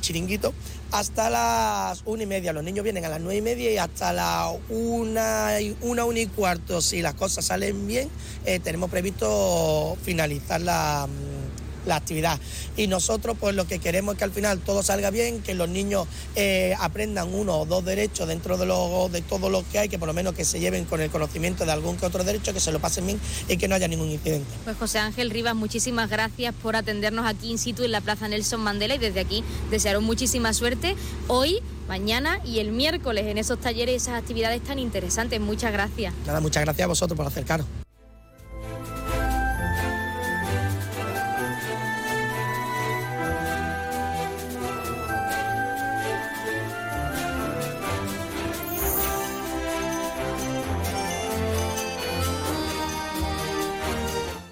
chiringuito 0.00 0.52
hasta 0.92 1.30
las 1.30 2.02
una 2.04 2.22
y 2.22 2.26
media. 2.26 2.52
Los 2.52 2.64
niños 2.64 2.84
vienen 2.84 3.04
a 3.04 3.08
las 3.08 3.20
nueve 3.20 3.38
y 3.38 3.42
media 3.42 3.72
y 3.72 3.78
hasta 3.78 4.12
las 4.12 4.52
una, 4.68 5.50
una, 5.82 6.04
una 6.04 6.20
y 6.20 6.26
cuarto, 6.26 6.80
si 6.80 7.02
las 7.02 7.14
cosas 7.14 7.46
salen 7.46 7.86
bien, 7.86 8.08
eh, 8.44 8.60
tenemos 8.60 8.90
previsto 8.90 9.96
finalizar 10.02 10.60
la 10.60 11.08
la 11.86 11.96
actividad. 11.96 12.38
Y 12.76 12.86
nosotros 12.86 13.36
pues 13.38 13.54
lo 13.54 13.66
que 13.66 13.78
queremos 13.78 14.14
es 14.14 14.18
que 14.18 14.24
al 14.24 14.32
final 14.32 14.60
todo 14.60 14.82
salga 14.82 15.10
bien, 15.10 15.42
que 15.42 15.54
los 15.54 15.68
niños 15.68 16.06
eh, 16.34 16.74
aprendan 16.80 17.32
uno 17.32 17.60
o 17.60 17.66
dos 17.66 17.84
derechos 17.84 18.28
dentro 18.28 18.56
de, 18.56 18.66
lo, 18.66 19.08
de 19.10 19.22
todo 19.22 19.50
lo 19.50 19.64
que 19.68 19.78
hay, 19.78 19.88
que 19.88 19.98
por 19.98 20.08
lo 20.08 20.14
menos 20.14 20.34
que 20.34 20.44
se 20.44 20.60
lleven 20.60 20.84
con 20.84 21.00
el 21.00 21.10
conocimiento 21.10 21.64
de 21.64 21.72
algún 21.72 21.96
que 21.96 22.06
otro 22.06 22.24
derecho, 22.24 22.52
que 22.52 22.60
se 22.60 22.72
lo 22.72 22.80
pasen 22.80 23.06
bien 23.06 23.20
y 23.48 23.56
que 23.56 23.68
no 23.68 23.74
haya 23.74 23.88
ningún 23.88 24.10
incidente. 24.10 24.46
Pues 24.64 24.76
José 24.76 24.98
Ángel 24.98 25.30
Rivas, 25.30 25.54
muchísimas 25.54 26.10
gracias 26.10 26.54
por 26.54 26.76
atendernos 26.76 27.26
aquí 27.26 27.50
in 27.50 27.58
situ 27.58 27.84
en 27.84 27.92
la 27.92 28.00
Plaza 28.00 28.28
Nelson 28.28 28.60
Mandela 28.60 28.94
y 28.94 28.98
desde 28.98 29.20
aquí 29.20 29.44
desearos 29.70 30.02
muchísima 30.02 30.52
suerte 30.52 30.96
hoy 31.28 31.60
mañana 31.88 32.40
y 32.44 32.58
el 32.58 32.72
miércoles 32.72 33.26
en 33.26 33.38
esos 33.38 33.60
talleres 33.60 33.94
y 33.94 33.96
esas 33.96 34.14
actividades 34.14 34.62
tan 34.62 34.78
interesantes. 34.78 35.40
Muchas 35.40 35.72
gracias. 35.72 36.12
Nada, 36.26 36.40
muchas 36.40 36.64
gracias 36.64 36.84
a 36.84 36.88
vosotros 36.88 37.16
por 37.16 37.26
acercaros. 37.26 37.66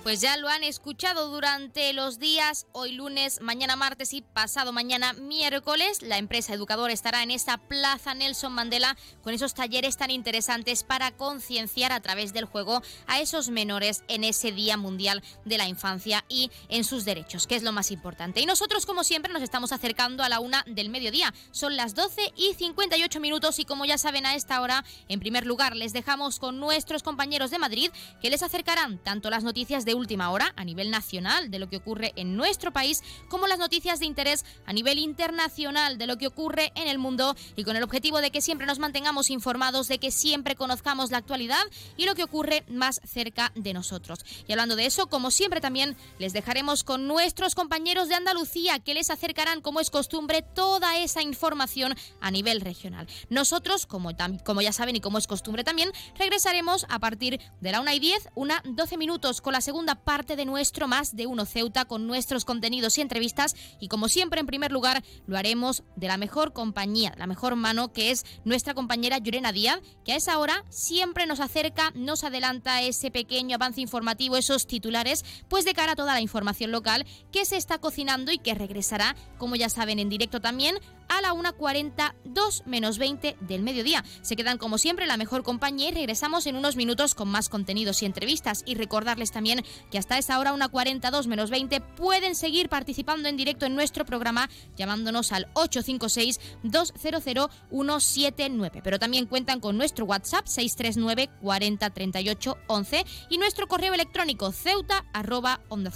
Pues 0.04 0.20
ya 0.20 0.36
lo 0.36 0.50
han 0.50 0.64
escuchado 0.64 1.30
durante 1.30 1.90
los 1.94 2.18
días, 2.18 2.66
hoy 2.72 2.92
lunes, 2.92 3.40
mañana 3.40 3.74
martes 3.74 4.12
y 4.12 4.20
pasado 4.20 4.70
mañana 4.70 5.14
miércoles. 5.14 6.02
La 6.02 6.18
empresa 6.18 6.52
educadora 6.52 6.92
estará 6.92 7.22
en 7.22 7.30
esta 7.30 7.56
Plaza 7.56 8.12
Nelson 8.12 8.52
Mandela 8.52 8.98
con 9.22 9.32
esos 9.32 9.54
talleres 9.54 9.96
tan 9.96 10.10
interesantes 10.10 10.84
para 10.84 11.12
concienciar 11.12 11.90
a 11.90 12.00
través 12.00 12.34
del 12.34 12.44
juego 12.44 12.82
a 13.06 13.20
esos 13.20 13.48
menores 13.48 14.04
en 14.08 14.24
ese 14.24 14.52
Día 14.52 14.76
Mundial 14.76 15.22
de 15.46 15.56
la 15.56 15.68
Infancia 15.68 16.22
y 16.28 16.50
en 16.68 16.84
sus 16.84 17.06
derechos, 17.06 17.46
que 17.46 17.56
es 17.56 17.62
lo 17.62 17.72
más 17.72 17.90
importante. 17.90 18.42
Y 18.42 18.46
nosotros, 18.46 18.84
como 18.84 19.04
siempre, 19.04 19.32
nos 19.32 19.42
estamos 19.42 19.72
acercando 19.72 20.22
a 20.22 20.28
la 20.28 20.38
una 20.38 20.64
del 20.66 20.90
mediodía. 20.90 21.32
Son 21.50 21.76
las 21.76 21.94
12 21.94 22.34
y 22.36 22.52
58 22.52 23.20
minutos 23.20 23.58
y 23.58 23.64
como 23.64 23.86
ya 23.86 23.96
saben 23.96 24.26
a 24.26 24.34
esta 24.34 24.60
hora, 24.60 24.84
en 25.08 25.18
primer 25.18 25.46
lugar, 25.46 25.74
les 25.74 25.94
dejamos 25.94 26.38
con 26.38 26.60
nuestros 26.60 27.02
compañeros 27.02 27.50
de 27.50 27.58
Madrid 27.58 27.90
que 28.20 28.28
les 28.28 28.42
acercarán 28.42 28.98
tanto 28.98 29.30
las 29.30 29.44
noticias 29.44 29.86
de 29.86 29.93
última 29.94 30.30
hora 30.30 30.52
a 30.56 30.64
nivel 30.64 30.90
nacional 30.90 31.50
de 31.50 31.58
lo 31.58 31.68
que 31.68 31.76
ocurre 31.76 32.12
en 32.16 32.36
nuestro 32.36 32.72
país, 32.72 33.02
como 33.28 33.46
las 33.46 33.58
noticias 33.58 34.00
de 34.00 34.06
interés 34.06 34.44
a 34.66 34.72
nivel 34.72 34.98
internacional 34.98 35.98
de 35.98 36.06
lo 36.06 36.18
que 36.18 36.26
ocurre 36.26 36.72
en 36.74 36.88
el 36.88 36.98
mundo 36.98 37.36
y 37.56 37.64
con 37.64 37.76
el 37.76 37.82
objetivo 37.82 38.20
de 38.20 38.30
que 38.30 38.40
siempre 38.40 38.66
nos 38.66 38.78
mantengamos 38.78 39.30
informados, 39.30 39.88
de 39.88 39.98
que 39.98 40.10
siempre 40.10 40.56
conozcamos 40.56 41.10
la 41.10 41.18
actualidad 41.18 41.62
y 41.96 42.06
lo 42.06 42.14
que 42.14 42.24
ocurre 42.24 42.64
más 42.68 43.00
cerca 43.04 43.52
de 43.54 43.72
nosotros. 43.72 44.20
Y 44.46 44.52
hablando 44.52 44.76
de 44.76 44.86
eso, 44.86 45.06
como 45.08 45.30
siempre 45.30 45.60
también 45.60 45.96
les 46.18 46.32
dejaremos 46.32 46.84
con 46.84 47.06
nuestros 47.06 47.54
compañeros 47.54 48.08
de 48.08 48.14
Andalucía 48.14 48.78
que 48.78 48.94
les 48.94 49.10
acercarán, 49.10 49.60
como 49.60 49.80
es 49.80 49.90
costumbre, 49.90 50.42
toda 50.42 50.98
esa 50.98 51.22
información 51.22 51.94
a 52.20 52.30
nivel 52.30 52.60
regional. 52.60 53.06
Nosotros, 53.28 53.86
como, 53.86 54.10
como 54.44 54.62
ya 54.62 54.72
saben 54.72 54.96
y 54.96 55.00
como 55.00 55.18
es 55.18 55.26
costumbre 55.26 55.64
también, 55.64 55.92
regresaremos 56.18 56.86
a 56.88 56.98
partir 56.98 57.40
de 57.60 57.72
la 57.72 57.80
1 57.80 57.92
y 57.92 57.98
10, 57.98 58.28
una 58.34 58.62
12 58.64 58.96
minutos 58.96 59.40
con 59.40 59.52
la 59.52 59.60
segunda 59.60 59.83
parte 59.94 60.36
de 60.36 60.46
nuestro 60.46 60.88
Más 60.88 61.14
de 61.14 61.26
Uno 61.26 61.44
Ceuta 61.44 61.84
con 61.84 62.06
nuestros 62.06 62.44
contenidos 62.44 62.96
y 62.96 63.02
entrevistas. 63.02 63.54
Y 63.80 63.88
como 63.88 64.08
siempre 64.08 64.40
en 64.40 64.46
primer 64.46 64.72
lugar 64.72 65.04
lo 65.26 65.36
haremos 65.36 65.82
de 65.96 66.08
la 66.08 66.16
mejor 66.16 66.52
compañía, 66.52 67.14
la 67.18 67.26
mejor 67.26 67.56
mano 67.56 67.92
que 67.92 68.10
es 68.10 68.24
nuestra 68.44 68.74
compañera 68.74 69.18
Yurena 69.18 69.52
Díaz, 69.52 69.80
que 70.04 70.12
a 70.12 70.16
esa 70.16 70.38
hora 70.38 70.64
siempre 70.70 71.26
nos 71.26 71.40
acerca, 71.40 71.92
nos 71.94 72.24
adelanta 72.24 72.80
ese 72.82 73.10
pequeño 73.10 73.56
avance 73.56 73.80
informativo, 73.80 74.36
esos 74.36 74.66
titulares, 74.66 75.24
pues 75.48 75.64
de 75.64 75.74
cara 75.74 75.92
a 75.92 75.96
toda 75.96 76.14
la 76.14 76.20
información 76.20 76.72
local 76.72 77.06
que 77.30 77.44
se 77.44 77.56
está 77.56 77.78
cocinando 77.78 78.32
y 78.32 78.38
que 78.38 78.54
regresará, 78.54 79.14
como 79.38 79.56
ya 79.56 79.68
saben, 79.68 79.98
en 79.98 80.08
directo 80.08 80.40
también 80.40 80.78
a 81.08 81.20
la 81.20 81.32
1.42 81.32 82.64
menos 82.66 82.98
20 82.98 83.36
del 83.40 83.62
mediodía. 83.62 84.04
Se 84.22 84.36
quedan 84.36 84.58
como 84.58 84.78
siempre 84.78 85.06
la 85.06 85.16
mejor 85.16 85.42
compañía 85.42 85.88
y 85.88 85.92
regresamos 85.92 86.46
en 86.46 86.56
unos 86.56 86.76
minutos 86.76 87.14
con 87.14 87.28
más 87.28 87.48
contenidos 87.48 88.02
y 88.02 88.06
entrevistas. 88.06 88.62
Y 88.66 88.74
recordarles 88.74 89.32
también 89.32 89.64
que 89.90 89.98
hasta 89.98 90.18
esa 90.18 90.38
hora 90.38 90.52
1.42 90.54 91.26
menos 91.26 91.50
20 91.50 91.80
pueden 91.80 92.34
seguir 92.34 92.68
participando 92.68 93.28
en 93.28 93.36
directo 93.36 93.66
en 93.66 93.74
nuestro 93.74 94.04
programa 94.04 94.48
llamándonos 94.76 95.32
al 95.32 95.48
856 95.54 96.40
200 96.62 97.24
179. 97.70 98.80
Pero 98.82 98.98
también 98.98 99.26
cuentan 99.26 99.60
con 99.60 99.76
nuestro 99.76 100.04
WhatsApp 100.04 100.46
639 100.46 101.30
40 101.40 101.90
38 101.90 102.58
11 102.66 103.04
y 103.30 103.38
nuestro 103.38 103.66
correo 103.66 103.94
electrónico 103.94 104.52
ceuta 104.52 105.04
arroba 105.12 105.60
onda 105.68 105.90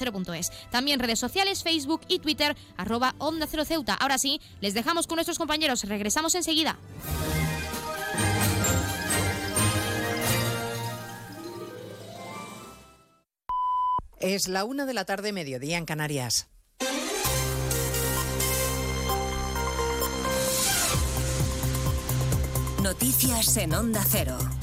También 0.71 1.01
redes 1.01 1.19
sociales 1.19 1.63
Facebook 1.63 2.01
y 2.09 2.19
Twitter 2.19 2.57
arroba 2.77 3.15
onda 3.19 3.47
cero 3.49 3.65
ceuta. 3.65 3.95
Ahora 3.95 4.19
sí, 4.19 4.41
les 4.61 4.75
dejamos 4.75 4.98
con 5.07 5.17
nuestros 5.17 5.39
compañeros. 5.39 5.85
Regresamos 5.85 6.35
enseguida. 6.35 6.79
Es 14.21 14.49
la 14.49 14.65
una 14.65 14.85
de 14.85 14.95
la 14.95 15.05
tarde, 15.05 15.33
mediodía 15.33 15.79
en 15.79 15.85
Canarias. 15.85 16.49
Noticias 22.83 23.57
en 23.59 23.75
Onda 23.75 24.05
Cero. 24.09 24.58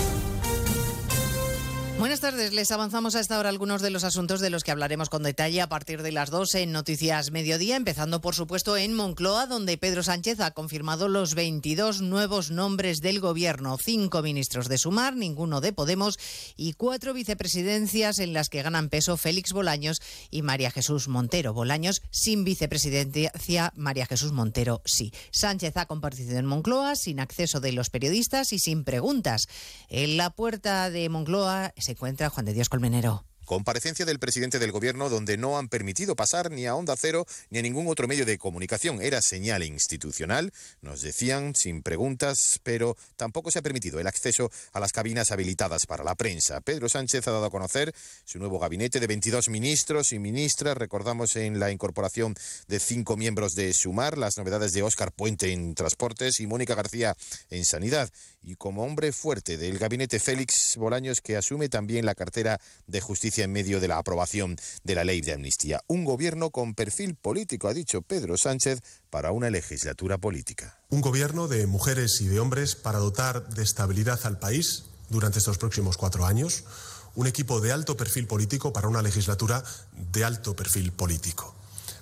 Buenas 1.97 2.19
tardes, 2.19 2.51
les 2.51 2.73
avanzamos 2.73 3.15
a 3.15 3.21
esta 3.21 3.39
hora 3.39 3.47
algunos 3.47 3.81
de 3.81 3.89
los 3.89 4.03
asuntos 4.03 4.41
de 4.41 4.49
los 4.49 4.65
que 4.65 4.71
hablaremos 4.71 5.09
con 5.09 5.23
detalle 5.23 5.61
a 5.61 5.69
partir 5.69 6.03
de 6.03 6.11
las 6.11 6.29
12 6.29 6.63
en 6.63 6.73
Noticias 6.73 7.31
Mediodía, 7.31 7.77
empezando 7.77 8.19
por 8.19 8.35
supuesto 8.35 8.75
en 8.75 8.93
Moncloa, 8.93 9.47
donde 9.47 9.77
Pedro 9.77 10.03
Sánchez 10.03 10.41
ha 10.41 10.51
confirmado 10.51 11.07
los 11.07 11.35
22 11.35 12.01
nuevos 12.01 12.51
nombres 12.51 12.99
del 12.99 13.21
gobierno, 13.21 13.77
cinco 13.77 14.21
ministros 14.21 14.67
de 14.67 14.77
Sumar, 14.77 15.15
ninguno 15.15 15.61
de 15.61 15.71
Podemos 15.71 16.19
y 16.57 16.73
cuatro 16.73 17.13
vicepresidencias 17.13 18.19
en 18.19 18.33
las 18.33 18.49
que 18.49 18.61
ganan 18.61 18.89
peso 18.89 19.15
Félix 19.15 19.53
Bolaños 19.53 20.01
y 20.29 20.41
María 20.41 20.71
Jesús 20.71 21.07
Montero. 21.07 21.53
Bolaños 21.53 22.01
sin 22.11 22.43
vicepresidencia, 22.43 23.71
María 23.77 24.05
Jesús 24.05 24.33
Montero 24.33 24.81
sí. 24.83 25.13
Sánchez 25.31 25.77
ha 25.77 25.85
compartido 25.85 26.37
en 26.37 26.45
Moncloa 26.45 26.97
sin 26.97 27.21
acceso 27.21 27.61
de 27.61 27.71
los 27.71 27.89
periodistas 27.89 28.51
y 28.51 28.59
sin 28.59 28.83
preguntas. 28.83 29.47
En 29.87 30.17
la 30.17 30.29
puerta 30.29 30.89
de 30.89 31.07
Moncloa 31.07 31.71
se 31.85 31.91
encuentra 31.91 32.29
Juan 32.29 32.45
de 32.45 32.53
Dios 32.53 32.67
Colmenero. 32.67 33.25
Comparecencia 33.45 34.05
del 34.05 34.17
presidente 34.17 34.57
del 34.57 34.71
gobierno 34.71 35.07
donde 35.07 35.37
no 35.37 35.59
han 35.59 35.69
permitido 35.69 36.15
pasar 36.15 36.49
ni 36.49 36.65
a 36.65 36.73
Onda 36.73 36.95
Cero 36.97 37.27
ni 37.51 37.59
a 37.59 37.61
ningún 37.61 37.87
otro 37.87 38.07
medio 38.07 38.25
de 38.25 38.39
comunicación. 38.39 39.03
Era 39.03 39.21
señal 39.21 39.61
institucional, 39.61 40.51
nos 40.81 41.03
decían, 41.03 41.53
sin 41.53 41.83
preguntas, 41.83 42.59
pero 42.63 42.97
tampoco 43.17 43.51
se 43.51 43.59
ha 43.59 43.61
permitido 43.61 43.99
el 43.99 44.07
acceso 44.07 44.49
a 44.73 44.79
las 44.79 44.93
cabinas 44.93 45.31
habilitadas 45.31 45.85
para 45.85 46.03
la 46.03 46.15
prensa. 46.15 46.59
Pedro 46.61 46.89
Sánchez 46.89 47.27
ha 47.27 47.31
dado 47.31 47.45
a 47.45 47.51
conocer 47.51 47.93
su 48.23 48.39
nuevo 48.39 48.57
gabinete 48.57 48.99
de 48.99 49.05
22 49.05 49.49
ministros 49.49 50.11
y 50.11 50.17
ministras. 50.17 50.75
Recordamos 50.75 51.35
en 51.35 51.59
la 51.59 51.69
incorporación 51.69 52.33
de 52.67 52.79
cinco 52.79 53.15
miembros 53.15 53.53
de 53.53 53.71
Sumar, 53.73 54.17
las 54.17 54.39
novedades 54.39 54.73
de 54.73 54.81
Óscar 54.81 55.11
Puente 55.11 55.53
en 55.53 55.75
Transportes 55.75 56.39
y 56.39 56.47
Mónica 56.47 56.73
García 56.73 57.15
en 57.51 57.63
Sanidad. 57.63 58.09
Y 58.47 58.57
como 58.57 58.83
hombre 58.83 59.11
fuerte 59.11 59.57
del 59.57 59.79
gabinete 59.79 60.19
Félix 60.19 60.75
Bolaños, 60.77 61.19
que 61.19 61.35
asume 61.35 61.67
también 61.67 62.05
la 62.05 62.13
cartera 62.13 62.61
de 62.85 63.01
Justicia 63.01 63.43
en 63.43 63.51
medio 63.51 63.79
de 63.79 63.87
la 63.87 63.97
aprobación 63.97 64.55
de 64.83 64.93
la 64.93 65.03
ley 65.03 65.21
de 65.21 65.33
amnistía. 65.33 65.81
Un 65.87 66.05
gobierno 66.05 66.51
con 66.51 66.75
perfil 66.75 67.15
político, 67.15 67.67
ha 67.67 67.73
dicho 67.73 68.03
Pedro 68.03 68.37
Sánchez, 68.37 68.83
para 69.09 69.31
una 69.31 69.49
legislatura 69.49 70.19
política. 70.19 70.77
Un 70.89 71.01
gobierno 71.01 71.47
de 71.47 71.65
mujeres 71.65 72.21
y 72.21 72.27
de 72.27 72.39
hombres 72.39 72.75
para 72.75 72.99
dotar 72.99 73.49
de 73.49 73.63
estabilidad 73.63 74.19
al 74.25 74.37
país 74.37 74.83
durante 75.09 75.39
estos 75.39 75.57
próximos 75.57 75.97
cuatro 75.97 76.27
años. 76.27 76.65
Un 77.15 77.25
equipo 77.25 77.61
de 77.61 77.71
alto 77.71 77.97
perfil 77.97 78.27
político 78.27 78.71
para 78.71 78.87
una 78.87 79.01
legislatura 79.01 79.63
de 80.11 80.23
alto 80.23 80.55
perfil 80.55 80.91
político. 80.91 81.55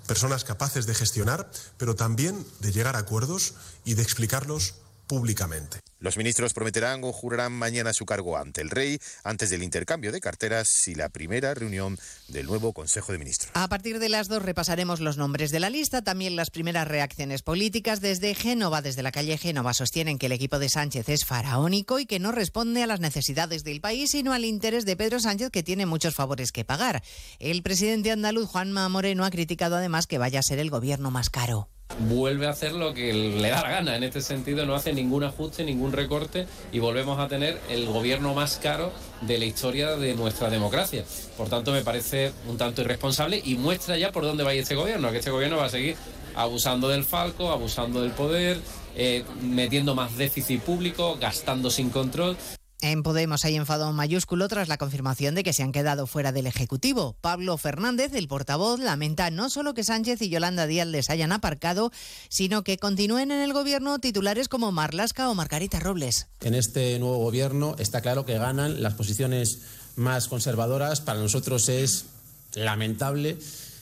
Personas 0.07 0.43
capaces 0.43 0.87
de 0.87 0.93
gestionar, 0.93 1.49
pero 1.77 1.95
también 1.95 2.45
de 2.59 2.73
llegar 2.73 2.97
a 2.97 2.99
acuerdos 2.99 3.53
y 3.85 3.93
de 3.93 4.03
explicarlos 4.03 4.75
públicamente. 5.07 5.79
Los 6.03 6.17
ministros 6.17 6.53
prometerán 6.53 7.01
o 7.05 7.13
jurarán 7.13 7.53
mañana 7.53 7.93
su 7.93 8.05
cargo 8.05 8.35
ante 8.35 8.59
el 8.59 8.69
rey 8.69 8.99
antes 9.23 9.49
del 9.49 9.63
intercambio 9.63 10.11
de 10.11 10.19
carteras 10.19 10.89
y 10.89 10.95
la 10.95 11.07
primera 11.07 11.53
reunión 11.53 11.97
del 12.27 12.45
nuevo 12.45 12.73
Consejo 12.73 13.13
de 13.13 13.19
Ministros. 13.19 13.51
A 13.53 13.69
partir 13.69 13.99
de 13.99 14.09
las 14.09 14.27
dos 14.27 14.43
repasaremos 14.43 14.99
los 14.99 15.15
nombres 15.15 15.51
de 15.51 15.61
la 15.61 15.69
lista, 15.69 16.01
también 16.01 16.35
las 16.35 16.49
primeras 16.49 16.89
reacciones 16.89 17.41
políticas. 17.41 18.01
Desde 18.01 18.35
Génova, 18.35 18.81
desde 18.81 19.01
la 19.01 19.13
calle 19.13 19.37
Génova, 19.37 19.73
sostienen 19.73 20.19
que 20.19 20.25
el 20.25 20.33
equipo 20.33 20.59
de 20.59 20.67
Sánchez 20.67 21.07
es 21.07 21.23
faraónico 21.23 21.99
y 21.99 22.05
que 22.05 22.19
no 22.19 22.33
responde 22.33 22.83
a 22.83 22.87
las 22.87 22.99
necesidades 22.99 23.63
del 23.63 23.79
país, 23.79 24.11
sino 24.11 24.33
al 24.33 24.43
interés 24.43 24.83
de 24.83 24.97
Pedro 24.97 25.21
Sánchez, 25.21 25.51
que 25.51 25.63
tiene 25.63 25.85
muchos 25.85 26.15
favores 26.15 26.51
que 26.51 26.65
pagar. 26.65 27.01
El 27.39 27.63
presidente 27.63 28.11
andaluz, 28.11 28.49
Juanma 28.49 28.89
Moreno, 28.89 29.23
ha 29.23 29.31
criticado 29.31 29.77
además 29.77 30.05
que 30.05 30.17
vaya 30.17 30.39
a 30.39 30.43
ser 30.43 30.59
el 30.59 30.69
gobierno 30.69 31.11
más 31.11 31.29
caro 31.29 31.69
vuelve 31.99 32.47
a 32.47 32.51
hacer 32.51 32.73
lo 32.73 32.93
que 32.93 33.13
le 33.13 33.49
da 33.49 33.61
la 33.61 33.69
gana. 33.69 33.95
En 33.95 34.03
este 34.03 34.21
sentido 34.21 34.65
no 34.65 34.75
hace 34.75 34.93
ningún 34.93 35.23
ajuste, 35.23 35.63
ningún 35.63 35.91
recorte 35.91 36.47
y 36.71 36.79
volvemos 36.79 37.19
a 37.19 37.27
tener 37.27 37.59
el 37.69 37.85
gobierno 37.85 38.33
más 38.33 38.57
caro 38.61 38.91
de 39.21 39.37
la 39.37 39.45
historia 39.45 39.95
de 39.95 40.13
nuestra 40.15 40.49
democracia. 40.49 41.03
Por 41.37 41.49
tanto, 41.49 41.71
me 41.71 41.81
parece 41.81 42.31
un 42.47 42.57
tanto 42.57 42.81
irresponsable 42.81 43.41
y 43.43 43.55
muestra 43.55 43.97
ya 43.97 44.11
por 44.11 44.23
dónde 44.23 44.43
va 44.43 44.53
este 44.53 44.75
gobierno, 44.75 45.11
que 45.11 45.17
este 45.17 45.31
gobierno 45.31 45.57
va 45.57 45.65
a 45.65 45.69
seguir 45.69 45.95
abusando 46.35 46.87
del 46.87 47.03
falco, 47.03 47.51
abusando 47.51 48.01
del 48.01 48.11
poder, 48.11 48.57
eh, 48.95 49.23
metiendo 49.41 49.95
más 49.95 50.17
déficit 50.17 50.61
público, 50.61 51.17
gastando 51.19 51.69
sin 51.69 51.89
control. 51.89 52.37
En 52.83 53.01
Podemos 53.01 53.45
hay 53.45 53.55
enfado 53.55 53.93
mayúsculo 53.93 54.49
tras 54.49 54.67
la 54.67 54.77
confirmación 54.77 55.35
de 55.35 55.43
que 55.43 55.53
se 55.53 55.63
han 55.63 55.71
quedado 55.71 56.05
fuera 56.05 56.33
del 56.33 56.47
Ejecutivo. 56.47 57.15
Pablo 57.21 57.57
Fernández, 57.57 58.13
el 58.13 58.27
portavoz, 58.27 58.77
lamenta 58.77 59.31
no 59.31 59.49
solo 59.49 59.73
que 59.73 59.85
Sánchez 59.85 60.21
y 60.21 60.27
Yolanda 60.27 60.67
Díaz 60.67 60.87
les 60.87 61.09
hayan 61.09 61.31
aparcado, 61.31 61.93
sino 62.27 62.65
que 62.65 62.77
continúen 62.77 63.31
en 63.31 63.39
el 63.39 63.53
gobierno 63.53 63.99
titulares 63.99 64.49
como 64.49 64.73
Marlasca 64.73 65.29
o 65.29 65.33
Margarita 65.33 65.79
Robles. 65.79 66.27
En 66.41 66.55
este 66.55 66.99
nuevo 66.99 67.19
gobierno 67.19 67.77
está 67.79 68.01
claro 68.01 68.25
que 68.25 68.37
ganan 68.37 68.83
las 68.83 68.95
posiciones 68.95 69.59
más 69.95 70.27
conservadoras. 70.27 70.99
Para 70.99 71.21
nosotros 71.21 71.69
es 71.69 72.07
lamentable 72.53 73.37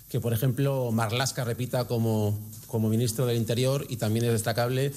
que, 0.10 0.20
por 0.20 0.32
ejemplo, 0.32 0.92
Marlasca 0.92 1.44
repita 1.44 1.86
como, 1.86 2.40
como 2.68 2.88
ministro 2.88 3.26
del 3.26 3.38
Interior 3.38 3.84
y 3.90 3.98
también 3.98 4.26
es 4.26 4.32
destacable 4.34 4.94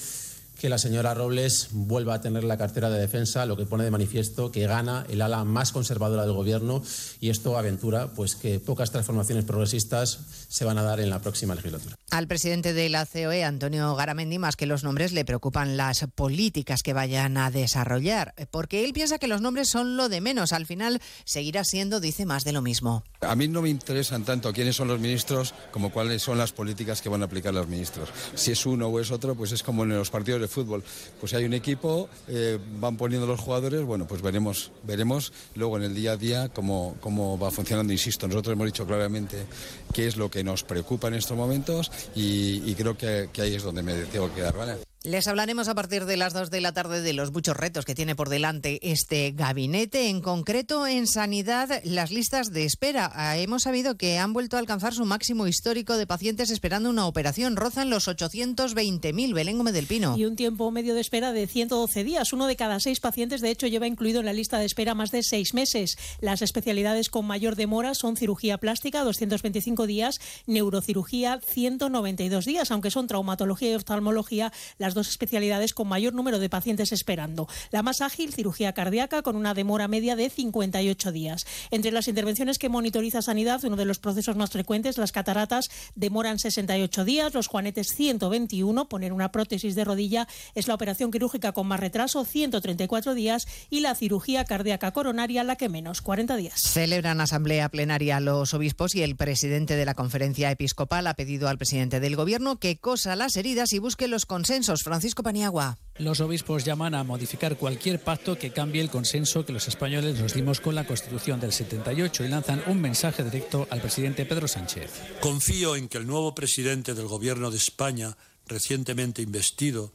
que 0.59 0.69
la 0.69 0.79
señora 0.79 1.15
Robles 1.15 1.69
vuelva 1.73 2.15
a 2.15 2.21
tener 2.21 2.45
la 2.45 2.57
cartera 2.57 2.91
de 2.91 3.01
defensa, 3.01 3.47
lo 3.47 3.57
que 3.57 3.67
pone 3.67 3.85
de 3.85 3.91
manifiesto 3.91 4.51
que 4.51 4.67
gana 4.67 5.07
el 5.09 5.23
ala 5.23 5.45
más 5.45 5.73
conservadora 5.73 6.23
del 6.23 6.33
gobierno 6.33 6.83
y 7.21 7.31
esto 7.31 7.59
aventura 7.59 8.09
pues 8.09 8.37
que 8.37 8.61
pocas 8.61 8.91
transformaciones 8.91 9.45
progresistas 9.45 10.21
se 10.49 10.65
van 10.65 10.79
a 10.79 10.83
dar 10.83 11.01
en 11.01 11.11
la 11.11 11.21
próxima 11.21 11.55
legislatura. 11.55 11.97
Al 12.11 12.29
presidente 12.29 12.73
de 12.73 12.89
la 12.89 13.07
COE, 13.07 13.43
Antonio 13.43 13.95
Garamendi, 13.97 14.39
más 14.39 14.57
que 14.57 14.67
los 14.67 14.85
nombres, 14.85 15.13
le 15.13 15.25
preocupan 15.25 15.77
las 15.77 16.07
políticas 16.15 16.83
que 16.83 16.93
vayan 16.93 17.37
a 17.37 17.51
desarrollar, 17.51 18.35
porque 18.51 18.85
él 18.85 18.93
piensa 18.93 19.19
que 19.19 19.27
los 19.27 19.41
nombres 19.41 19.69
son 19.69 19.97
lo 19.97 20.09
de 20.09 20.21
menos. 20.21 20.53
Al 20.53 20.67
final 20.67 21.01
seguirá 21.25 21.65
siendo, 21.65 21.99
dice, 21.99 22.25
más 22.25 22.45
de 22.45 22.53
lo 22.53 22.63
mismo. 22.63 23.03
A 23.21 23.35
mí 23.35 23.49
no 23.49 23.63
me 23.63 23.69
interesan 23.69 24.25
tanto 24.25 24.53
quiénes 24.53 24.77
son 24.77 24.89
los 24.89 25.01
ministros 25.01 25.55
como 25.73 25.91
cuáles 25.91 26.23
son 26.23 26.39
las 26.39 26.53
políticas 26.53 27.03
que 27.03 27.09
van 27.09 27.23
a 27.23 27.25
aplicar 27.25 27.53
los 27.53 27.67
ministros. 27.67 28.09
Si 28.35 28.53
es 28.53 28.65
uno 28.67 28.89
o 28.89 29.01
es 29.01 29.11
otro, 29.11 29.35
pues 29.35 29.53
es 29.53 29.63
como 29.63 29.83
en 29.83 29.91
los 29.91 30.11
partidos 30.11 30.41
fútbol. 30.49 30.83
Pues 31.21 31.35
hay 31.35 31.45
un 31.45 31.55
equipo, 31.55 32.09
eh, 32.29 32.59
van 32.81 32.97
poniendo 32.97 33.27
los 33.27 33.41
jugadores, 33.41 33.83
bueno, 33.83 34.07
pues 34.07 34.23
veremos, 34.23 34.71
veremos 34.83 35.33
luego 35.55 35.77
en 35.77 35.85
el 35.85 35.95
día 35.95 36.13
a 36.13 36.17
día 36.17 36.49
cómo, 36.49 36.97
cómo 37.01 37.39
va 37.39 37.51
funcionando. 37.51 37.93
Insisto, 37.93 38.27
nosotros 38.29 38.53
hemos 38.55 38.67
dicho 38.67 38.87
claramente 38.87 39.47
qué 39.93 40.07
es 40.07 40.17
lo 40.17 40.31
que 40.31 40.45
nos 40.45 40.63
preocupa 40.63 41.09
en 41.09 41.15
estos 41.15 41.37
momentos 41.37 41.91
y, 42.15 42.75
creo 42.75 42.97
que, 42.97 43.29
que 43.33 43.43
ahí 43.43 43.55
es 43.55 43.63
donde 43.63 43.83
me 43.83 43.95
tengo 44.05 44.29
que 44.29 44.37
quedar, 44.37 44.57
¿vale? 44.57 44.94
Les 45.07 45.29
hablaremos 45.29 45.69
a 45.69 45.75
partir 45.75 46.07
de 46.07 46.17
las 46.17 46.33
2 46.33 46.49
de 46.49 46.63
la 46.63 46.73
tarde 46.73 47.03
de 47.03 47.13
los 47.13 47.31
muchos 47.31 47.55
retos 47.55 47.85
que 47.85 47.95
tiene 47.95 48.17
por 48.17 48.31
delante 48.31 48.81
este 48.91 49.33
gabinete. 49.33 50.09
En 50.09 50.23
concreto, 50.23 50.87
en 50.87 51.07
sanidad, 51.07 51.83
las 51.85 52.11
listas 52.11 52.53
de 52.53 52.65
espera. 52.65 53.13
Ah, 53.13 53.37
hemos 53.37 53.65
sabido 53.65 53.99
que 53.99 54.17
han 54.17 54.33
vuelto 54.33 54.57
a 54.57 54.61
alcanzar 54.61 54.95
su 54.95 55.05
máximo 55.05 55.47
histórico 55.47 55.99
de 55.99 56.07
pacientes 56.07 56.51
esperando 56.51 56.89
una 56.89 57.07
operación. 57.07 57.57
Rozan 57.57 57.91
los 57.91 58.09
820.000. 58.09 59.35
Belén 59.35 59.59
Gómez 59.59 59.75
del 59.75 59.87
Pino. 59.87 60.17
Y 60.17 60.25
un 60.25 60.37
tiempo 60.37 60.71
medio 60.71 60.95
de 60.95 61.03
espera 61.03 61.33
de 61.33 61.47
112 61.47 62.03
días. 62.03 62.33
Uno 62.33 62.47
de 62.47 62.57
cada 62.57 62.81
seis 62.81 62.99
pacientes, 63.01 63.43
de 63.43 63.51
hecho, 63.51 63.67
lleva 63.67 63.87
incluido 63.87 64.21
en 64.21 64.27
la 64.27 64.33
lista 64.33 64.59
de 64.59 64.65
espera 64.65 64.95
más 64.95 65.11
de 65.11 65.23
seis 65.23 65.53
meses. 65.53 65.99
Las 66.23 66.41
especialidades 66.41 67.11
con 67.11 67.27
mayor 67.27 67.57
demora 67.57 67.93
son 67.93 68.17
cirugía 68.17 68.57
plástica, 68.57 69.05
225 69.05 69.87
días, 69.87 70.19
neurocirugía, 70.47 71.41
192 71.47 72.47
días, 72.47 72.71
aunque 72.71 72.91
son 72.91 73.07
traumatología 73.07 73.73
y 73.73 73.75
oftalmología 73.75 74.51
las 74.79 74.94
dos 74.95 75.09
especialidades 75.09 75.75
con 75.75 75.89
mayor 75.89 76.15
número 76.15 76.39
de 76.39 76.49
pacientes 76.49 76.93
esperando. 76.93 77.49
La 77.71 77.83
más 77.83 78.01
ágil, 78.01 78.33
cirugía 78.33 78.73
cardíaca, 78.73 79.23
con 79.23 79.37
una 79.37 79.55
demora 79.55 79.89
media 79.89 80.17
de 80.17 80.31
58 80.31 81.13
días. 81.13 81.47
Entre 81.71 81.91
las 81.91 82.09
intervenciones 82.09 82.59
que 82.59 82.69
monitoriza 82.69 83.23
Sanidad, 83.23 83.65
uno 83.65 83.77
de 83.77 83.85
los 83.85 83.99
procesos 83.99 84.37
más 84.37 84.51
frecuentes, 84.51 84.99
las 84.99 85.13
cataratas, 85.13 85.71
demoran 85.95 86.39
68 86.39 87.05
días, 87.05 87.35
los 87.35 87.49
juanetes 87.49 87.95
121, 87.95 88.89
poner 88.89 89.13
una 89.13 89.33
prótesis 89.33 89.75
de 89.75 89.85
rodilla 89.85 90.29
es 90.55 90.69
la 90.69 90.75
operación 90.75 91.11
quirúrgica 91.11 91.53
con 91.53 91.67
más 91.67 91.81
retraso, 91.81 92.25
134 92.25 93.15
días, 93.15 93.47
y 93.71 93.81
la 93.81 93.95
cirugía 93.95 94.45
cardíaca 94.45 94.93
coronaria 94.93 95.45
la 95.45 95.57
que 95.57 95.69
menos, 95.69 96.03
40 96.03 96.37
días. 96.37 96.61
Celebran 96.61 97.21
asamblea 97.21 97.69
plenaria 97.69 98.21
los 98.21 98.55
obispos 98.55 98.95
y 98.95 99.03
el 99.03 99.17
presidente 99.17 99.77
de 99.77 99.85
la 99.85 99.95
conferencia 99.95 100.51
episcopal 100.51 101.07
ha 101.07 101.15
pedido 101.15 101.49
al 101.49 101.59
presidente 101.59 102.01
del 102.01 102.17
gobierno 102.17 102.59
que 102.59 102.77
cosa 102.77 103.17
las 103.17 103.37
heridas 103.37 103.73
y 103.73 103.79
busque 103.79 104.09
los 104.09 104.27
consensos. 104.27 104.84
Francisco 104.85 105.23
Paniagua. 105.23 105.79
Los 105.97 106.21
obispos 106.21 106.65
llaman 106.65 106.95
a 106.95 107.05
modificar 107.05 107.57
cualquier 107.57 108.03
pacto 108.03 108.39
que 108.39 108.53
cambie 108.53 108.83
el 108.83 108.91
consenso 108.91 109.47
que 109.47 109.53
los 109.53 109.67
españoles 109.67 110.21
nos 110.21 110.35
dimos 110.35 110.61
con 110.61 110.75
la 110.75 110.87
Constitución 110.87 111.41
del 111.41 111.53
78 111.53 112.25
y 112.25 112.29
lanzan 112.29 112.63
un 112.67 112.81
mensaje 112.81 113.25
directo 113.25 113.67
al 113.71 113.81
presidente 113.81 114.27
Pedro 114.27 114.47
Sánchez. 114.47 114.91
Confío 115.21 115.75
en 115.75 115.89
que 115.89 115.99
el 115.99 116.07
nuevo 116.07 116.35
presidente 116.35 116.95
del 116.95 117.07
Gobierno 117.07 117.51
de 117.51 117.57
España, 117.57 118.17
recientemente 118.47 119.23
investido, 119.23 119.95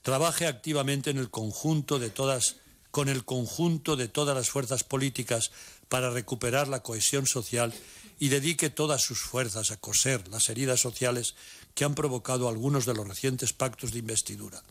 trabaje 0.00 0.46
activamente 0.46 1.10
en 1.10 1.18
el 1.18 1.30
conjunto 1.30 1.98
de 1.98 2.08
todas 2.10 2.56
con 2.90 3.08
el 3.08 3.24
conjunto 3.24 3.96
de 3.96 4.06
todas 4.06 4.36
las 4.36 4.50
fuerzas 4.50 4.84
políticas 4.84 5.50
para 5.88 6.10
recuperar 6.10 6.68
la 6.68 6.80
cohesión 6.80 7.26
social 7.26 7.74
y 8.20 8.28
dedique 8.28 8.70
todas 8.70 9.02
sus 9.02 9.18
fuerzas 9.18 9.72
a 9.72 9.76
coser 9.76 10.28
las 10.28 10.48
heridas 10.48 10.80
sociales 10.80 11.34
que 11.74 11.84
han 11.84 11.94
provocado 11.94 12.48
algunos 12.48 12.86
de 12.86 12.94
los 12.94 13.06
recientes 13.06 13.52
pactos 13.52 13.92
de 13.92 13.98
investidura. 13.98 14.62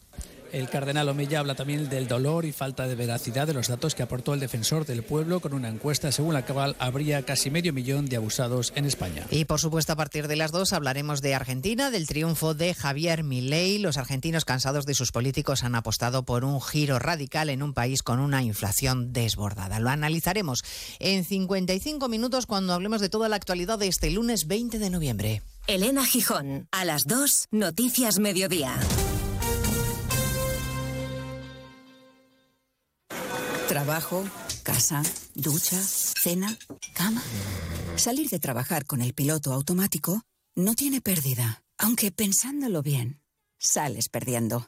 El 0.53 0.69
cardenal 0.69 1.09
Omeya 1.09 1.39
habla 1.39 1.55
también 1.55 1.89
del 1.89 2.07
dolor 2.07 2.45
y 2.45 2.51
falta 2.51 2.87
de 2.87 2.93
veracidad 2.93 3.47
de 3.47 3.55
los 3.55 3.69
datos 3.69 3.95
que 3.95 4.03
aportó 4.03 4.35
el 4.35 4.39
defensor 4.39 4.85
del 4.85 5.01
pueblo 5.01 5.39
con 5.39 5.51
una 5.55 5.67
encuesta 5.67 6.11
según 6.11 6.35
la 6.35 6.45
cual 6.45 6.75
habría 6.77 7.23
casi 7.23 7.49
medio 7.49 7.73
millón 7.73 8.05
de 8.05 8.17
abusados 8.17 8.71
en 8.75 8.85
España. 8.85 9.25
Y 9.31 9.45
por 9.45 9.59
supuesto 9.59 9.93
a 9.93 9.95
partir 9.95 10.27
de 10.27 10.35
las 10.35 10.51
dos 10.51 10.71
hablaremos 10.71 11.23
de 11.23 11.33
Argentina, 11.33 11.89
del 11.89 12.05
triunfo 12.05 12.53
de 12.53 12.75
Javier 12.75 13.23
Milei. 13.23 13.79
Los 13.79 13.97
argentinos 13.97 14.45
cansados 14.45 14.85
de 14.85 14.93
sus 14.93 15.11
políticos 15.11 15.63
han 15.63 15.73
apostado 15.73 16.21
por 16.21 16.45
un 16.45 16.61
giro 16.61 16.99
radical 16.99 17.49
en 17.49 17.63
un 17.63 17.73
país 17.73 18.03
con 18.03 18.19
una 18.19 18.43
inflación 18.43 19.11
desbordada. 19.11 19.79
Lo 19.79 19.89
analizaremos 19.89 20.63
en 20.99 21.25
55 21.25 22.07
minutos 22.09 22.45
cuando 22.45 22.73
hablemos 22.73 23.01
de 23.01 23.09
toda 23.09 23.27
la 23.27 23.37
actualidad 23.37 23.79
de 23.79 23.87
este 23.87 24.11
lunes 24.11 24.45
20 24.45 24.77
de 24.77 24.89
noviembre. 24.91 25.41
Elena 25.65 26.05
Gijón, 26.05 26.67
a 26.71 26.83
las 26.83 27.05
2, 27.05 27.47
Noticias 27.51 28.19
Mediodía. 28.19 28.75
Trabajo, 33.69 34.25
casa, 34.63 35.01
ducha, 35.35 35.81
cena, 35.81 36.57
cama. 36.93 37.23
Salir 37.95 38.29
de 38.29 38.39
trabajar 38.39 38.85
con 38.85 39.01
el 39.01 39.13
piloto 39.13 39.53
automático 39.53 40.23
no 40.53 40.75
tiene 40.75 40.99
pérdida, 40.99 41.63
aunque 41.77 42.11
pensándolo 42.11 42.81
bien, 42.81 43.21
sales 43.57 44.09
perdiendo. 44.09 44.67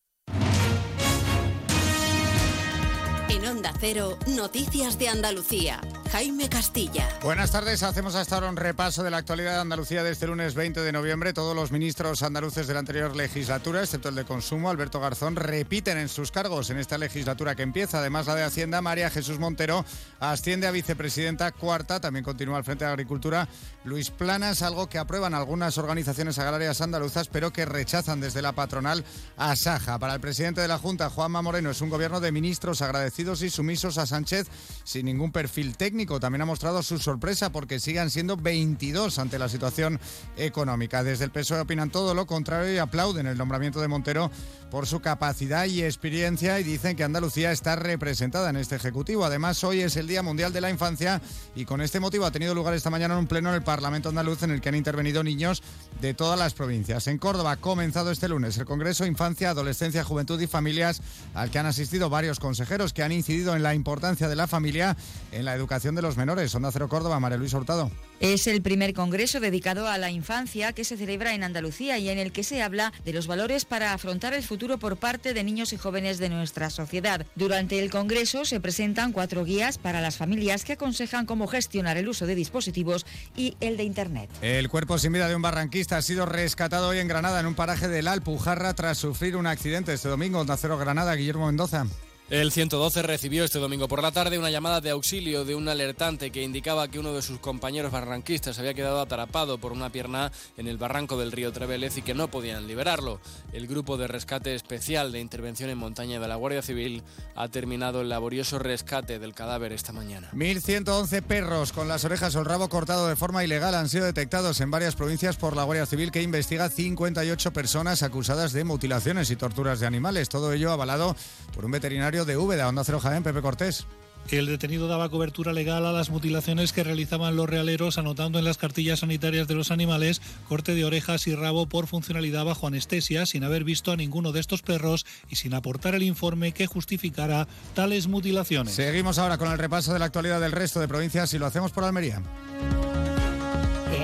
Onda 3.61 3.77
Cero, 3.79 4.17
Noticias 4.25 4.97
de 4.97 5.07
Andalucía. 5.07 5.79
Jaime 6.11 6.49
Castilla. 6.49 7.07
Buenas 7.21 7.51
tardes, 7.51 7.83
hacemos 7.83 8.15
hasta 8.15 8.33
ahora 8.33 8.49
un 8.49 8.57
repaso 8.57 9.03
de 9.03 9.11
la 9.11 9.17
actualidad 9.17 9.53
de 9.53 9.61
Andalucía 9.61 10.03
de 10.03 10.11
este 10.11 10.25
lunes 10.25 10.55
20 10.55 10.81
de 10.81 10.91
noviembre. 10.91 11.31
Todos 11.31 11.55
los 11.55 11.71
ministros 11.71 12.23
andaluces 12.23 12.65
de 12.65 12.73
la 12.73 12.79
anterior 12.79 13.15
legislatura, 13.15 13.81
excepto 13.81 14.09
el 14.09 14.15
de 14.15 14.25
Consumo, 14.25 14.71
Alberto 14.71 14.99
Garzón, 14.99 15.35
repiten 15.35 15.99
en 15.99 16.09
sus 16.09 16.31
cargos 16.31 16.71
en 16.71 16.79
esta 16.79 16.97
legislatura 16.97 17.53
que 17.55 17.61
empieza. 17.61 17.99
Además, 17.99 18.25
la 18.25 18.33
de 18.33 18.43
Hacienda, 18.43 18.81
María 18.81 19.11
Jesús 19.11 19.37
Montero, 19.37 19.85
asciende 20.19 20.65
a 20.65 20.71
vicepresidenta 20.71 21.51
cuarta. 21.51 22.01
También 22.01 22.25
continúa 22.25 22.57
al 22.57 22.63
frente 22.63 22.83
de 22.83 22.89
Agricultura 22.89 23.47
Luis 23.83 24.11
Planas, 24.11 24.61
algo 24.61 24.87
que 24.87 24.99
aprueban 24.99 25.33
algunas 25.33 25.77
organizaciones 25.77 26.37
agrarias 26.39 26.81
andaluzas, 26.81 27.27
pero 27.27 27.51
que 27.51 27.65
rechazan 27.65 28.21
desde 28.21 28.41
la 28.41 28.51
patronal 28.51 29.03
a 29.37 29.55
Saja. 29.55 29.97
Para 29.97 30.13
el 30.13 30.21
presidente 30.21 30.61
de 30.61 30.67
la 30.67 30.77
Junta, 30.77 31.09
Juanma 31.09 31.41
Moreno, 31.41 31.71
es 31.71 31.81
un 31.81 31.89
gobierno 31.89 32.19
de 32.19 32.31
ministros 32.31 32.81
agradecidos 32.81 33.41
y 33.41 33.49
sumisos 33.49 33.97
a 33.97 34.05
Sánchez 34.05 34.47
sin 34.83 35.05
ningún 35.05 35.31
perfil 35.31 35.77
técnico 35.77 36.19
también 36.19 36.41
ha 36.41 36.45
mostrado 36.45 36.83
su 36.83 36.99
sorpresa 36.99 37.51
porque 37.51 37.79
sigan 37.79 38.09
siendo 38.09 38.37
22 38.37 39.19
ante 39.19 39.39
la 39.39 39.49
situación 39.49 39.99
económica. 40.37 41.03
Desde 41.03 41.25
el 41.25 41.31
PSOE 41.31 41.61
opinan 41.61 41.89
todo 41.89 42.13
lo 42.13 42.25
contrario 42.25 42.73
y 42.73 42.77
aplauden 42.77 43.27
el 43.27 43.37
nombramiento 43.37 43.81
de 43.81 43.87
Montero 43.87 44.31
por 44.69 44.87
su 44.87 45.01
capacidad 45.01 45.65
y 45.65 45.83
experiencia 45.83 46.59
y 46.59 46.63
dicen 46.63 46.95
que 46.95 47.03
Andalucía 47.03 47.51
está 47.51 47.75
representada 47.75 48.49
en 48.49 48.55
este 48.55 48.75
Ejecutivo. 48.75 49.25
Además, 49.25 49.63
hoy 49.63 49.81
es 49.81 49.97
el 49.97 50.07
Día 50.07 50.23
Mundial 50.23 50.53
de 50.53 50.61
la 50.61 50.69
Infancia 50.69 51.21
y 51.55 51.65
con 51.65 51.81
este 51.81 51.99
motivo 51.99 52.25
ha 52.25 52.31
tenido 52.31 52.55
lugar 52.55 52.73
esta 52.73 52.89
mañana 52.89 53.17
un 53.17 53.27
pleno 53.27 53.49
en 53.49 53.55
el 53.55 53.63
Parlamento 53.71 54.09
andaluz 54.09 54.43
en 54.43 54.51
el 54.51 54.59
que 54.59 54.67
han 54.67 54.75
intervenido 54.75 55.23
niños 55.23 55.63
de 56.01 56.13
todas 56.13 56.37
las 56.37 56.53
provincias. 56.53 57.07
En 57.07 57.17
Córdoba 57.17 57.53
ha 57.53 57.55
comenzado 57.55 58.11
este 58.11 58.27
lunes 58.27 58.57
el 58.57 58.65
Congreso 58.65 59.05
Infancia, 59.05 59.51
Adolescencia, 59.51 60.03
Juventud 60.03 60.41
y 60.41 60.47
Familias 60.47 61.01
al 61.33 61.51
que 61.51 61.59
han 61.59 61.67
asistido 61.67 62.09
varios 62.09 62.41
consejeros 62.41 62.91
que 62.91 63.01
han 63.01 63.13
incidido 63.13 63.55
en 63.55 63.63
la 63.63 63.73
importancia 63.73 64.27
de 64.27 64.35
la 64.35 64.47
familia 64.47 64.97
en 65.31 65.45
la 65.45 65.55
educación 65.55 65.95
de 65.95 66.01
los 66.01 66.17
menores. 66.17 66.53
Onda 66.53 66.69
Cero 66.73 66.89
Córdoba, 66.89 67.21
María 67.21 67.37
Luis 67.37 67.53
Hurtado. 67.53 67.89
Es 68.21 68.45
el 68.45 68.61
primer 68.61 68.93
congreso 68.93 69.39
dedicado 69.39 69.87
a 69.87 69.97
la 69.97 70.11
infancia 70.11 70.73
que 70.73 70.83
se 70.83 70.95
celebra 70.95 71.33
en 71.33 71.43
Andalucía 71.43 71.97
y 71.97 72.07
en 72.07 72.19
el 72.19 72.31
que 72.31 72.43
se 72.43 72.61
habla 72.61 72.93
de 73.03 73.13
los 73.13 73.25
valores 73.25 73.65
para 73.65 73.93
afrontar 73.93 74.35
el 74.35 74.43
futuro 74.43 74.77
por 74.77 74.97
parte 74.97 75.33
de 75.33 75.43
niños 75.43 75.73
y 75.73 75.77
jóvenes 75.77 76.19
de 76.19 76.29
nuestra 76.29 76.69
sociedad. 76.69 77.25
Durante 77.33 77.79
el 77.79 77.89
congreso 77.89 78.45
se 78.45 78.59
presentan 78.59 79.11
cuatro 79.11 79.43
guías 79.43 79.79
para 79.79 80.01
las 80.01 80.17
familias 80.17 80.65
que 80.65 80.73
aconsejan 80.73 81.25
cómo 81.25 81.47
gestionar 81.47 81.97
el 81.97 82.09
uso 82.09 82.27
de 82.27 82.35
dispositivos 82.35 83.07
y 83.35 83.57
el 83.59 83.75
de 83.75 83.85
Internet. 83.85 84.29
El 84.43 84.69
cuerpo 84.69 84.99
sin 84.99 85.13
vida 85.13 85.27
de 85.27 85.35
un 85.35 85.41
barranquista 85.41 85.97
ha 85.97 86.03
sido 86.03 86.27
rescatado 86.27 86.89
hoy 86.89 86.99
en 86.99 87.07
Granada 87.07 87.39
en 87.39 87.47
un 87.47 87.55
paraje 87.55 87.87
del 87.87 88.07
Alpujarra 88.07 88.75
tras 88.75 88.99
sufrir 88.99 89.35
un 89.35 89.47
accidente 89.47 89.93
este 89.93 90.09
domingo. 90.09 90.41
Onda 90.41 90.57
Cero 90.57 90.77
Granada, 90.77 91.15
Guillermo 91.15 91.47
Mendoza. 91.47 91.87
El 92.31 92.53
112 92.53 93.01
recibió 93.01 93.43
este 93.43 93.59
domingo 93.59 93.89
por 93.89 94.01
la 94.01 94.13
tarde 94.13 94.39
una 94.39 94.49
llamada 94.49 94.79
de 94.79 94.91
auxilio 94.91 95.43
de 95.43 95.53
un 95.53 95.67
alertante 95.67 96.31
que 96.31 96.41
indicaba 96.41 96.87
que 96.87 96.97
uno 96.97 97.11
de 97.11 97.21
sus 97.21 97.39
compañeros 97.39 97.91
barranquistas 97.91 98.57
había 98.57 98.73
quedado 98.73 99.01
atrapado 99.01 99.57
por 99.57 99.73
una 99.73 99.89
pierna 99.89 100.31
en 100.55 100.69
el 100.69 100.77
barranco 100.77 101.17
del 101.17 101.33
río 101.33 101.51
Trevélez 101.51 101.97
y 101.97 102.03
que 102.03 102.13
no 102.13 102.29
podían 102.29 102.67
liberarlo. 102.67 103.19
El 103.51 103.67
grupo 103.67 103.97
de 103.97 104.07
rescate 104.07 104.55
especial 104.55 105.11
de 105.11 105.19
intervención 105.19 105.69
en 105.71 105.77
montaña 105.77 106.21
de 106.21 106.27
la 106.29 106.37
Guardia 106.37 106.61
Civil 106.61 107.03
ha 107.35 107.49
terminado 107.49 107.99
el 107.99 108.07
laborioso 108.07 108.59
rescate 108.59 109.19
del 109.19 109.33
cadáver 109.33 109.73
esta 109.73 109.91
mañana. 109.91 110.29
1.111 110.31 111.23
perros 111.23 111.73
con 111.73 111.89
las 111.89 112.05
orejas 112.05 112.33
o 112.37 112.39
el 112.39 112.45
rabo 112.45 112.69
cortado 112.69 113.09
de 113.09 113.17
forma 113.17 113.43
ilegal 113.43 113.75
han 113.75 113.89
sido 113.89 114.05
detectados 114.05 114.61
en 114.61 114.71
varias 114.71 114.95
provincias 114.95 115.35
por 115.35 115.57
la 115.57 115.65
Guardia 115.65 115.85
Civil 115.85 116.11
que 116.11 116.21
investiga 116.21 116.69
58 116.69 117.51
personas 117.51 118.03
acusadas 118.03 118.53
de 118.53 118.63
mutilaciones 118.63 119.29
y 119.31 119.35
torturas 119.35 119.81
de 119.81 119.87
animales. 119.87 120.29
Todo 120.29 120.53
ello 120.53 120.71
avalado 120.71 121.13
por 121.53 121.65
un 121.65 121.71
veterinario 121.71 122.20
de 122.25 122.37
Úbeda, 122.37 122.67
Onda 122.67 122.83
Cero 122.83 122.99
Jaén, 122.99 123.23
Pepe 123.23 123.41
Cortés. 123.41 123.85
El 124.29 124.45
detenido 124.45 124.87
daba 124.87 125.09
cobertura 125.09 125.51
legal 125.51 125.85
a 125.85 125.91
las 125.91 126.09
mutilaciones 126.09 126.71
que 126.71 126.83
realizaban 126.83 127.35
los 127.35 127.49
realeros, 127.49 127.97
anotando 127.97 128.39
en 128.39 128.45
las 128.45 128.57
cartillas 128.57 128.99
sanitarias 128.99 129.47
de 129.47 129.55
los 129.55 129.71
animales 129.71 130.21
corte 130.47 130.73
de 130.73 130.85
orejas 130.85 131.27
y 131.27 131.35
rabo 131.35 131.65
por 131.65 131.87
funcionalidad 131.87 132.45
bajo 132.45 132.67
anestesia, 132.67 133.25
sin 133.25 133.43
haber 133.43 133.63
visto 133.63 133.91
a 133.91 133.97
ninguno 133.97 134.31
de 134.31 134.39
estos 134.39 134.61
perros 134.61 135.05
y 135.29 135.35
sin 135.35 135.53
aportar 135.53 135.95
el 135.95 136.03
informe 136.03 136.53
que 136.53 136.67
justificara 136.67 137.47
tales 137.73 138.07
mutilaciones. 138.07 138.73
Seguimos 138.73 139.17
ahora 139.17 139.37
con 139.37 139.51
el 139.51 139.57
repaso 139.57 139.91
de 139.91 139.99
la 139.99 140.05
actualidad 140.05 140.39
del 140.39 140.51
resto 140.51 140.79
de 140.79 140.87
provincias 140.87 141.33
y 141.33 141.39
lo 141.39 141.45
hacemos 141.45 141.71
por 141.71 141.83
Almería. 141.83 142.21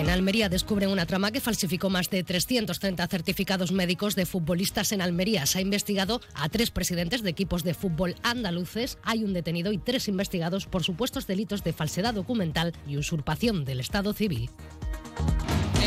En 0.08 0.14
Almería 0.14 0.48
descubren 0.48 0.90
una 0.90 1.06
trama 1.06 1.32
que 1.32 1.42
falsificó 1.42 1.90
más 1.90 2.10
de 2.10 2.24
330 2.24 3.06
certificados 3.08 3.74
médicos 3.74 4.16
de 4.16 4.26
futbolistas 4.26 4.94
en 4.94 5.02
Almería. 5.02 5.46
Se 5.46 5.58
ha 5.58 5.62
investigado 5.62 6.22
a 6.34 6.48
tres 6.48 6.72
presidentes 6.72 7.24
de 7.24 7.30
equipos 7.30 7.66
de 7.66 7.74
fútbol 7.74 8.16
andaluces. 8.24 9.00
Hay 9.04 9.26
un 9.26 9.34
detenido 9.34 9.74
y 9.74 9.78
tres 9.78 10.08
investigados 10.08 10.66
por 10.66 10.86
supuestos 10.86 11.28
delitos 11.28 11.66
de 11.66 11.74
falsedad 11.74 12.14
documental 12.14 12.72
y 12.88 12.96
usurpación 12.96 13.66
del 13.66 13.82
Estado 13.82 14.14
civil. 14.14 14.50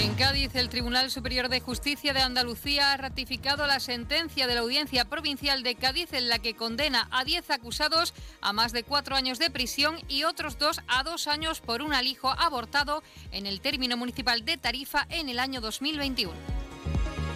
En 0.01 0.15
Cádiz, 0.15 0.55
el 0.55 0.71
Tribunal 0.71 1.11
Superior 1.11 1.51
de 1.51 1.61
Justicia 1.61 2.15
de 2.15 2.23
Andalucía 2.23 2.95
ha 2.95 2.97
ratificado 2.97 3.67
la 3.67 3.81
sentencia 3.81 4.47
de 4.47 4.55
la 4.55 4.63
Audiencia 4.63 5.05
Provincial 5.05 5.63
de 5.63 5.75
Cádiz 5.75 6.15
en 6.15 6.31
la 6.31 6.39
que 6.39 6.55
condena 6.55 7.07
a 7.11 7.23
10 7.23 7.51
acusados 7.51 8.15
a 8.41 8.55
más 8.55 8.73
de 8.73 8.83
cuatro 8.83 9.15
años 9.15 9.39
de 9.39 9.51
prisión 9.51 9.97
y 10.09 10.25
otros 10.25 10.57
dos 10.57 10.81
a 10.89 11.03
dos 11.03 11.27
años 11.27 11.61
por 11.61 11.83
un 11.83 11.93
alijo 11.93 12.31
abortado 12.31 13.03
en 13.31 13.45
el 13.45 13.61
término 13.61 13.99
municipal 13.99 14.43
de 14.43 14.57
Tarifa 14.57 15.07
en 15.11 15.29
el 15.29 15.39
año 15.39 15.61
2021. 15.61 16.33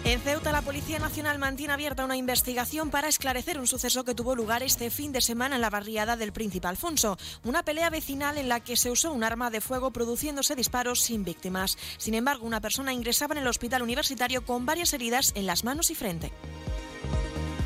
En 0.05 0.21
Ceuta, 0.21 0.51
la 0.51 0.61
Policía 0.61 0.99
Nacional 0.99 1.39
mantiene 1.39 1.73
abierta 1.73 2.05
una 2.05 2.15
investigación 2.15 2.91
para 2.91 3.07
esclarecer 3.07 3.57
un 3.57 3.65
suceso 3.65 4.03
que 4.03 4.13
tuvo 4.13 4.35
lugar 4.35 4.61
este 4.61 4.91
fin 4.91 5.11
de 5.11 5.19
semana 5.19 5.55
en 5.55 5.61
la 5.61 5.71
barriada 5.71 6.15
del 6.15 6.31
Príncipe 6.31 6.67
Alfonso, 6.67 7.17
una 7.43 7.63
pelea 7.63 7.89
vecinal 7.89 8.37
en 8.37 8.47
la 8.47 8.59
que 8.59 8.77
se 8.77 8.91
usó 8.91 9.11
un 9.11 9.23
arma 9.23 9.49
de 9.49 9.61
fuego 9.61 9.89
produciéndose 9.89 10.55
disparos 10.55 11.01
sin 11.01 11.23
víctimas. 11.23 11.75
Sin 11.97 12.13
embargo, 12.13 12.45
una 12.45 12.61
persona 12.61 12.93
ingresaba 12.93 13.33
en 13.33 13.41
el 13.41 13.47
hospital 13.47 13.81
universitario 13.81 14.45
con 14.45 14.67
varias 14.67 14.93
heridas 14.93 15.31
en 15.33 15.47
las 15.47 15.63
manos 15.63 15.89
y 15.89 15.95
frente. 15.95 16.31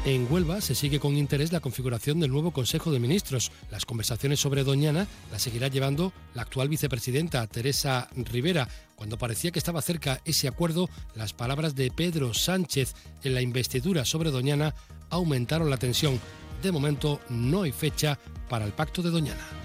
En 0.09 0.25
Huelva 0.27 0.59
se 0.59 0.73
sigue 0.73 0.99
con 0.99 1.15
interés 1.15 1.51
la 1.51 1.59
configuración 1.59 2.19
del 2.19 2.31
nuevo 2.31 2.49
Consejo 2.49 2.91
de 2.91 2.99
Ministros. 2.99 3.51
Las 3.69 3.85
conversaciones 3.85 4.39
sobre 4.39 4.63
Doñana 4.63 5.05
las 5.31 5.43
seguirá 5.43 5.67
llevando 5.67 6.13
la 6.33 6.41
actual 6.41 6.67
vicepresidenta 6.67 7.45
Teresa 7.45 8.09
Rivera. 8.15 8.67
Cuando 8.95 9.19
parecía 9.19 9.51
que 9.51 9.59
estaba 9.59 9.83
cerca 9.83 10.19
ese 10.25 10.47
acuerdo, 10.47 10.89
las 11.13 11.33
palabras 11.33 11.75
de 11.75 11.91
Pedro 11.91 12.33
Sánchez 12.33 12.95
en 13.23 13.35
la 13.35 13.43
investidura 13.43 14.03
sobre 14.03 14.31
Doñana 14.31 14.73
aumentaron 15.11 15.69
la 15.69 15.77
tensión. 15.77 16.19
De 16.63 16.71
momento 16.71 17.21
no 17.29 17.61
hay 17.61 17.71
fecha 17.71 18.17
para 18.49 18.65
el 18.65 18.71
pacto 18.71 19.03
de 19.03 19.11
Doñana. 19.11 19.58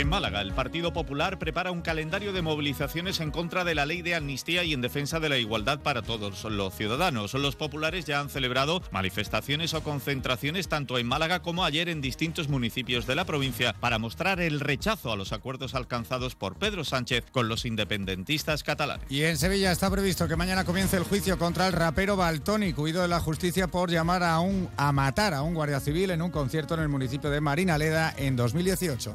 En 0.00 0.08
Málaga, 0.08 0.40
el 0.40 0.54
Partido 0.54 0.94
Popular 0.94 1.38
prepara 1.38 1.70
un 1.72 1.82
calendario 1.82 2.32
de 2.32 2.40
movilizaciones 2.40 3.20
en 3.20 3.30
contra 3.30 3.64
de 3.64 3.74
la 3.74 3.84
ley 3.84 4.00
de 4.00 4.14
amnistía 4.14 4.64
y 4.64 4.72
en 4.72 4.80
defensa 4.80 5.20
de 5.20 5.28
la 5.28 5.36
igualdad 5.36 5.80
para 5.80 6.00
todos 6.00 6.42
los 6.44 6.74
ciudadanos. 6.74 7.34
Los 7.34 7.54
populares 7.54 8.06
ya 8.06 8.18
han 8.18 8.30
celebrado 8.30 8.82
manifestaciones 8.92 9.74
o 9.74 9.82
concentraciones 9.82 10.68
tanto 10.68 10.96
en 10.96 11.06
Málaga 11.06 11.42
como 11.42 11.66
ayer 11.66 11.90
en 11.90 12.00
distintos 12.00 12.48
municipios 12.48 13.06
de 13.06 13.14
la 13.14 13.26
provincia 13.26 13.74
para 13.74 13.98
mostrar 13.98 14.40
el 14.40 14.60
rechazo 14.60 15.12
a 15.12 15.16
los 15.16 15.34
acuerdos 15.34 15.74
alcanzados 15.74 16.34
por 16.34 16.56
Pedro 16.56 16.82
Sánchez 16.82 17.26
con 17.30 17.48
los 17.48 17.66
independentistas 17.66 18.62
catalanes. 18.62 19.04
Y 19.10 19.24
en 19.24 19.36
Sevilla 19.36 19.70
está 19.70 19.90
previsto 19.90 20.26
que 20.26 20.34
mañana 20.34 20.64
comience 20.64 20.96
el 20.96 21.04
juicio 21.04 21.36
contra 21.38 21.66
el 21.66 21.74
rapero 21.74 22.16
Baltoni, 22.16 22.72
huido 22.74 23.02
de 23.02 23.08
la 23.08 23.20
justicia 23.20 23.68
por 23.68 23.90
llamar 23.90 24.22
a, 24.22 24.40
un, 24.40 24.66
a 24.78 24.92
matar 24.92 25.34
a 25.34 25.42
un 25.42 25.52
guardia 25.52 25.78
civil 25.78 26.10
en 26.10 26.22
un 26.22 26.30
concierto 26.30 26.72
en 26.72 26.80
el 26.80 26.88
municipio 26.88 27.28
de 27.28 27.42
Marinaleda 27.42 28.14
en 28.16 28.34
2018. 28.34 29.14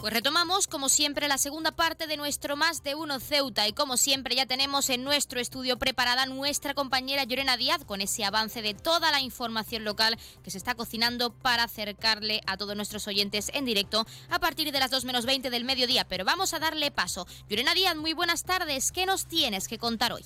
Pues 0.00 0.14
retomamos, 0.14 0.66
como 0.66 0.88
siempre, 0.88 1.28
la 1.28 1.36
segunda 1.36 1.72
parte 1.72 2.06
de 2.06 2.16
nuestro 2.16 2.56
Más 2.56 2.82
de 2.82 2.94
Uno 2.94 3.20
Ceuta 3.20 3.68
y 3.68 3.74
como 3.74 3.98
siempre 3.98 4.34
ya 4.34 4.46
tenemos 4.46 4.88
en 4.88 5.04
nuestro 5.04 5.40
estudio 5.40 5.78
preparada 5.78 6.24
nuestra 6.24 6.72
compañera 6.72 7.24
Llorena 7.24 7.58
Díaz 7.58 7.84
con 7.84 8.00
ese 8.00 8.24
avance 8.24 8.62
de 8.62 8.72
toda 8.72 9.10
la 9.10 9.20
información 9.20 9.84
local 9.84 10.18
que 10.42 10.50
se 10.50 10.56
está 10.56 10.74
cocinando 10.74 11.34
para 11.34 11.64
acercarle 11.64 12.40
a 12.46 12.56
todos 12.56 12.76
nuestros 12.76 13.06
oyentes 13.08 13.50
en 13.52 13.66
directo 13.66 14.06
a 14.30 14.38
partir 14.38 14.72
de 14.72 14.80
las 14.80 14.90
2 14.90 15.04
menos 15.04 15.26
20 15.26 15.50
del 15.50 15.64
mediodía. 15.66 16.08
Pero 16.08 16.24
vamos 16.24 16.54
a 16.54 16.58
darle 16.58 16.90
paso. 16.90 17.26
Llorena 17.50 17.74
Díaz, 17.74 17.94
muy 17.94 18.14
buenas 18.14 18.44
tardes. 18.44 18.92
¿Qué 18.92 19.04
nos 19.04 19.26
tienes 19.26 19.68
que 19.68 19.76
contar 19.76 20.14
hoy? 20.14 20.24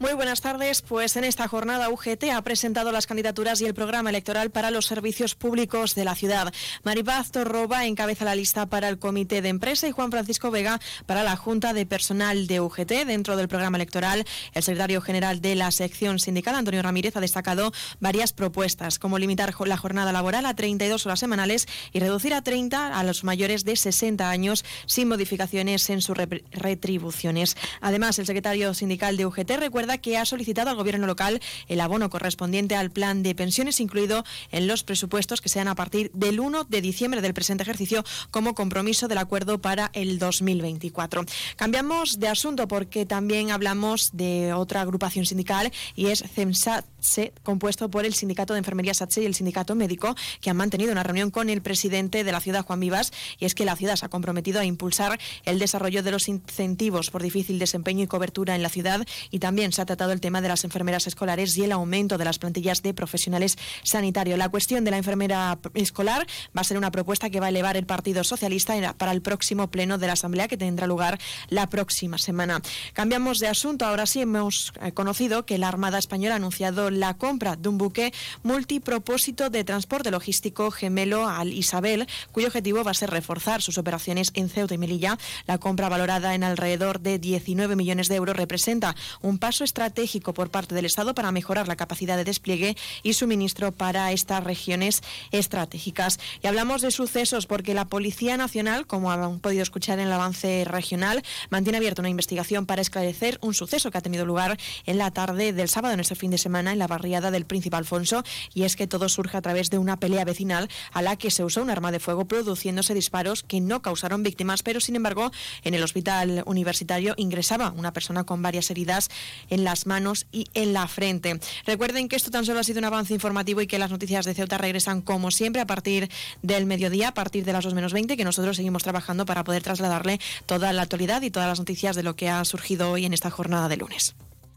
Muy 0.00 0.14
buenas 0.14 0.40
tardes. 0.40 0.80
Pues 0.80 1.14
en 1.16 1.24
esta 1.24 1.46
jornada 1.46 1.90
UGT 1.90 2.30
ha 2.32 2.40
presentado 2.40 2.90
las 2.90 3.06
candidaturas 3.06 3.60
y 3.60 3.66
el 3.66 3.74
programa 3.74 4.08
electoral 4.08 4.50
para 4.50 4.70
los 4.70 4.86
servicios 4.86 5.34
públicos 5.34 5.94
de 5.94 6.06
la 6.06 6.14
ciudad. 6.14 6.54
Maripaz 6.84 7.30
Torroba 7.30 7.84
encabeza 7.84 8.24
la 8.24 8.34
lista 8.34 8.64
para 8.64 8.88
el 8.88 8.98
comité 8.98 9.42
de 9.42 9.50
empresa 9.50 9.86
y 9.86 9.90
Juan 9.90 10.10
Francisco 10.10 10.50
Vega 10.50 10.80
para 11.04 11.22
la 11.22 11.36
Junta 11.36 11.74
de 11.74 11.84
Personal 11.84 12.46
de 12.46 12.60
UGT. 12.60 13.04
Dentro 13.04 13.36
del 13.36 13.48
programa 13.48 13.76
electoral, 13.76 14.24
el 14.54 14.62
secretario 14.62 15.02
general 15.02 15.42
de 15.42 15.54
la 15.54 15.70
sección 15.70 16.18
sindical, 16.18 16.54
Antonio 16.54 16.80
Ramírez, 16.80 17.14
ha 17.18 17.20
destacado 17.20 17.70
varias 18.00 18.32
propuestas, 18.32 18.98
como 18.98 19.18
limitar 19.18 19.54
la 19.66 19.76
jornada 19.76 20.12
laboral 20.12 20.46
a 20.46 20.54
32 20.54 21.04
horas 21.04 21.20
semanales 21.20 21.68
y 21.92 22.00
reducir 22.00 22.32
a 22.32 22.40
30 22.40 22.98
a 22.98 23.04
los 23.04 23.22
mayores 23.22 23.66
de 23.66 23.76
60 23.76 24.30
años 24.30 24.64
sin 24.86 25.08
modificaciones 25.08 25.90
en 25.90 26.00
sus 26.00 26.16
retribuciones. 26.16 27.54
Además, 27.82 28.18
el 28.18 28.24
secretario 28.24 28.72
sindical 28.72 29.18
de 29.18 29.26
UGT 29.26 29.50
recuerda 29.58 29.89
que 29.98 30.18
ha 30.18 30.24
solicitado 30.24 30.70
al 30.70 30.76
Gobierno 30.76 31.06
local 31.06 31.40
el 31.68 31.80
abono 31.80 32.10
correspondiente 32.10 32.76
al 32.76 32.90
plan 32.90 33.22
de 33.22 33.34
pensiones 33.34 33.80
incluido 33.80 34.24
en 34.50 34.66
los 34.66 34.82
presupuestos 34.82 35.40
que 35.40 35.48
sean 35.48 35.68
a 35.68 35.74
partir 35.74 36.10
del 36.12 36.40
1 36.40 36.64
de 36.64 36.80
diciembre 36.80 37.20
del 37.20 37.34
presente 37.34 37.62
ejercicio 37.62 38.04
como 38.30 38.54
compromiso 38.54 39.08
del 39.08 39.18
acuerdo 39.18 39.60
para 39.60 39.90
el 39.92 40.18
2024. 40.18 41.24
Cambiamos 41.56 42.18
de 42.18 42.28
asunto 42.28 42.68
porque 42.68 43.06
también 43.06 43.50
hablamos 43.50 44.10
de 44.12 44.52
otra 44.52 44.80
agrupación 44.80 45.26
sindical 45.26 45.72
y 45.94 46.06
es 46.06 46.22
CEMSATSE, 46.34 47.32
compuesto 47.42 47.90
por 47.90 48.04
el 48.04 48.14
Sindicato 48.14 48.54
de 48.54 48.58
Enfermería 48.58 48.94
SATSE 48.94 49.22
y 49.22 49.26
el 49.26 49.34
Sindicato 49.34 49.74
Médico, 49.74 50.14
que 50.40 50.50
han 50.50 50.56
mantenido 50.56 50.92
una 50.92 51.02
reunión 51.02 51.30
con 51.30 51.50
el 51.50 51.62
presidente 51.62 52.24
de 52.24 52.32
la 52.32 52.40
ciudad, 52.40 52.64
Juan 52.64 52.80
Vivas, 52.80 53.12
y 53.38 53.44
es 53.44 53.54
que 53.54 53.64
la 53.64 53.76
ciudad 53.76 53.96
se 53.96 54.06
ha 54.06 54.08
comprometido 54.08 54.60
a 54.60 54.64
impulsar 54.64 55.18
el 55.44 55.58
desarrollo 55.58 56.02
de 56.02 56.10
los 56.10 56.28
incentivos 56.28 57.10
por 57.10 57.22
difícil 57.22 57.58
desempeño 57.58 58.04
y 58.04 58.06
cobertura 58.06 58.54
en 58.54 58.62
la 58.62 58.68
ciudad 58.68 59.06
y 59.30 59.38
también 59.38 59.72
se 59.72 59.79
ha 59.80 59.86
tratado 59.86 60.12
el 60.12 60.20
tema 60.20 60.40
de 60.40 60.48
las 60.48 60.64
enfermeras 60.64 61.06
escolares 61.06 61.56
y 61.56 61.64
el 61.64 61.72
aumento 61.72 62.18
de 62.18 62.24
las 62.24 62.38
plantillas 62.38 62.82
de 62.82 62.94
profesionales 62.94 63.56
sanitarios. 63.82 64.38
La 64.38 64.48
cuestión 64.48 64.84
de 64.84 64.90
la 64.90 64.98
enfermera 64.98 65.58
escolar 65.74 66.26
va 66.56 66.60
a 66.60 66.64
ser 66.64 66.78
una 66.78 66.90
propuesta 66.90 67.30
que 67.30 67.40
va 67.40 67.46
a 67.46 67.48
elevar 67.50 67.76
el 67.76 67.86
Partido 67.86 68.24
Socialista 68.24 68.94
para 68.94 69.12
el 69.12 69.22
próximo 69.22 69.70
pleno 69.70 69.98
de 69.98 70.06
la 70.06 70.14
Asamblea 70.14 70.48
que 70.48 70.56
tendrá 70.56 70.86
lugar 70.86 71.18
la 71.48 71.68
próxima 71.68 72.18
semana. 72.18 72.60
Cambiamos 72.92 73.38
de 73.38 73.48
asunto. 73.48 73.86
Ahora 73.86 74.06
sí 74.06 74.20
hemos 74.20 74.72
eh, 74.80 74.92
conocido 74.92 75.44
que 75.46 75.58
la 75.58 75.68
Armada 75.68 75.98
Española 75.98 76.34
ha 76.34 76.36
anunciado 76.36 76.90
la 76.90 77.14
compra 77.14 77.56
de 77.56 77.68
un 77.68 77.78
buque 77.78 78.12
multipropósito 78.42 79.50
de 79.50 79.64
transporte 79.64 80.10
logístico 80.10 80.70
gemelo 80.70 81.28
al 81.28 81.52
Isabel, 81.52 82.06
cuyo 82.32 82.48
objetivo 82.48 82.84
va 82.84 82.90
a 82.92 82.94
ser 82.94 83.10
reforzar 83.10 83.62
sus 83.62 83.78
operaciones 83.78 84.30
en 84.34 84.48
Ceuta 84.48 84.74
y 84.74 84.78
Melilla. 84.78 85.18
La 85.46 85.58
compra 85.58 85.88
valorada 85.88 86.34
en 86.34 86.44
alrededor 86.44 87.00
de 87.00 87.18
19 87.18 87.76
millones 87.76 88.08
de 88.08 88.16
euros 88.16 88.36
representa 88.36 88.94
un 89.22 89.38
paso 89.38 89.64
estratégico 89.70 90.34
por 90.34 90.50
parte 90.50 90.74
del 90.74 90.84
Estado 90.84 91.14
para 91.14 91.30
mejorar 91.30 91.68
la 91.68 91.76
capacidad 91.76 92.16
de 92.16 92.24
despliegue 92.24 92.76
y 93.04 93.12
suministro 93.12 93.70
para 93.70 94.10
estas 94.10 94.42
regiones 94.42 95.00
estratégicas. 95.30 96.18
Y 96.42 96.48
hablamos 96.48 96.82
de 96.82 96.90
sucesos 96.90 97.46
porque 97.46 97.72
la 97.72 97.84
Policía 97.84 98.36
Nacional, 98.36 98.88
como 98.88 99.12
han 99.12 99.38
podido 99.38 99.62
escuchar 99.62 100.00
en 100.00 100.08
el 100.08 100.12
avance 100.12 100.64
regional, 100.64 101.22
mantiene 101.50 101.78
abierta 101.78 102.02
una 102.02 102.08
investigación 102.08 102.66
para 102.66 102.82
esclarecer 102.82 103.38
un 103.42 103.54
suceso 103.54 103.92
que 103.92 103.98
ha 103.98 104.00
tenido 104.00 104.26
lugar 104.26 104.58
en 104.86 104.98
la 104.98 105.12
tarde 105.12 105.52
del 105.52 105.68
sábado, 105.68 105.94
en 105.94 106.00
este 106.00 106.16
fin 106.16 106.32
de 106.32 106.38
semana, 106.38 106.72
en 106.72 106.80
la 106.80 106.88
barriada 106.88 107.30
del 107.30 107.46
Príncipe 107.46 107.76
Alfonso. 107.76 108.24
Y 108.52 108.64
es 108.64 108.74
que 108.74 108.88
todo 108.88 109.08
surge 109.08 109.36
a 109.36 109.42
través 109.42 109.70
de 109.70 109.78
una 109.78 109.98
pelea 109.98 110.24
vecinal 110.24 110.68
a 110.92 111.00
la 111.00 111.14
que 111.14 111.30
se 111.30 111.44
usó 111.44 111.62
un 111.62 111.70
arma 111.70 111.92
de 111.92 112.00
fuego, 112.00 112.24
produciéndose 112.24 112.92
disparos 112.92 113.44
que 113.44 113.60
no 113.60 113.82
causaron 113.82 114.24
víctimas, 114.24 114.64
pero 114.64 114.80
sin 114.80 114.96
embargo, 114.96 115.30
en 115.62 115.74
el 115.74 115.82
hospital 115.84 116.42
universitario 116.46 117.14
ingresaba 117.16 117.70
una 117.70 117.92
persona 117.92 118.24
con 118.24 118.42
varias 118.42 118.68
heridas 118.72 119.10
en 119.48 119.59
las 119.64 119.86
manos 119.86 120.26
y 120.32 120.46
en 120.54 120.72
la 120.72 120.86
frente. 120.88 121.40
Recuerden 121.66 122.08
que 122.08 122.16
esto 122.16 122.30
tan 122.30 122.44
solo 122.44 122.60
ha 122.60 122.64
sido 122.64 122.78
un 122.78 122.84
avance 122.84 123.14
informativo 123.14 123.60
y 123.60 123.66
que 123.66 123.78
las 123.78 123.90
noticias 123.90 124.24
de 124.24 124.34
Ceuta 124.34 124.58
regresan 124.58 125.02
como 125.02 125.30
siempre 125.30 125.60
a 125.60 125.66
partir 125.66 126.10
del 126.42 126.66
mediodía, 126.66 127.08
a 127.08 127.14
partir 127.14 127.44
de 127.44 127.52
las 127.52 127.64
2 127.64 127.74
menos 127.74 127.92
20, 127.92 128.16
que 128.16 128.24
nosotros 128.24 128.56
seguimos 128.56 128.82
trabajando 128.82 129.26
para 129.26 129.44
poder 129.44 129.62
trasladarle 129.62 130.20
toda 130.46 130.72
la 130.72 130.82
actualidad 130.82 131.22
y 131.22 131.30
todas 131.30 131.48
las 131.48 131.58
noticias 131.58 131.96
de 131.96 132.02
lo 132.02 132.16
que 132.16 132.28
ha 132.28 132.44
surgido 132.44 132.90
hoy 132.90 133.04
en 133.04 133.12
esta 133.12 133.30
jornada 133.30 133.68
de 133.68 133.76
lunes. 133.76 134.14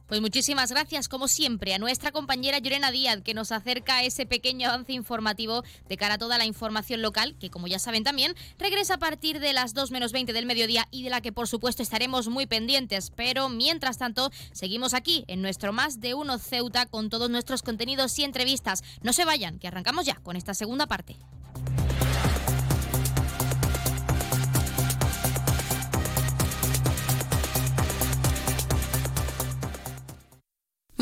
Pues 0.08 0.20
muchísimas 0.20 0.70
gracias, 0.70 1.08
como 1.08 1.28
siempre, 1.28 1.74
a 1.74 1.80
nuestra 1.80 2.12
compañera 2.12 2.60
Llorena 2.60 2.91
Díaz, 2.91 3.22
que 3.22 3.34
nos 3.34 3.51
acerca 3.54 4.04
ese 4.04 4.26
pequeño 4.26 4.68
avance 4.68 4.91
informativo 4.91 5.64
de 5.88 5.97
cara 5.97 6.16
a 6.16 6.18
toda 6.18 6.38
la 6.38 6.45
información 6.45 7.01
local, 7.01 7.36
que 7.39 7.49
como 7.49 7.68
ya 7.68 7.80
saben 7.80 8.04
también, 8.04 8.36
regresa 8.60 8.95
a 8.95 8.99
partir 8.99 9.39
de 9.39 9.54
las 9.54 9.74
2 9.74 9.91
menos 9.91 10.12
20 10.12 10.34
del 10.34 10.45
mediodía 10.45 10.88
y 10.91 11.04
de 11.04 11.10
la 11.10 11.22
que 11.22 11.32
por 11.32 11.47
supuesto 11.47 11.82
estaremos 11.82 12.28
muy 12.28 12.45
pendientes. 12.47 13.12
Pero 13.16 13.47
mientras 13.47 13.97
tanto, 13.97 14.30
seguimos 14.51 14.93
aquí 14.93 15.24
en 15.28 15.41
nuestro 15.41 15.72
Más 15.72 16.01
de 16.01 16.14
Uno 16.14 16.38
Ceuta 16.38 16.86
con 16.86 17.10
todos 17.10 17.30
nuestros 17.30 17.64
contenidos 17.64 18.20
y 18.20 18.24
entrevistas. 18.24 18.84
No 19.01 19.14
se 19.14 19.24
vayan, 19.24 19.58
que 19.58 19.70
arrancamos 19.70 20.06
ya 20.06 20.16
con 20.16 20.36
esta 20.36 20.54
segunda 20.54 20.86
parte. 20.86 21.16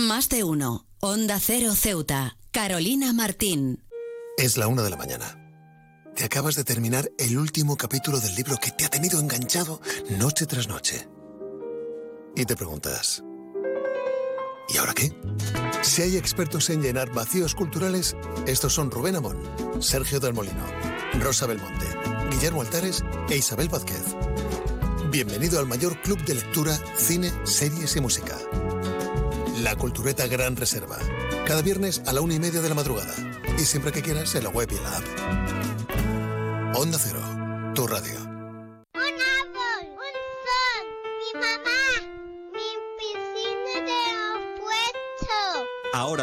Más 0.01 0.29
de 0.29 0.43
uno. 0.43 0.87
Onda 0.99 1.39
Cero 1.39 1.75
Ceuta. 1.75 2.35
Carolina 2.49 3.13
Martín. 3.13 3.83
Es 4.35 4.57
la 4.57 4.67
una 4.67 4.81
de 4.81 4.89
la 4.89 4.97
mañana. 4.97 5.37
Te 6.15 6.23
acabas 6.23 6.55
de 6.55 6.63
terminar 6.63 7.11
el 7.19 7.37
último 7.37 7.77
capítulo 7.77 8.19
del 8.19 8.33
libro 8.33 8.57
que 8.57 8.71
te 8.71 8.83
ha 8.83 8.89
tenido 8.89 9.19
enganchado 9.19 9.79
noche 10.17 10.47
tras 10.47 10.67
noche. 10.67 11.07
Y 12.35 12.45
te 12.45 12.55
preguntas, 12.55 13.23
¿y 14.69 14.77
ahora 14.77 14.95
qué? 14.95 15.15
Si 15.83 16.01
hay 16.01 16.17
expertos 16.17 16.71
en 16.71 16.81
llenar 16.81 17.13
vacíos 17.13 17.53
culturales, 17.53 18.15
estos 18.47 18.73
son 18.73 18.89
Rubén 18.89 19.17
Amón, 19.17 19.39
Sergio 19.81 20.19
del 20.19 20.33
Molino, 20.33 20.65
Rosa 21.19 21.45
Belmonte, 21.45 21.85
Guillermo 22.31 22.61
Altares 22.61 23.03
e 23.29 23.37
Isabel 23.37 23.69
Vázquez. 23.69 24.03
Bienvenido 25.11 25.59
al 25.59 25.67
mayor 25.67 26.01
club 26.01 26.23
de 26.25 26.35
lectura, 26.35 26.75
cine, 26.97 27.31
series 27.45 27.95
y 27.95 28.01
música. 28.01 28.39
La 29.63 29.75
Cultureta 29.75 30.25
Gran 30.25 30.55
Reserva. 30.55 30.97
Cada 31.45 31.61
viernes 31.61 32.01
a 32.07 32.13
la 32.13 32.21
una 32.21 32.33
y 32.33 32.39
media 32.39 32.61
de 32.61 32.69
la 32.69 32.73
madrugada. 32.73 33.13
Y 33.59 33.61
siempre 33.61 33.91
que 33.91 34.01
quieras 34.01 34.33
en 34.33 34.43
la 34.43 34.49
web 34.49 34.67
y 34.71 34.75
en 34.75 34.83
la 34.83 34.97
app. 34.97 36.77
Onda 36.77 36.97
Cero, 36.99 37.21
tu 37.75 37.85
radio. 37.85 38.10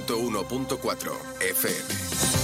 101.4 0.00 1.16
FM. 1.40 2.41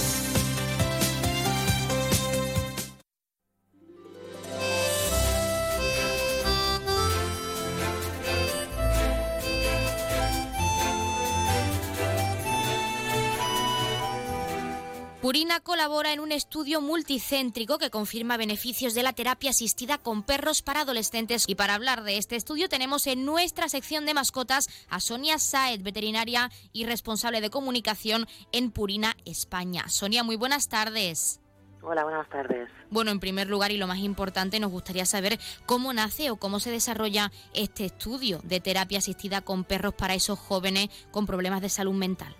Purina 15.21 15.59
colabora 15.59 16.13
en 16.13 16.21
un 16.21 16.31
estudio 16.31 16.79
multicéntrico 16.79 17.77
que 17.77 17.89
confirma 17.89 18.37
beneficios 18.37 18.93
de 18.93 19.03
la 19.03 19.11
terapia 19.11 19.49
asistida 19.49 19.97
con 19.97 20.23
perros 20.23 20.61
para 20.61 20.81
adolescentes. 20.81 21.43
Y 21.45 21.55
para 21.55 21.75
hablar 21.75 22.03
de 22.03 22.17
este 22.17 22.37
estudio 22.37 22.69
tenemos 22.69 23.05
en 23.05 23.25
nuestra 23.25 23.67
sección 23.67 24.05
de 24.05 24.13
mascotas 24.13 24.69
a 24.87 25.01
Sonia 25.01 25.37
Saed, 25.37 25.81
veterinaria 25.81 26.49
y 26.71 26.85
responsable 26.85 27.41
de 27.41 27.49
comunicación 27.49 28.27
en 28.53 28.71
Purina 28.71 29.17
España. 29.25 29.89
Sonia, 29.89 30.23
muy 30.23 30.37
buenas 30.37 30.69
tardes. 30.69 31.41
Hola, 31.81 32.05
buenas 32.05 32.29
tardes. 32.29 32.69
Bueno, 32.89 33.11
en 33.11 33.19
primer 33.19 33.49
lugar 33.49 33.71
y 33.71 33.77
lo 33.77 33.87
más 33.87 33.99
importante, 33.99 34.61
nos 34.61 34.71
gustaría 34.71 35.05
saber 35.05 35.37
cómo 35.65 35.91
nace 35.91 36.31
o 36.31 36.37
cómo 36.37 36.61
se 36.61 36.71
desarrolla 36.71 37.29
este 37.53 37.83
estudio 37.83 38.39
de 38.45 38.61
terapia 38.61 38.99
asistida 38.99 39.41
con 39.41 39.65
perros 39.65 39.93
para 39.95 40.15
esos 40.15 40.39
jóvenes 40.39 40.87
con 41.11 41.25
problemas 41.25 41.61
de 41.61 41.67
salud 41.67 41.93
mental. 41.93 42.37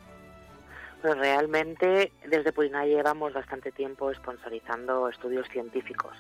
Pues 1.02 1.18
realmente 1.18 2.12
desde 2.28 2.52
Purina 2.52 2.86
llevamos 2.86 3.34
bastante 3.34 3.72
tiempo 3.72 4.14
sponsorizando 4.14 5.08
estudios 5.08 5.48
científicos 5.50 6.18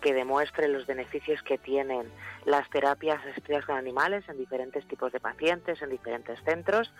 que 0.00 0.12
demuestre 0.12 0.68
los 0.68 0.86
beneficios 0.86 1.42
que 1.42 1.58
tienen 1.58 2.10
las 2.44 2.68
terapias 2.70 3.24
asistidas 3.24 3.64
con 3.64 3.76
animales 3.76 4.28
en 4.28 4.36
diferentes 4.36 4.86
tipos 4.86 5.12
de 5.12 5.20
pacientes, 5.20 5.80
en 5.80 5.90
diferentes 5.90 6.38
centros 6.44 6.92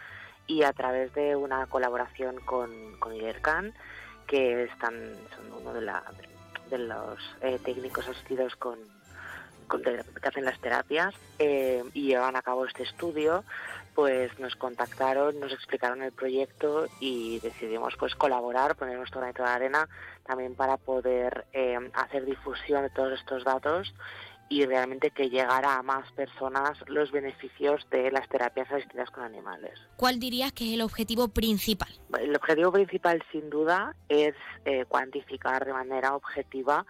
y 0.47 0.63
a 0.63 0.73
través 0.73 1.13
de 1.15 1.37
una 1.37 1.67
colaboración 1.67 2.37
con, 2.41 2.71
con 2.99 3.13
que 4.27 4.65
están, 4.65 4.95
son 5.37 5.61
uno 5.61 5.75
de, 5.75 5.83
la, 5.83 6.03
de 6.71 6.79
los 6.79 7.19
eh, 7.41 7.59
técnicos 7.65 8.09
asistidos 8.09 8.57
con, 8.57 8.79
que 9.81 10.03
hacen 10.23 10.45
las 10.45 10.61
terapias 10.61 11.15
eh, 11.39 11.83
y 11.93 12.09
llevan 12.09 12.37
a 12.37 12.43
cabo 12.43 12.67
este 12.67 12.83
estudio, 12.83 13.45
pues 13.95 14.39
nos 14.39 14.57
contactaron, 14.57 15.39
nos 15.41 15.53
explicaron 15.53 16.03
el 16.03 16.13
proyecto 16.13 16.87
y 17.01 17.41
decidimos 17.41 17.95
pues 17.99 18.15
colaborar, 18.15 18.77
poner 18.77 18.99
nuestro 18.99 19.21
granito 19.21 19.43
de 19.43 19.51
arena 19.51 19.89
también 20.25 20.55
para 20.55 20.77
poder 20.77 21.47
eh, 21.53 21.79
hacer 21.95 22.25
difusión 22.25 22.83
de 22.83 22.91
todos 22.91 23.19
estos 23.19 23.45
datos 23.45 23.95
y 24.49 24.67
realmente 24.67 25.11
que 25.11 25.31
llegara 25.31 25.79
a 25.79 25.83
más 25.83 26.11
personas 26.13 26.79
los 26.87 27.11
beneficios 27.11 27.87
de 27.91 28.11
las 28.11 28.29
terapias 28.29 28.71
asistidas 28.71 29.11
con 29.11 29.25
animales. 29.25 29.79
¿Cuál 29.97 30.19
dirías 30.19 30.53
que 30.53 30.69
es 30.69 30.75
el 30.75 30.83
objetivo 30.83 31.29
principal? 31.29 31.89
El 32.21 32.37
objetivo 32.37 32.71
principal, 32.71 33.23
sin 33.33 33.49
duda, 33.49 33.97
es 34.11 34.35
eh, 34.67 34.85
cuantificar 34.87 35.65
de 35.65 35.73
manera 35.73 36.15
objetiva 36.15 36.85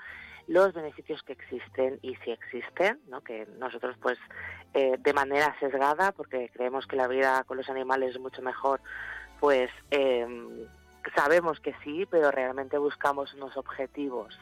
los 0.46 0.72
beneficios 0.72 1.22
que 1.22 1.32
existen 1.32 1.98
y 2.02 2.14
si 2.16 2.30
existen, 2.30 3.00
¿no? 3.08 3.20
que 3.22 3.46
nosotros 3.58 3.96
pues 4.00 4.18
eh, 4.74 4.96
de 4.98 5.12
manera 5.12 5.56
sesgada, 5.60 6.12
porque 6.12 6.50
creemos 6.52 6.86
que 6.86 6.96
la 6.96 7.08
vida 7.08 7.44
con 7.44 7.56
los 7.56 7.68
animales 7.68 8.10
es 8.10 8.20
mucho 8.20 8.42
mejor, 8.42 8.80
pues 9.40 9.70
eh, 9.90 10.26
sabemos 11.14 11.60
que 11.60 11.74
sí, 11.84 12.06
pero 12.10 12.30
realmente 12.30 12.78
buscamos 12.78 13.34
unos 13.34 13.56
objetivos 13.56 14.38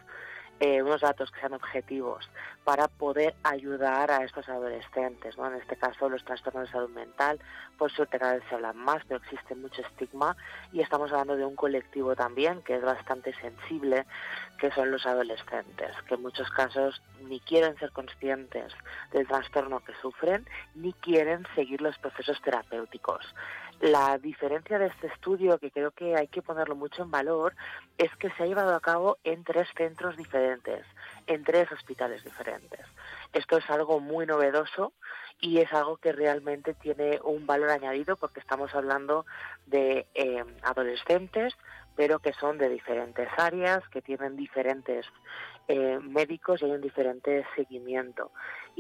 eh, 0.61 0.83
unos 0.83 1.01
datos 1.01 1.31
que 1.31 1.41
sean 1.41 1.55
objetivos 1.55 2.29
para 2.65 2.87
poder 2.87 3.35
ayudar 3.43 4.11
a 4.11 4.25
estos 4.25 4.49
adolescentes, 4.49 5.37
¿no? 5.39 5.47
En 5.47 5.55
este 5.55 5.77
caso, 5.77 6.09
los 6.09 6.25
trastornos 6.25 6.67
de 6.67 6.73
salud 6.73 6.91
mental, 6.91 7.41
por 7.79 7.91
suerte 7.91 8.19
cada 8.19 8.35
vez 8.35 8.43
se 8.49 8.55
hablan 8.55 8.77
más, 8.77 9.03
pero 9.09 9.21
existe 9.23 9.55
mucho 9.55 9.81
estigma 9.81 10.37
y 10.73 10.81
estamos 10.81 11.11
hablando 11.13 11.37
de 11.37 11.47
un 11.47 11.57
colectivo 11.57 12.15
también 12.15 12.63
que 12.63 12.77
es 12.77 12.83
bastante 12.83 13.35
sensible, 13.41 14.05
que 14.59 14.71
son 14.73 14.91
los 14.91 15.07
adolescentes, 15.07 15.97
que 16.07 16.15
en 16.15 16.23
muchos 16.23 16.51
casos 16.51 17.03
ni 17.23 17.41
quieren 17.41 17.79
ser 17.79 17.91
conscientes 17.93 18.73
del 19.13 19.27
trastorno 19.27 19.81
que 19.81 19.95
sufren, 20.03 20.47
ni 20.75 20.93
quieren 20.93 21.47
seguir 21.55 21.81
los 21.81 21.97
procesos 21.99 22.41
terapéuticos. 22.43 23.25
La 23.81 24.18
diferencia 24.18 24.78
de 24.78 24.89
este 24.89 25.07
estudio, 25.07 25.59
que 25.59 25.70
creo 25.70 25.91
que 25.91 26.14
hay 26.14 26.28
que 26.28 26.43
ponerlo 26.43 26.76
mucho 26.76 27.03
en 27.03 27.11
valor, 27.11 27.55
es 27.97 28.14
que 28.16 28.31
se 28.33 28.43
ha 28.43 28.47
llevado 28.47 28.74
a 28.74 28.81
cabo 28.81 29.16
en 29.24 29.43
tres 29.43 29.68
centros 29.74 30.18
diferentes, 30.18 30.85
en 31.26 31.45
tres 31.45 31.72
hospitales 31.72 32.22
diferentes. 32.22 32.81
Esto 33.33 33.57
es 33.57 33.70
algo 33.70 33.99
muy 33.99 34.26
novedoso 34.26 34.93
y 35.41 35.61
es 35.61 35.72
algo 35.72 35.97
que 35.97 36.12
realmente 36.12 36.74
tiene 36.74 37.20
un 37.24 37.47
valor 37.47 37.70
añadido 37.70 38.16
porque 38.16 38.41
estamos 38.41 38.74
hablando 38.74 39.24
de 39.66 40.07
eh, 40.14 40.45
adolescentes, 40.62 41.55
pero 41.97 42.18
que 42.18 42.35
son 42.35 42.59
de 42.59 42.68
diferentes 42.68 43.28
áreas, 43.39 43.87
que 43.89 44.03
tienen 44.03 44.37
diferentes 44.37 45.07
eh, 45.68 45.99
médicos 46.03 46.61
y 46.61 46.66
hay 46.66 46.72
un 46.72 46.83
diferente 46.83 47.47
seguimiento. 47.57 48.31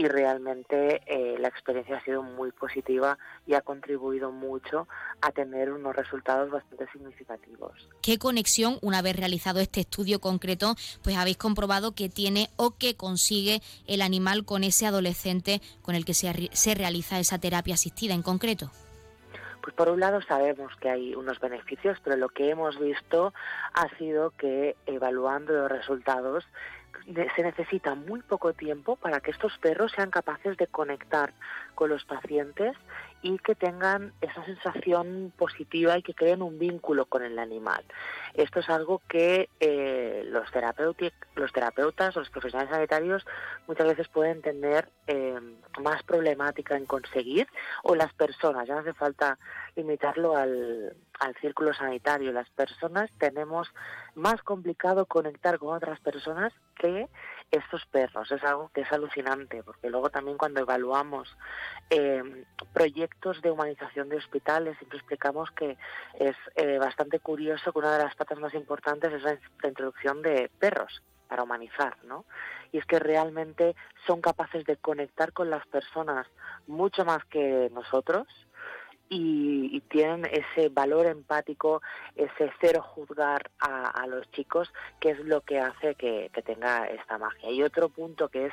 Y 0.00 0.08
realmente 0.08 1.02
eh, 1.04 1.36
la 1.38 1.48
experiencia 1.48 1.98
ha 1.98 2.04
sido 2.04 2.22
muy 2.22 2.52
positiva 2.52 3.18
y 3.46 3.52
ha 3.52 3.60
contribuido 3.60 4.32
mucho 4.32 4.88
a 5.20 5.30
tener 5.30 5.70
unos 5.70 5.94
resultados 5.94 6.50
bastante 6.50 6.90
significativos. 6.90 7.72
¿Qué 8.00 8.18
conexión, 8.18 8.78
una 8.80 9.02
vez 9.02 9.14
realizado 9.14 9.60
este 9.60 9.80
estudio 9.80 10.18
concreto, 10.18 10.74
pues 11.04 11.18
habéis 11.18 11.36
comprobado 11.36 11.94
que 11.94 12.08
tiene 12.08 12.48
o 12.56 12.78
que 12.78 12.96
consigue 12.96 13.60
el 13.86 14.00
animal 14.00 14.46
con 14.46 14.64
ese 14.64 14.86
adolescente 14.86 15.60
con 15.82 15.94
el 15.94 16.06
que 16.06 16.14
se, 16.14 16.48
se 16.50 16.74
realiza 16.74 17.18
esa 17.18 17.38
terapia 17.38 17.74
asistida 17.74 18.14
en 18.14 18.22
concreto? 18.22 18.70
Pues 19.60 19.74
por 19.74 19.90
un 19.90 20.00
lado 20.00 20.22
sabemos 20.22 20.72
que 20.80 20.88
hay 20.88 21.14
unos 21.14 21.38
beneficios, 21.40 21.98
pero 22.02 22.16
lo 22.16 22.30
que 22.30 22.48
hemos 22.48 22.78
visto 22.78 23.34
ha 23.74 23.98
sido 23.98 24.30
que 24.30 24.76
evaluando 24.86 25.52
los 25.52 25.70
resultados 25.70 26.46
se 27.04 27.42
necesita 27.42 27.94
muy 27.94 28.22
poco 28.22 28.52
tiempo 28.52 28.96
para 28.96 29.20
que 29.20 29.30
estos 29.30 29.56
perros 29.58 29.92
sean 29.92 30.10
capaces 30.10 30.56
de 30.56 30.66
conectar 30.66 31.32
con 31.74 31.90
los 31.90 32.04
pacientes 32.04 32.76
y 33.22 33.38
que 33.38 33.54
tengan 33.54 34.12
esa 34.20 34.44
sensación 34.44 35.32
positiva 35.36 35.98
y 35.98 36.02
que 36.02 36.14
creen 36.14 36.42
un 36.42 36.58
vínculo 36.58 37.06
con 37.06 37.22
el 37.22 37.38
animal. 37.38 37.84
Esto 38.34 38.60
es 38.60 38.68
algo 38.70 39.02
que 39.08 39.48
eh, 39.60 40.22
los, 40.26 40.48
los 41.34 41.52
terapeutas 41.52 42.16
o 42.16 42.20
los 42.20 42.30
profesionales 42.30 42.72
sanitarios 42.72 43.26
muchas 43.66 43.86
veces 43.86 44.08
pueden 44.08 44.40
tener 44.42 44.88
eh, 45.06 45.38
más 45.80 46.02
problemática 46.02 46.76
en 46.76 46.86
conseguir 46.86 47.48
o 47.82 47.94
las 47.94 48.12
personas, 48.14 48.66
ya 48.66 48.74
no 48.74 48.80
hace 48.80 48.94
falta 48.94 49.38
limitarlo 49.76 50.36
al, 50.36 50.96
al 51.20 51.34
círculo 51.36 51.74
sanitario, 51.74 52.32
las 52.32 52.48
personas 52.50 53.10
tenemos 53.18 53.68
más 54.14 54.42
complicado 54.42 55.06
conectar 55.06 55.58
con 55.58 55.74
otras 55.74 56.00
personas 56.00 56.52
que 56.76 57.08
estos 57.50 57.84
perros. 57.86 58.30
Es 58.30 58.42
algo 58.44 58.70
que 58.72 58.82
es 58.82 58.92
alucinante, 58.92 59.62
porque 59.62 59.90
luego 59.90 60.10
también 60.10 60.38
cuando 60.38 60.60
evaluamos 60.60 61.36
eh, 61.90 62.44
proyectos 62.72 63.42
de 63.42 63.50
humanización 63.50 64.08
de 64.08 64.16
hospitales, 64.16 64.76
siempre 64.78 64.98
explicamos 64.98 65.50
que 65.50 65.76
es 66.14 66.36
eh, 66.56 66.78
bastante 66.78 67.18
curioso 67.18 67.72
que 67.72 67.78
una 67.78 67.96
de 67.96 68.04
las 68.04 68.14
patas 68.14 68.38
más 68.38 68.54
importantes 68.54 69.12
es 69.12 69.22
la, 69.22 69.38
la 69.62 69.68
introducción 69.68 70.22
de 70.22 70.50
perros 70.58 71.02
para 71.28 71.44
humanizar, 71.44 71.96
¿no? 72.04 72.24
Y 72.72 72.78
es 72.78 72.86
que 72.86 72.98
realmente 72.98 73.76
son 74.06 74.20
capaces 74.20 74.64
de 74.64 74.76
conectar 74.76 75.32
con 75.32 75.48
las 75.48 75.64
personas 75.68 76.26
mucho 76.66 77.04
más 77.04 77.24
que 77.26 77.70
nosotros, 77.72 78.26
y, 79.10 79.80
tienen 79.90 80.24
ese 80.26 80.68
valor 80.68 81.06
empático, 81.06 81.82
ese 82.14 82.52
cero 82.60 82.80
juzgar 82.80 83.50
a, 83.58 84.06
los 84.06 84.30
chicos, 84.30 84.72
que 85.00 85.10
es 85.10 85.18
lo 85.18 85.40
que 85.40 85.58
hace 85.58 85.96
que, 85.96 86.30
tenga 86.46 86.86
esta 86.86 87.18
magia. 87.18 87.50
Y 87.50 87.62
otro 87.62 87.88
punto 87.88 88.28
que 88.28 88.46
es 88.46 88.52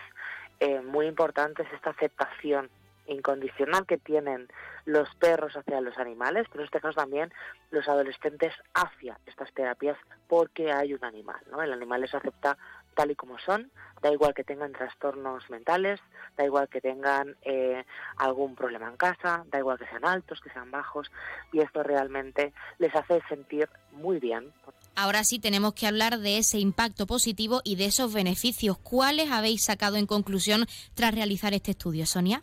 eh, 0.59 0.81
muy 0.81 1.05
importante 1.05 1.61
es 1.61 1.71
esta 1.71 1.91
aceptación 1.91 2.69
incondicional 3.05 3.85
que 3.85 3.97
tienen 3.97 4.47
los 4.85 5.13
perros 5.15 5.55
hacia 5.55 5.79
los 5.79 5.97
animales, 5.97 6.47
pero 6.49 6.61
en 6.61 6.65
este 6.65 6.81
caso 6.81 6.99
también 6.99 7.31
los 7.71 7.87
adolescentes 7.87 8.53
hacia 8.73 9.19
estas 9.25 9.53
terapias 9.53 9.97
porque 10.27 10.71
hay 10.71 10.93
un 10.93 11.05
animal, 11.05 11.39
¿no? 11.51 11.61
El 11.61 11.71
animal 11.71 12.01
les 12.01 12.15
acepta 12.15 12.57
tal 12.97 13.11
y 13.11 13.15
como 13.15 13.37
son, 13.37 13.71
da 14.01 14.11
igual 14.11 14.33
que 14.33 14.43
tengan 14.43 14.73
trastornos 14.73 15.47
mentales, 15.51 15.99
da 16.35 16.43
igual 16.43 16.67
que 16.67 16.81
tengan 16.81 17.37
eh, 17.43 17.85
algún 18.17 18.55
problema 18.55 18.89
en 18.89 18.97
casa, 18.97 19.45
da 19.51 19.59
igual 19.59 19.77
que 19.77 19.85
sean 19.85 20.03
altos, 20.03 20.41
que 20.41 20.49
sean 20.49 20.71
bajos, 20.71 21.11
y 21.53 21.59
esto 21.59 21.83
realmente 21.83 22.53
les 22.79 22.93
hace 22.95 23.21
sentir 23.29 23.69
muy 23.91 24.19
bien. 24.19 24.51
Ahora 24.95 25.23
sí 25.23 25.37
tenemos 25.37 25.73
que 25.73 25.85
hablar 25.85 26.17
de 26.17 26.39
ese 26.39 26.57
impacto 26.57 27.05
positivo 27.05 27.61
y 27.63 27.75
de 27.75 27.85
esos 27.85 28.11
beneficios. 28.13 28.79
¿Cuáles 28.79 29.29
habéis 29.29 29.63
sacado 29.63 29.97
en 29.97 30.07
conclusión 30.07 30.65
tras 30.95 31.13
realizar 31.13 31.53
este 31.53 31.71
estudio, 31.71 32.07
Sonia? 32.07 32.41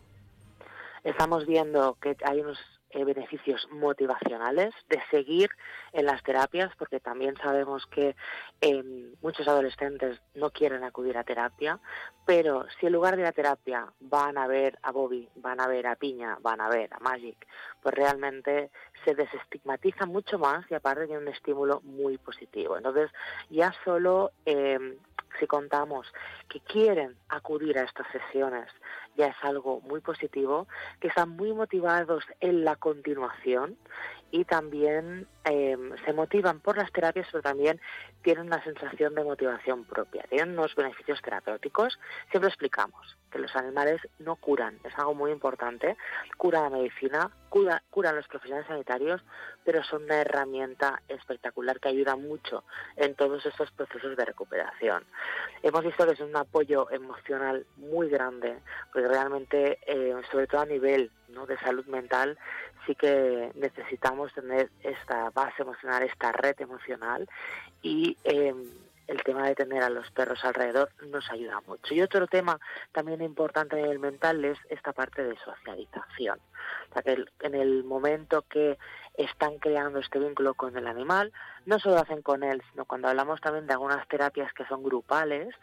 Estamos 1.03 1.47
viendo 1.47 1.99
que 2.01 2.17
hay 2.25 2.41
unos 2.41 2.59
eh, 2.95 3.05
beneficios 3.05 3.69
motivacionales 3.73 4.73
de 4.89 5.03
seguir 5.11 5.51
en 5.93 6.07
las 6.07 6.23
terapias, 6.23 6.71
porque 6.79 7.01
también 7.01 7.37
sabemos 7.37 7.87
que 7.87 8.15
em, 8.61 9.13
muchos 9.21 9.49
adolescentes 9.49 10.21
no 10.35 10.51
quieren 10.51 10.85
acudir 10.85 11.19
a 11.19 11.25
terapia, 11.25 11.81
pero 12.25 12.67
si 12.79 12.87
en 12.87 12.93
lugar 12.93 13.17
de 13.17 13.25
la 13.25 13.33
terapia 13.33 13.93
van 13.99 14.39
a 14.39 14.47
ver 14.47 14.79
a 14.83 14.93
Bobby, 14.93 15.29
van 15.35 15.61
a 15.61 15.67
ver 15.67 15.89
a 15.89 15.97
Piña, 15.97 16.39
van 16.41 16.61
a 16.61 16.69
ver 16.69 16.95
a 16.95 17.01
Magic, 17.01 17.47
pues 17.83 17.95
realmente 17.95 18.71
se 19.05 19.15
desestigmatiza 19.15 20.07
mucho 20.07 20.39
más 20.39 20.65
y 20.71 20.75
aparte 20.75 21.07
tiene 21.07 21.23
un 21.23 21.29
estímulo 21.29 21.81
muy 21.83 22.17
positivo. 22.19 22.77
Entonces, 22.77 23.11
ya 23.51 23.75
solo 23.85 24.31
em, 24.45 24.97
si 25.39 25.47
contamos 25.47 26.07
que 26.49 26.61
quieren 26.61 27.17
acudir 27.29 27.79
a 27.79 27.83
estas 27.83 28.07
sesiones, 28.13 28.71
ya 29.17 29.29
es 29.29 29.37
algo 29.43 29.81
muy 29.83 30.01
positivo, 30.01 30.67
que 31.01 31.09
están 31.09 31.31
muy 31.31 31.53
motivados 31.53 32.25
en 32.41 32.65
la 32.65 32.77
continuación 32.77 33.77
y 34.35 34.45
también 34.45 35.29
em, 35.45 35.93
se 36.05 36.13
motivan 36.13 36.59
por 36.59 36.77
las 36.77 36.91
terapias, 36.91 37.29
pero 37.31 37.41
también 37.41 37.81
tienen 38.23 38.47
una 38.47 38.61
sensación 38.65 39.15
de 39.15 39.23
motivación 39.23 39.85
propia, 39.85 40.25
tienen 40.29 40.59
unos 40.59 40.75
beneficios 40.75 41.23
terapéuticos. 41.23 42.01
Siempre 42.33 42.49
explicamos 42.49 43.17
que 43.31 43.39
los 43.39 43.55
animales 43.55 44.01
no 44.19 44.35
curan, 44.35 44.81
es 44.83 44.93
algo 44.99 45.15
muy 45.15 45.31
importante, 45.31 45.97
cura 46.37 46.63
la 46.63 46.71
medicina, 46.71 47.31
cura, 47.49 47.85
curan 47.91 48.17
los 48.17 48.27
profesionales 48.27 48.67
sanitarios, 48.67 49.23
pero 49.65 49.85
son 49.85 50.03
una 50.03 50.17
herramienta 50.21 51.01
espectacular 51.07 51.79
que 51.79 51.91
ayuda 51.91 52.17
mucho 52.17 52.65
en 52.97 53.15
todos 53.15 53.47
estos 53.47 53.71
procesos 53.71 54.17
de 54.17 54.25
recuperación. 54.25 55.05
Hemos 55.63 55.85
visto 55.85 56.05
que 56.07 56.15
es 56.15 56.21
un 56.21 56.37
apoyo 56.37 56.91
emocional 56.91 57.67
muy 57.77 58.09
grande, 58.09 58.59
porque 58.93 59.07
realmente, 59.07 59.79
eh, 59.87 60.13
sobre 60.33 60.49
todo 60.49 60.63
a 60.63 60.67
nivel 60.67 61.13
¿no? 61.29 61.47
de 61.47 61.59
salud 61.59 61.87
mental, 61.87 62.37
sí 62.87 62.95
que 62.95 63.51
necesitamos 63.55 64.33
tener 64.33 64.71
esta 64.83 65.31
base 65.31 65.63
emocional, 65.63 66.03
esta 66.03 66.33
red 66.33 66.61
emocional 66.61 67.29
y 67.83 68.17
em, 68.25 68.65
el 69.07 69.23
tema 69.23 69.47
de 69.47 69.55
tener 69.55 69.83
a 69.83 69.91
los 69.91 70.11
perros 70.11 70.45
alrededor 70.45 70.91
nos 71.09 71.31
ayuda 71.31 71.61
mucho. 71.67 71.95
Y 71.95 72.01
otro 72.01 72.27
tema 72.27 72.59
también 72.93 73.21
importante 73.23 73.79
en 73.79 73.87
el 73.87 73.99
mental 73.99 74.45
es 74.45 74.59
esta 74.71 74.93
parte 74.93 75.23
de 75.23 75.37
socialización. 75.39 76.39
O 76.91 76.93
sea, 76.93 77.15
en 77.41 77.55
el 77.55 77.85
momento 77.85 78.43
que 78.49 78.79
están 79.17 79.59
creando 79.59 79.99
este 79.99 80.19
vínculo 80.19 80.55
con 80.55 80.77
el 80.77 80.87
animal, 80.87 81.33
no 81.67 81.79
solo 81.79 81.99
hacen 81.99 82.23
con 82.23 82.43
él, 82.43 82.63
sino 82.71 82.85
cuando 82.85 83.09
hablamos 83.09 83.41
también 83.41 83.67
de 83.67 83.75
algunas 83.75 84.07
terapias 84.09 84.53
que 84.55 84.65
son 84.67 84.83
grupales, 84.83 85.55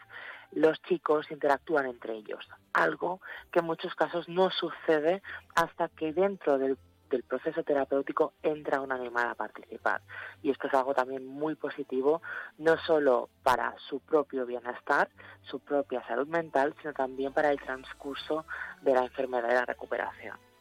los 0.52 0.80
chicos 0.82 1.30
interactúan 1.30 1.86
entre 1.86 2.14
ellos, 2.14 2.46
algo 2.74 3.20
que 3.50 3.60
en 3.60 3.64
muchos 3.64 3.94
casos 3.94 4.28
no 4.28 4.50
sucede 4.50 5.22
hasta 5.54 5.88
que 5.88 6.12
dentro 6.12 6.58
del, 6.58 6.76
proceso 7.22 7.62
terapéutico 7.62 8.32
entra 8.42 8.80
un 8.80 8.92
animal 8.92 9.28
a 9.28 9.34
participar. 9.34 10.00
Y 10.42 10.50
esto 10.50 10.68
es 10.68 10.74
algo 10.74 10.94
también 10.94 11.26
muy 11.26 11.54
positivo, 11.54 12.22
no 12.56 12.78
solo 12.78 13.28
para 13.42 13.74
su 13.88 14.00
propio 14.00 14.46
bienestar, 14.46 15.10
su 15.42 15.60
propia 15.60 16.06
salud 16.06 16.26
mental, 16.26 16.74
sino 16.80 16.94
también 16.94 17.34
para 17.34 17.50
el 17.50 17.60
transcurso 17.60 18.46
de 18.80 18.94
la 18.94 19.04
enfermedad 19.04 19.50
y 19.50 19.54
la 19.54 19.66
recuperación. 19.66 20.51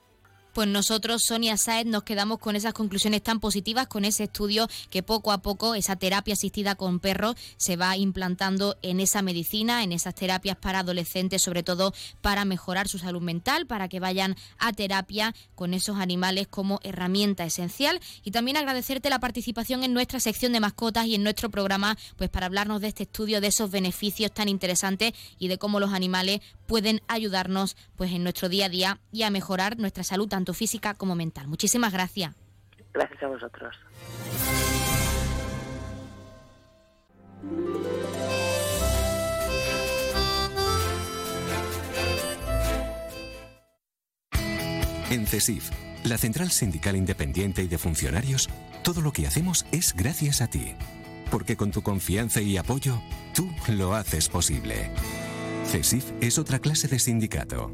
Pues 0.54 0.68
nosotros, 0.68 1.24
Sonia 1.24 1.56
Saez, 1.56 1.86
nos 1.86 2.04
quedamos 2.04 2.38
con 2.40 2.58
esas 2.58 2.74
conclusiones 2.74 3.24
tan 3.24 3.40
positivas, 3.40 3.88
con 3.88 4.04
ese 4.04 4.26
estudio 4.26 4.68
que 4.90 5.02
poco 5.02 5.32
a 5.32 5.42
poco 5.42 5.76
esa 5.76 5.96
terapia 5.96 6.34
asistida 6.34 6.76
con 6.76 7.00
perros 7.00 7.36
se 7.56 7.78
va 7.78 7.96
implantando 7.96 8.76
en 8.82 9.00
esa 9.00 9.22
medicina, 9.22 9.82
en 9.82 9.94
esas 9.94 10.14
terapias 10.14 10.58
para 10.58 10.80
adolescentes, 10.80 11.42
sobre 11.42 11.64
todo 11.64 11.94
para 12.20 12.44
mejorar 12.44 12.90
su 12.90 13.00
salud 13.00 13.22
mental, 13.22 13.66
para 13.66 13.88
que 13.88 14.02
vayan 14.02 14.36
a 14.58 14.74
terapia 14.74 15.34
con 15.56 15.74
esos 15.74 15.98
animales 16.00 16.50
como 16.50 16.82
herramienta 16.84 17.46
esencial. 17.46 18.02
Y 18.26 18.32
también 18.32 18.58
agradecerte 18.58 19.10
la 19.10 19.20
participación 19.20 19.86
en 19.86 19.94
nuestra 19.94 20.20
sección 20.20 20.52
de 20.52 20.60
mascotas 20.60 21.06
y 21.06 21.16
en 21.16 21.24
nuestro 21.24 21.50
programa, 21.50 21.98
pues 22.18 22.30
para 22.30 22.48
hablarnos 22.48 22.82
de 22.82 22.90
este 22.90 23.04
estudio, 23.04 23.40
de 23.40 23.48
esos 23.48 23.72
beneficios 23.72 24.34
tan 24.34 24.50
interesantes 24.50 25.14
y 25.40 25.48
de 25.48 25.58
cómo 25.58 25.80
los 25.80 25.94
animales 25.94 26.42
pueden 26.68 27.02
ayudarnos 27.08 27.78
pues 27.96 28.12
en 28.12 28.24
nuestro 28.24 28.50
día 28.50 28.66
a 28.66 28.70
día 28.70 29.00
y 29.14 29.24
a 29.24 29.30
mejorar 29.30 29.78
nuestra 29.78 30.04
salud 30.04 30.28
física 30.54 30.94
como 30.94 31.16
mental. 31.16 31.48
Muchísimas 31.48 31.94
gracias. 31.94 32.36
Gracias 32.94 33.24
a 33.24 33.28
vosotros. 33.28 33.76
En 45.10 45.28
CESIF, 45.28 45.70
la 46.06 46.18
Central 46.18 46.52
Sindical 46.52 46.96
Independiente 46.96 47.62
y 47.62 47.68
de 47.68 47.78
Funcionarios, 47.78 48.50
todo 48.82 49.02
lo 49.02 49.12
que 49.12 49.28
hacemos 49.28 49.66
es 49.74 49.94
gracias 49.94 50.42
a 50.42 50.48
ti. 50.48 50.76
Porque 51.30 51.58
con 51.58 51.72
tu 51.72 51.82
confianza 51.82 52.42
y 52.42 52.56
apoyo, 52.56 53.02
tú 53.36 53.50
lo 53.68 53.94
haces 53.94 54.30
posible. 54.30 54.90
CESIF 55.66 56.12
es 56.22 56.38
otra 56.38 56.60
clase 56.60 56.88
de 56.88 56.98
sindicato. 56.98 57.74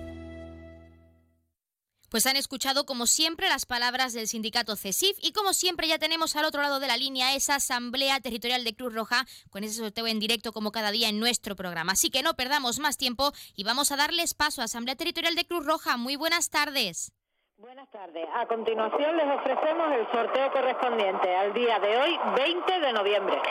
Pues 2.11 2.25
han 2.25 2.35
escuchado 2.35 2.85
como 2.85 3.07
siempre 3.07 3.47
las 3.47 3.65
palabras 3.65 4.11
del 4.11 4.27
sindicato 4.27 4.75
CESIF 4.75 5.17
y 5.21 5.31
como 5.31 5.53
siempre 5.53 5.87
ya 5.87 5.97
tenemos 5.97 6.35
al 6.35 6.43
otro 6.43 6.61
lado 6.61 6.81
de 6.81 6.87
la 6.87 6.97
línea 6.97 7.35
esa 7.35 7.55
asamblea 7.55 8.19
territorial 8.19 8.65
de 8.65 8.75
Cruz 8.75 8.93
Roja 8.93 9.25
con 9.49 9.63
ese 9.63 9.75
sorteo 9.75 10.07
en 10.07 10.19
directo 10.19 10.51
como 10.51 10.73
cada 10.73 10.91
día 10.91 11.07
en 11.07 11.21
nuestro 11.21 11.55
programa. 11.55 11.93
Así 11.93 12.09
que 12.09 12.21
no 12.21 12.33
perdamos 12.33 12.79
más 12.79 12.97
tiempo 12.97 13.31
y 13.55 13.63
vamos 13.63 13.93
a 13.93 13.95
darles 13.95 14.33
paso 14.33 14.61
a 14.61 14.65
Asamblea 14.65 14.97
Territorial 14.97 15.35
de 15.35 15.45
Cruz 15.45 15.65
Roja. 15.65 15.95
Muy 15.95 16.17
buenas 16.17 16.49
tardes. 16.49 17.13
Buenas 17.55 17.89
tardes. 17.91 18.27
A 18.35 18.45
continuación 18.45 19.15
les 19.15 19.27
ofrecemos 19.27 19.93
el 19.93 20.11
sorteo 20.11 20.51
correspondiente 20.51 21.33
al 21.33 21.53
día 21.53 21.79
de 21.79 21.97
hoy, 21.97 22.19
20 22.35 22.79
de 22.81 22.91
noviembre. 22.91 23.41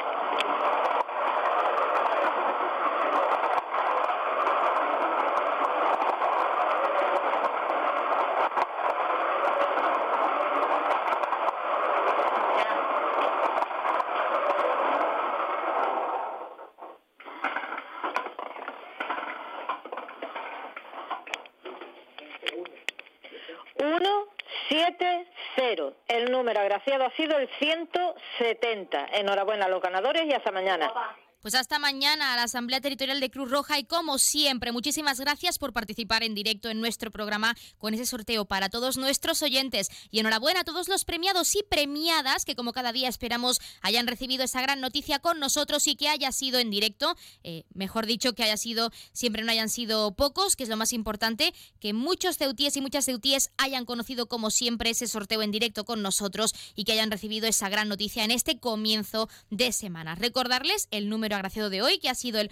El 26.08 26.32
número 26.50 26.62
agraciado 26.62 27.04
ha 27.04 27.10
sido 27.10 27.38
el 27.38 27.48
170. 27.60 29.06
Enhorabuena 29.12 29.66
a 29.66 29.68
los 29.68 29.80
ganadores 29.80 30.24
y 30.26 30.32
hasta 30.32 30.50
mañana. 30.50 30.92
Pues 31.40 31.54
hasta 31.54 31.78
mañana 31.78 32.34
a 32.34 32.36
la 32.36 32.42
Asamblea 32.42 32.82
Territorial 32.82 33.18
de 33.18 33.30
Cruz 33.30 33.50
Roja 33.50 33.78
y 33.78 33.84
como 33.84 34.18
siempre, 34.18 34.72
muchísimas 34.72 35.18
gracias 35.18 35.58
por 35.58 35.72
participar 35.72 36.22
en 36.22 36.34
directo 36.34 36.68
en 36.68 36.82
nuestro 36.82 37.10
programa 37.10 37.56
con 37.78 37.94
ese 37.94 38.04
sorteo 38.04 38.44
para 38.44 38.68
todos 38.68 38.98
nuestros 38.98 39.40
oyentes 39.40 39.88
y 40.10 40.18
enhorabuena 40.18 40.60
a 40.60 40.64
todos 40.64 40.88
los 40.88 41.06
premiados 41.06 41.56
y 41.56 41.62
premiadas 41.62 42.44
que 42.44 42.54
como 42.54 42.74
cada 42.74 42.92
día 42.92 43.08
esperamos 43.08 43.58
hayan 43.80 44.06
recibido 44.06 44.44
esa 44.44 44.60
gran 44.60 44.82
noticia 44.82 45.18
con 45.18 45.40
nosotros 45.40 45.86
y 45.86 45.96
que 45.96 46.08
haya 46.08 46.30
sido 46.30 46.58
en 46.58 46.70
directo, 46.70 47.16
eh, 47.42 47.64
mejor 47.72 48.04
dicho 48.04 48.34
que 48.34 48.42
haya 48.42 48.58
sido, 48.58 48.92
siempre 49.14 49.42
no 49.42 49.50
hayan 49.50 49.70
sido 49.70 50.14
pocos, 50.14 50.56
que 50.56 50.64
es 50.64 50.68
lo 50.68 50.76
más 50.76 50.92
importante, 50.92 51.54
que 51.80 51.94
muchos 51.94 52.36
ceutíes 52.36 52.76
y 52.76 52.82
muchas 52.82 53.06
ceutíes 53.06 53.50
hayan 53.56 53.86
conocido 53.86 54.28
como 54.28 54.50
siempre 54.50 54.90
ese 54.90 55.06
sorteo 55.06 55.40
en 55.40 55.52
directo 55.52 55.86
con 55.86 56.02
nosotros 56.02 56.54
y 56.74 56.84
que 56.84 56.92
hayan 56.92 57.10
recibido 57.10 57.48
esa 57.48 57.70
gran 57.70 57.88
noticia 57.88 58.24
en 58.24 58.30
este 58.30 58.58
comienzo 58.58 59.30
de 59.48 59.72
semana. 59.72 60.16
Recordarles 60.16 60.86
el 60.90 61.08
número 61.08 61.29
agraciado 61.36 61.70
de 61.70 61.82
hoy, 61.82 61.98
que 61.98 62.08
ha 62.08 62.14
sido 62.14 62.40
el 62.40 62.50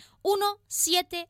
170 0.67 1.29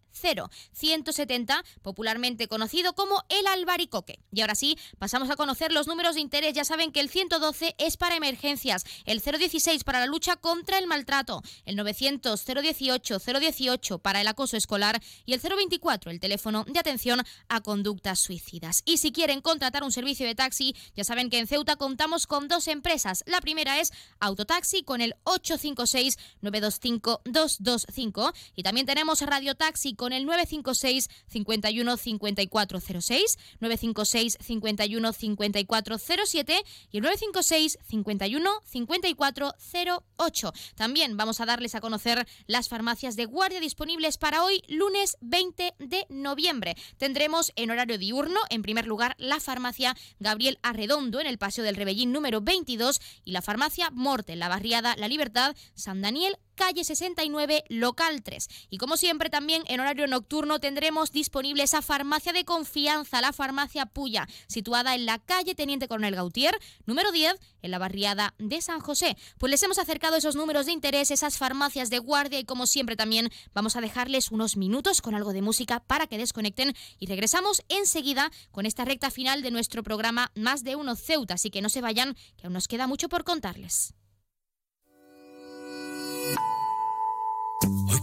170, 0.73 1.65
popularmente 1.83 2.49
conocido 2.49 2.95
como 2.95 3.25
el 3.29 3.47
albaricoque. 3.47 4.19
Y 4.33 4.41
ahora 4.41 4.55
sí, 4.55 4.77
pasamos 4.99 5.31
a 5.31 5.37
conocer 5.37 5.73
los 5.73 5.87
números 5.87 6.15
de 6.15 6.21
interés. 6.21 6.55
Ya 6.55 6.65
saben 6.65 6.93
que 6.93 7.01
el 7.01 7.09
112 7.09 7.75
es 7.79 7.97
para 7.97 8.17
emergencias, 8.17 8.85
el 9.05 9.21
016 9.21 9.85
para 9.85 10.01
la 10.01 10.07
lucha 10.07 10.37
contra 10.37 10.79
el 10.79 10.87
maltrato, 10.87 11.43
el 11.65 11.77
900 11.77 12.45
018 12.45 13.19
018 13.19 13.99
para 13.99 14.21
el 14.21 14.29
acoso 14.29 14.57
escolar 14.57 15.01
y 15.25 15.35
el 15.35 15.41
024 15.41 16.11
el 16.11 16.21
teléfono 16.21 16.65
de 16.65 16.79
atención 16.79 17.23
a 17.49 17.61
conductas 17.61 18.19
suicidas. 18.19 18.83
Y 18.85 18.99
si 18.99 19.13
quieren 19.13 19.41
contratar 19.41 19.85
un 19.85 19.93
servicio 19.93 20.27
de 20.27 20.35
taxi, 20.35 20.75
ya 20.95 21.05
saben 21.05 21.31
que 21.31 21.39
en 21.39 21.47
Ceuta 21.47 21.77
contamos 21.77 22.27
con 22.27 22.49
dos 22.49 22.69
empresas. 22.69 23.23
La 23.27 23.41
primera 23.41 23.81
es 23.81 23.93
Autotaxi 24.21 24.83
con 24.83 25.01
el 25.01 25.15
856 25.25 26.19
925 26.41 27.23
225 27.39 28.33
y 28.57 28.63
también 28.63 28.87
tenemos 28.87 29.21
Radio 29.23 29.55
Taxi 29.55 29.95
con 29.95 30.13
el 30.13 30.27
956 30.27 31.09
51 31.29 31.97
5406, 31.97 33.39
956 33.61 34.39
51 34.41 35.13
5407 35.13 36.65
y 36.91 36.97
el 36.97 37.03
956 37.03 37.79
51 37.89 38.51
5408. 38.65 40.53
También 40.75 41.17
vamos 41.17 41.41
a 41.41 41.47
darles 41.47 41.75
a 41.75 41.81
conocer 41.81 42.27
las 42.47 42.69
farmacias 42.69 43.17
de 43.17 43.27
guardia 43.27 43.61
disponibles 43.61 44.19
para 44.19 44.45
hoy, 44.45 44.63
lunes 44.69 45.17
20 45.21 45.75
de 45.79 46.07
noviembre. 46.09 46.77
Tendremos 46.97 47.53
en 47.57 47.71
horario 47.71 47.99
diurno, 47.99 48.41
en 48.51 48.63
primer 48.63 48.87
lugar, 48.87 49.15
la 49.19 49.41
farmacia 49.41 49.97
Gabriel 50.19 50.59
Arredondo 50.63 51.21
en 51.21 51.27
el 51.27 51.39
Paseo 51.39 51.65
del 51.65 51.77
Rebellín 51.77 52.13
número 52.13 52.41
22 52.41 53.01
y 53.25 53.33
la 53.33 53.43
farmacia 53.43 53.91
Morte 53.91 54.37
la 54.37 54.49
barriada 54.49 54.97
La 54.97 55.09
Libertad, 55.09 55.55
San 55.75 56.01
Daniel, 56.01 56.37
calle 56.59 56.83
69, 56.85 57.65
local 57.69 58.23
3. 58.23 58.49
Y 58.69 58.79
como 58.79 58.97
siempre 58.97 59.31
también 59.31 59.63
en 59.69 59.79
horario 59.79 60.09
nocturno 60.09 60.59
tendremos 60.59 61.13
disponible 61.13 61.63
esa 61.63 61.83
farmacia 61.83 62.33
de 62.33 62.45
confianza, 62.45 63.21
la 63.21 63.33
farmacia 63.33 63.87
Puya, 63.87 64.29
situada 64.49 64.97
en 64.97 65.07
la 65.07 65.21
calle 65.21 65.55
Teniente 65.55 65.87
Coronel 65.87 66.17
Gautier, 66.17 66.59
número 66.85 67.13
10, 67.13 67.37
en 67.63 67.71
la 67.71 67.79
barriada 67.79 68.35
de 68.39 68.61
San 68.61 68.81
José. 68.81 69.17
Pues 69.39 69.51
les 69.51 69.63
hemos 69.63 69.79
acercado 69.79 70.17
esos 70.17 70.35
números 70.35 70.67
de 70.67 70.73
interés, 70.73 71.13
esas 71.13 71.39
farmacias 71.39 71.91
de 71.91 72.01
guardia 72.01 72.41
y 72.41 72.45
como 72.45 72.67
siempre 72.67 72.97
también 72.97 73.31
vamos 73.55 73.77
a 73.77 73.81
dejarles 73.81 74.33
unos 74.33 74.57
minutos 74.57 75.01
con 75.01 75.15
algo 75.15 75.33
de 75.33 75.43
música 75.43 75.81
para 75.81 76.09
que 76.09 76.19
desconecten 76.19 76.75
y 76.99 77.07
regresamos 77.07 77.63
enseguida 77.69 78.33
con 78.51 78.67
esta 78.67 78.85
recta 78.85 79.13
final 79.13 79.43
de 79.43 79.53
nuestro 79.53 79.85
programa 79.85 80.33
Más 80.35 80.65
de 80.65 80.75
Uno 80.75 80.97
Ceuta, 80.97 81.35
así 81.35 81.51
que 81.51 81.63
no 81.63 81.69
se 81.69 81.81
vayan, 81.81 82.17
que 82.37 82.47
aún 82.47 82.53
nos 82.53 82.67
queda 82.67 82.89
mucho 82.89 83.09
por 83.09 83.23
contarles. 83.23 83.95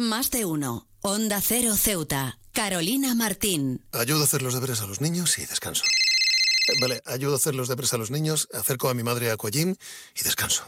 Más 0.00 0.30
de 0.30 0.46
uno. 0.46 0.88
Onda 1.02 1.42
Cero 1.42 1.76
Ceuta. 1.76 2.38
Carolina 2.52 3.14
Martín. 3.14 3.84
Ayudo 3.92 4.22
a 4.22 4.24
hacer 4.24 4.40
los 4.40 4.54
deberes 4.54 4.80
a 4.80 4.86
los 4.86 5.02
niños 5.02 5.38
y 5.38 5.44
descanso. 5.44 5.84
Eh, 5.84 6.72
Vale, 6.80 7.02
ayudo 7.04 7.34
a 7.34 7.36
hacer 7.36 7.54
los 7.54 7.68
deberes 7.68 7.92
a 7.92 7.98
los 7.98 8.10
niños, 8.10 8.48
acerco 8.54 8.88
a 8.88 8.94
mi 8.94 9.02
madre 9.02 9.30
a 9.30 9.34
Aquagym 9.34 9.76
y 10.18 10.22
descanso. 10.22 10.64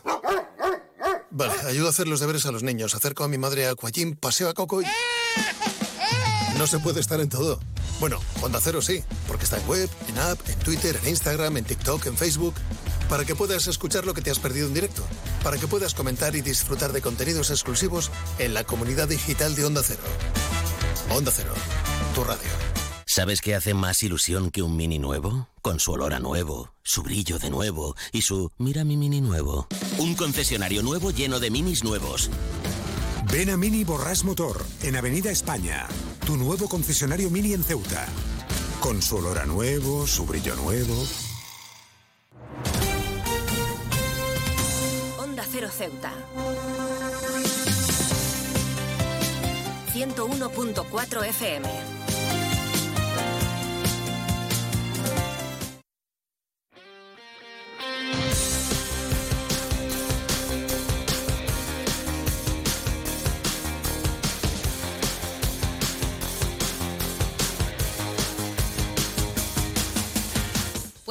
Vale, 1.30 1.54
ayudo 1.66 1.86
a 1.86 1.90
hacer 1.90 2.08
los 2.08 2.20
deberes 2.20 2.44
a 2.44 2.52
los 2.52 2.62
niños, 2.62 2.94
acerco 2.94 3.24
a 3.24 3.28
mi 3.28 3.38
madre 3.38 3.66
a 3.66 3.70
Aquagym, 3.70 4.16
paseo 4.16 4.50
a 4.50 4.54
Coco 4.54 4.82
y... 4.82 4.86
No 6.58 6.66
se 6.66 6.78
puede 6.80 7.00
estar 7.00 7.18
en 7.18 7.30
todo. 7.30 7.58
Bueno, 8.00 8.20
Onda 8.42 8.60
Cero 8.62 8.82
sí, 8.82 9.02
porque 9.26 9.44
está 9.44 9.56
en 9.56 9.66
web, 9.66 9.88
en 10.08 10.18
app, 10.18 10.46
en 10.46 10.58
Twitter, 10.58 11.00
en 11.02 11.08
Instagram, 11.08 11.56
en 11.56 11.64
TikTok, 11.64 12.04
en 12.04 12.18
Facebook, 12.18 12.54
para 13.08 13.24
que 13.24 13.34
puedas 13.34 13.66
escuchar 13.66 14.04
lo 14.04 14.12
que 14.12 14.20
te 14.20 14.30
has 14.30 14.38
perdido 14.38 14.66
en 14.66 14.74
directo, 14.74 15.06
para 15.42 15.58
que 15.58 15.66
puedas 15.66 15.94
comentar 15.94 16.36
y 16.36 16.40
disfrutar 16.40 16.92
de 16.92 17.02
contenidos 17.02 17.50
exclusivos 17.50 18.10
en 18.38 18.54
la 18.54 18.64
comunidad 18.64 19.08
digital 19.08 19.54
de 19.54 19.64
Onda 19.64 19.82
Cero. 19.84 20.02
Onda 21.10 21.32
Cero, 21.34 21.52
tu 22.14 22.24
radio. 22.24 22.48
¿Sabes 23.06 23.42
qué 23.42 23.54
hace 23.54 23.74
más 23.74 24.02
ilusión 24.02 24.50
que 24.50 24.62
un 24.62 24.74
mini 24.74 24.98
nuevo? 24.98 25.48
Con 25.60 25.80
su 25.80 25.92
olor 25.92 26.14
a 26.14 26.18
nuevo, 26.18 26.72
su 26.82 27.02
brillo 27.02 27.38
de 27.38 27.50
nuevo 27.50 27.94
y 28.10 28.22
su 28.22 28.50
mira 28.56 28.84
mi 28.84 28.96
mini 28.96 29.20
nuevo. 29.20 29.66
Un 29.98 30.14
concesionario 30.14 30.82
nuevo 30.82 31.10
lleno 31.10 31.38
de 31.38 31.50
minis 31.50 31.84
nuevos. 31.84 32.30
Ven 33.30 33.50
a 33.50 33.56
Mini 33.56 33.84
Borrás 33.84 34.24
Motor, 34.24 34.64
en 34.82 34.96
Avenida 34.96 35.30
España. 35.30 35.86
Tu 36.26 36.36
nuevo 36.36 36.68
concesionario 36.68 37.30
Mini 37.30 37.52
en 37.52 37.64
Ceuta. 37.64 38.06
Con 38.80 39.00
su 39.00 39.16
olor 39.16 39.38
a 39.38 39.46
nuevo, 39.46 40.06
su 40.06 40.26
brillo 40.26 40.56
nuevo. 40.56 40.94
Cero 45.52 45.68
Ceuta. 45.68 46.10
101.4 49.92 51.24
FM. 51.24 51.91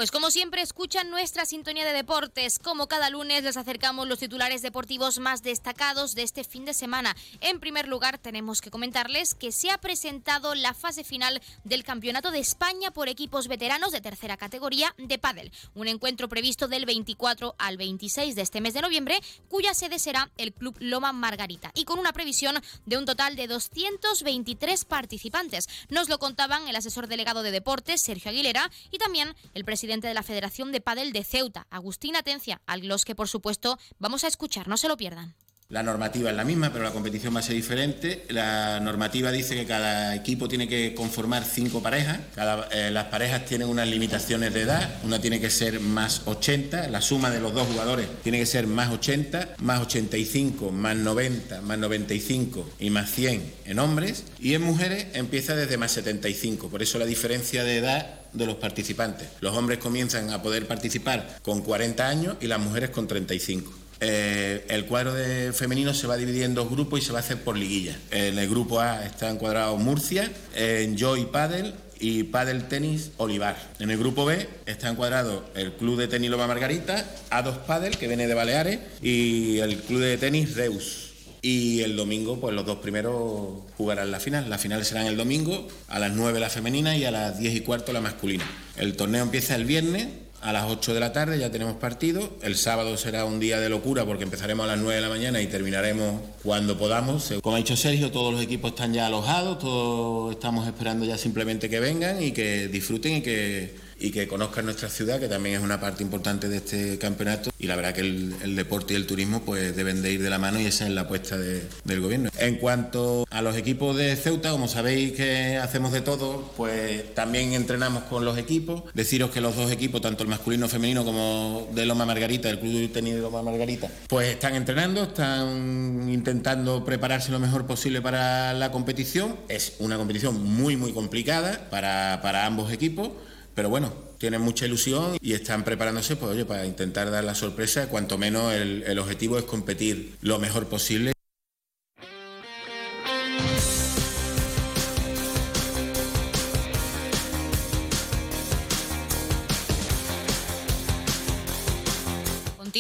Pues 0.02 0.10
como 0.10 0.32
siempre 0.32 0.64
escuchan 0.64 1.12
nuestra 1.12 1.46
sintonía 1.46 1.86
de 1.86 1.94
deportes. 1.94 2.58
Como 2.58 2.88
cada 2.88 3.12
lunes 3.12 3.44
les 3.44 3.56
acercamos 3.56 4.08
los 4.08 4.18
titulares 4.18 4.64
deportivos 4.64 5.20
más 5.20 5.44
destacados 5.44 6.16
de 6.16 6.24
este 6.24 6.44
fin 6.44 6.66
de 6.66 6.74
semana. 6.74 7.16
En 7.40 7.60
primer 7.60 7.88
lugar 7.88 8.18
tenemos 8.18 8.62
que 8.62 8.72
comentarles 8.72 9.36
que 9.36 9.52
se 9.52 9.70
ha 9.70 9.78
presentado 9.78 10.56
la 10.56 10.74
fase 10.74 11.04
final 11.04 11.40
del 11.66 11.84
Campeonato 11.84 12.32
de 12.32 12.40
España 12.40 12.90
por 12.90 13.10
equipos 13.10 13.48
veteranos 13.48 13.92
de 13.92 14.02
tercera 14.02 14.38
categoría 14.38 14.96
de 14.98 15.20
pádel. 15.20 15.52
Un 15.76 15.88
encuentro 15.88 16.28
previsto 16.28 16.68
del 16.68 16.88
24 16.88 17.54
al 17.60 17.78
26 17.78 18.34
de 18.34 18.42
este 18.42 18.60
mes 18.60 18.74
de 18.74 18.82
noviembre, 18.82 19.20
cuya 19.50 19.76
sede 19.76 20.00
será 20.00 20.32
el 20.38 20.52
Club 20.52 20.78
Loma 20.80 21.14
Margarita 21.14 21.70
y 21.76 21.86
con 21.86 22.00
una 22.00 22.12
previsión 22.12 22.60
de 22.88 22.98
un 22.98 23.06
total 23.06 23.36
de 23.36 23.46
223 23.46 24.84
participantes. 24.84 25.70
Nos 25.90 26.10
lo 26.10 26.18
contaban 26.18 26.68
el 26.68 26.76
asesor 26.76 27.06
delegado 27.06 27.44
de 27.44 27.52
deportes 27.52 28.02
Sergio 28.02 28.32
Aguilera 28.32 28.72
y 28.90 28.98
también 28.98 29.36
el 29.54 29.64
presidente 29.64 29.91
de 30.00 30.14
la 30.14 30.24
Federación 30.24 30.72
de 30.72 30.80
Padel 30.80 31.12
de 31.12 31.26
Ceuta, 31.26 31.68
Agustín 31.70 32.16
Atencia, 32.16 32.62
a 32.66 32.78
los 32.78 33.04
que 33.04 33.14
por 33.14 33.28
supuesto 33.28 33.78
vamos 34.00 34.24
a 34.24 34.28
escuchar, 34.28 34.70
no 34.70 34.78
se 34.78 34.88
lo 34.88 34.96
pierdan. 34.96 35.36
La 35.72 35.82
normativa 35.84 36.30
es 36.30 36.36
la 36.36 36.44
misma, 36.44 36.70
pero 36.74 36.84
la 36.84 36.92
competición 36.92 37.34
va 37.34 37.40
a 37.40 37.44
ser 37.44 37.56
diferente. 37.56 38.26
La 38.28 38.82
normativa 38.82 39.32
dice 39.32 39.56
que 39.56 39.66
cada 39.66 40.14
equipo 40.14 40.50
tiene 40.50 40.68
que 40.68 40.94
conformar 40.94 41.46
cinco 41.46 41.82
parejas. 41.82 42.20
Cada- 42.36 42.68
eh, 42.74 42.92
las 42.92 43.06
parejas 43.06 43.46
tienen 43.46 43.70
unas 43.70 43.88
limitaciones 43.88 44.54
de 44.54 44.64
edad. 44.64 44.96
Una 45.06 45.22
tiene 45.22 45.40
que 45.40 45.50
ser 45.50 45.80
más 45.80 46.24
80. 46.26 46.90
La 46.90 47.00
suma 47.00 47.30
de 47.30 47.40
los 47.40 47.54
dos 47.54 47.68
jugadores 47.70 48.06
tiene 48.22 48.38
que 48.40 48.46
ser 48.46 48.68
más 48.68 48.92
80, 48.92 49.56
más 49.60 49.80
85, 49.80 50.72
más 50.72 50.98
90, 50.98 51.62
más 51.62 51.78
95 51.78 52.70
y 52.78 52.90
más 52.90 53.10
100 53.10 53.42
en 53.64 53.80
hombres. 53.80 54.26
Y 54.42 54.56
en 54.56 54.64
mujeres 54.64 55.08
empieza 55.14 55.56
desde 55.56 55.78
más 55.78 55.94
75. 55.94 56.68
Por 56.68 56.82
eso 56.84 57.00
la 57.00 57.06
diferencia 57.06 57.64
de 57.64 57.78
edad 57.78 58.08
de 58.34 58.46
los 58.46 58.56
participantes. 58.56 59.28
Los 59.40 59.56
hombres 59.56 59.80
comienzan 59.80 60.32
a 60.32 60.42
poder 60.42 60.68
participar 60.68 61.40
con 61.42 61.62
40 61.62 62.10
años 62.10 62.36
y 62.42 62.48
las 62.48 62.60
mujeres 62.60 62.90
con 62.90 63.08
35. 63.08 63.72
Eh, 64.04 64.66
el 64.70 64.86
cuadro 64.88 65.14
de 65.14 65.54
femenino 65.54 65.94
se 65.94 66.08
va 66.08 66.16
a 66.16 66.18
dividir 66.18 66.44
en 66.44 66.56
dos 66.56 66.70
grupos 66.70 67.00
y 67.00 67.04
se 67.04 67.12
va 67.12 67.20
a 67.20 67.22
hacer 67.22 67.38
por 67.44 67.56
liguilla. 67.56 67.96
En 68.10 68.40
el 68.40 68.50
grupo 68.50 68.80
A 68.80 69.06
está 69.06 69.30
encuadrado 69.30 69.78
Murcia, 69.78 70.32
en 70.56 70.98
Joy 70.98 71.26
Padel 71.26 71.76
y 72.00 72.24
Padel 72.24 72.68
Tenis 72.68 73.12
Olivar. 73.18 73.56
En 73.80 73.92
el 73.92 74.00
grupo 74.00 74.26
B 74.26 74.50
está 74.66 74.90
encuadrado 74.90 75.46
el 75.54 75.74
Club 75.74 76.00
de 76.00 76.08
Tenis 76.08 76.32
Loma 76.32 76.48
Margarita, 76.48 77.06
A2 77.30 77.60
Padel, 77.60 77.98
que 77.98 78.08
viene 78.08 78.28
de 78.28 78.34
Baleares, 78.34 78.80
y 79.04 79.60
el 79.60 79.78
Club 79.78 80.02
de 80.02 80.18
Tenis 80.18 80.56
Reus. 80.56 81.10
Y 81.44 81.82
el 81.82 81.96
domingo, 81.96 82.40
pues 82.40 82.56
los 82.56 82.66
dos 82.66 82.80
primeros 82.80 83.64
jugarán 83.78 84.12
la 84.12 84.20
final. 84.20 84.50
La 84.50 84.58
final 84.58 84.84
será 84.84 85.08
el 85.08 85.18
domingo, 85.18 85.68
a 85.88 86.00
las 86.00 86.12
9 86.12 86.40
la 86.40 86.50
femenina 86.50 86.98
y 86.98 87.06
a 87.06 87.12
las 87.12 87.40
10 87.40 87.56
y 87.56 87.62
cuarto 87.62 87.94
la 87.94 88.02
masculina. 88.02 88.46
El 88.78 88.96
torneo 88.96 89.24
empieza 89.24 89.56
el 89.56 89.66
viernes 89.66 90.08
a 90.42 90.52
las 90.52 90.66
8 90.70 90.94
de 90.94 91.00
la 91.00 91.14
tarde, 91.14 91.38
ya 91.40 91.52
tenemos 91.52 91.76
partido. 91.76 92.38
El 92.42 92.56
sábado 92.56 92.98
será 92.98 93.26
un 93.26 93.40
día 93.40 93.60
de 93.60 93.70
locura 93.70 94.06
porque 94.06 94.24
empezaremos 94.24 94.66
a 94.66 94.68
las 94.68 94.80
9 94.80 94.96
de 94.96 95.02
la 95.02 95.10
mañana 95.10 95.42
y 95.42 95.48
terminaremos 95.48 96.22
cuando 96.44 96.78
podamos. 96.78 97.34
Como 97.42 97.56
ha 97.56 97.60
dicho 97.60 97.76
Sergio, 97.76 98.12
todos 98.12 98.34
los 98.34 98.42
equipos 98.42 98.72
están 98.72 98.94
ya 98.94 99.08
alojados, 99.08 99.60
todos 99.60 100.32
estamos 100.32 100.68
esperando 100.68 101.06
ya 101.06 101.18
simplemente 101.18 101.70
que 101.70 101.80
vengan 101.80 102.22
y 102.22 102.32
que 102.32 102.68
disfruten 102.68 103.18
y 103.18 103.22
que 103.22 103.76
y 104.02 104.12
que 104.12 104.28
conozcan 104.28 104.66
nuestra 104.66 104.90
ciudad, 104.90 105.20
que 105.20 105.28
también 105.28 105.56
es 105.56 105.62
una 105.62 105.80
parte 105.80 106.04
importante 106.04 106.50
de 106.50 106.58
este 106.58 106.98
campeonato. 106.98 107.52
Y 107.60 107.68
la 107.68 107.76
verdad 107.76 107.94
que 107.94 108.02
el, 108.02 108.56
deporte 108.56 108.94
y 108.94 108.98
el 108.98 109.06
turismo 109.06 109.42
pues 109.42 109.76
deben 109.76 110.02
de 110.02 110.12
ir 110.12 110.24
de 110.24 110.30
la 110.30 110.40
mano 110.40 110.60
y 110.60 110.66
esa 110.66 110.86
es 110.86 110.92
la 110.92 111.02
apuesta 111.02 111.38
del 111.38 112.02
gobierno. 112.02 112.30
En 112.38 112.56
cuanto 112.56 113.26
a 113.30 113.42
los 113.42 113.56
equipos 113.56 113.96
de 113.96 114.16
Ceuta, 114.16 114.52
como 114.52 114.68
sabéis 114.68 115.14
que 115.14 115.58
hacemos 115.58 115.92
de 115.92 116.02
todo, 116.02 116.52
pues 116.58 117.14
también 117.14 117.54
entrenamos 117.54 118.04
con 118.04 118.26
los 118.26 118.38
equipos. 118.38 118.84
Deciros 118.94 119.30
que 119.30 119.42
los 119.42 119.56
dos 119.56 119.72
equipos, 119.72 120.02
tanto 120.02 120.24
el 120.24 120.30
masculino 120.30 120.68
femenino 120.68 121.06
como 121.06 121.70
de 121.74 121.86
Loma 121.86 122.06
Margarita, 122.06 122.50
el 122.50 122.60
Club 122.60 122.74
de 122.74 122.88
Tenis 122.88 123.16
de 123.16 123.22
Loma 123.22 123.44
Margarita, 123.44 123.90
pues 124.08 124.30
están 124.30 124.56
entrenando, 124.56 125.04
están 125.04 126.10
intentando 126.10 126.84
prepararse 126.84 127.32
lo 127.32 127.40
mejor 127.40 127.68
posible 127.68 128.02
para 128.02 128.54
la 128.54 128.72
competición. 128.72 129.38
Es 129.48 129.74
una 129.80 129.98
competición 129.98 130.42
muy, 130.44 130.76
muy 130.76 130.92
complicada 130.92 131.70
para, 131.70 132.20
para 132.24 132.46
ambos 132.46 132.72
equipos 132.72 133.12
pero 133.56 133.70
bueno, 133.70 133.94
tienen 134.18 134.42
mucha 134.42 134.66
ilusión 134.66 135.18
y 135.20 135.34
están 135.34 135.64
preparándose 135.64 136.16
pues, 136.16 136.32
oye, 136.32 136.46
para 136.46 136.66
intentar 136.66 137.10
dar 137.12 137.24
la 137.24 137.36
sorpresa. 137.36 137.88
Cuanto 137.88 138.18
menos 138.18 138.54
el, 138.54 138.84
el 138.84 139.00
objetivo 139.00 139.38
es 139.38 139.46
competir 139.46 140.16
lo 140.22 140.40
mejor 140.40 140.68
posible. 140.68 141.14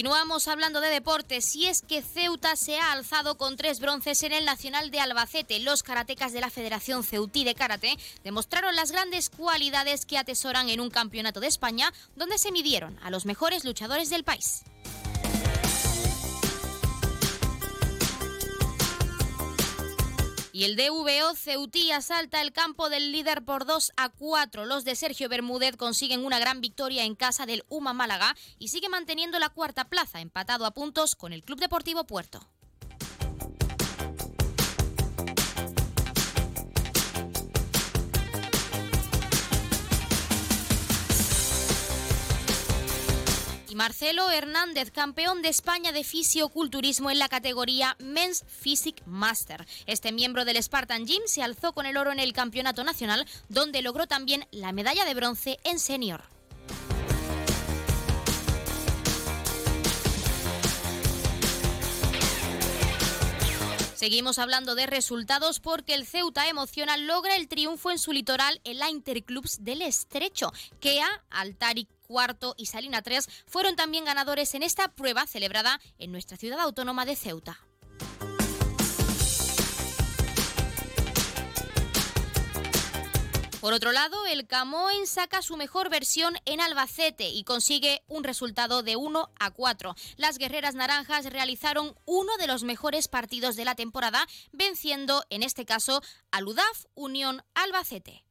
Continuamos 0.01 0.47
hablando 0.47 0.81
de 0.81 0.89
deportes 0.89 1.55
y 1.55 1.67
es 1.67 1.83
que 1.83 2.01
Ceuta 2.01 2.55
se 2.55 2.79
ha 2.79 2.91
alzado 2.91 3.37
con 3.37 3.55
tres 3.55 3.79
bronces 3.79 4.23
en 4.23 4.31
el 4.31 4.45
Nacional 4.45 4.89
de 4.89 4.99
Albacete. 4.99 5.59
Los 5.59 5.83
karatecas 5.83 6.33
de 6.33 6.41
la 6.41 6.49
Federación 6.49 7.03
Ceutí 7.03 7.43
de 7.43 7.53
Karate 7.53 7.95
demostraron 8.23 8.75
las 8.75 8.91
grandes 8.91 9.29
cualidades 9.29 10.07
que 10.07 10.17
atesoran 10.17 10.69
en 10.69 10.79
un 10.79 10.89
campeonato 10.89 11.39
de 11.39 11.45
España 11.45 11.93
donde 12.15 12.39
se 12.39 12.51
midieron 12.51 12.97
a 13.03 13.11
los 13.11 13.27
mejores 13.27 13.63
luchadores 13.63 14.09
del 14.09 14.23
país. 14.23 14.63
Y 20.53 20.65
el 20.65 20.75
DVO 20.75 21.33
Ceutí 21.35 21.91
asalta 21.91 22.41
el 22.41 22.51
campo 22.51 22.89
del 22.89 23.13
líder 23.13 23.43
por 23.43 23.65
2 23.65 23.93
a 23.95 24.09
4. 24.09 24.65
Los 24.65 24.83
de 24.83 24.95
Sergio 24.95 25.29
Bermúdez 25.29 25.77
consiguen 25.77 26.25
una 26.25 26.39
gran 26.39 26.59
victoria 26.59 27.05
en 27.05 27.15
casa 27.15 27.45
del 27.45 27.63
UMA 27.69 27.93
Málaga 27.93 28.35
y 28.59 28.67
sigue 28.67 28.89
manteniendo 28.89 29.39
la 29.39 29.49
cuarta 29.49 29.87
plaza, 29.87 30.19
empatado 30.19 30.65
a 30.65 30.71
puntos 30.71 31.15
con 31.15 31.31
el 31.31 31.43
Club 31.43 31.59
Deportivo 31.59 32.03
Puerto. 32.03 32.45
Marcelo 43.81 44.29
Hernández, 44.29 44.91
campeón 44.91 45.41
de 45.41 45.49
España 45.49 45.91
de 45.91 46.03
fisioculturismo 46.03 47.09
en 47.09 47.17
la 47.17 47.29
categoría 47.29 47.95
Men's 47.97 48.45
Physique 48.47 49.01
Master. 49.07 49.65
Este 49.87 50.11
miembro 50.11 50.45
del 50.45 50.61
Spartan 50.61 51.07
Gym 51.07 51.23
se 51.25 51.41
alzó 51.41 51.73
con 51.73 51.87
el 51.87 51.97
oro 51.97 52.11
en 52.11 52.19
el 52.19 52.31
campeonato 52.31 52.83
nacional, 52.83 53.25
donde 53.49 53.81
logró 53.81 54.05
también 54.05 54.45
la 54.51 54.71
medalla 54.71 55.03
de 55.03 55.15
bronce 55.15 55.57
en 55.63 55.79
senior. 55.79 56.21
Seguimos 63.95 64.37
hablando 64.39 64.73
de 64.75 64.85
resultados 64.85 65.59
porque 65.59 65.95
el 65.95 66.05
Ceuta 66.05 66.47
Emocional 66.49 67.05
logra 67.07 67.35
el 67.35 67.47
triunfo 67.47 67.89
en 67.89 67.97
su 67.97 68.11
litoral 68.11 68.61
en 68.63 68.77
la 68.77 68.89
Interclubs 68.89 69.63
del 69.63 69.81
Estrecho, 69.81 70.51
que 70.79 71.01
a 71.01 71.07
Altari 71.29 71.87
Cuarto 72.11 72.55
y 72.57 72.65
Salina 72.65 73.01
3 73.01 73.25
fueron 73.45 73.77
también 73.77 74.03
ganadores 74.03 74.53
en 74.53 74.63
esta 74.63 74.89
prueba 74.89 75.25
celebrada 75.27 75.79
en 75.97 76.11
nuestra 76.11 76.35
ciudad 76.35 76.59
autónoma 76.59 77.05
de 77.05 77.15
Ceuta. 77.15 77.57
Por 83.61 83.71
otro 83.71 83.93
lado, 83.93 84.25
el 84.25 84.45
Camoen 84.45 85.07
saca 85.07 85.41
su 85.41 85.55
mejor 85.55 85.89
versión 85.89 86.33
en 86.43 86.59
Albacete 86.59 87.29
y 87.29 87.45
consigue 87.45 88.03
un 88.07 88.25
resultado 88.25 88.83
de 88.83 88.97
1 88.97 89.29
a 89.39 89.51
4. 89.51 89.95
Las 90.17 90.37
guerreras 90.37 90.75
naranjas 90.75 91.25
realizaron 91.25 91.95
uno 92.05 92.35
de 92.37 92.47
los 92.47 92.63
mejores 92.63 93.07
partidos 93.07 93.55
de 93.55 93.63
la 93.63 93.75
temporada, 93.75 94.27
venciendo 94.51 95.23
en 95.29 95.43
este 95.43 95.63
caso 95.63 96.01
a 96.31 96.41
Ludaf 96.41 96.87
Unión 96.93 97.41
Albacete. 97.53 98.25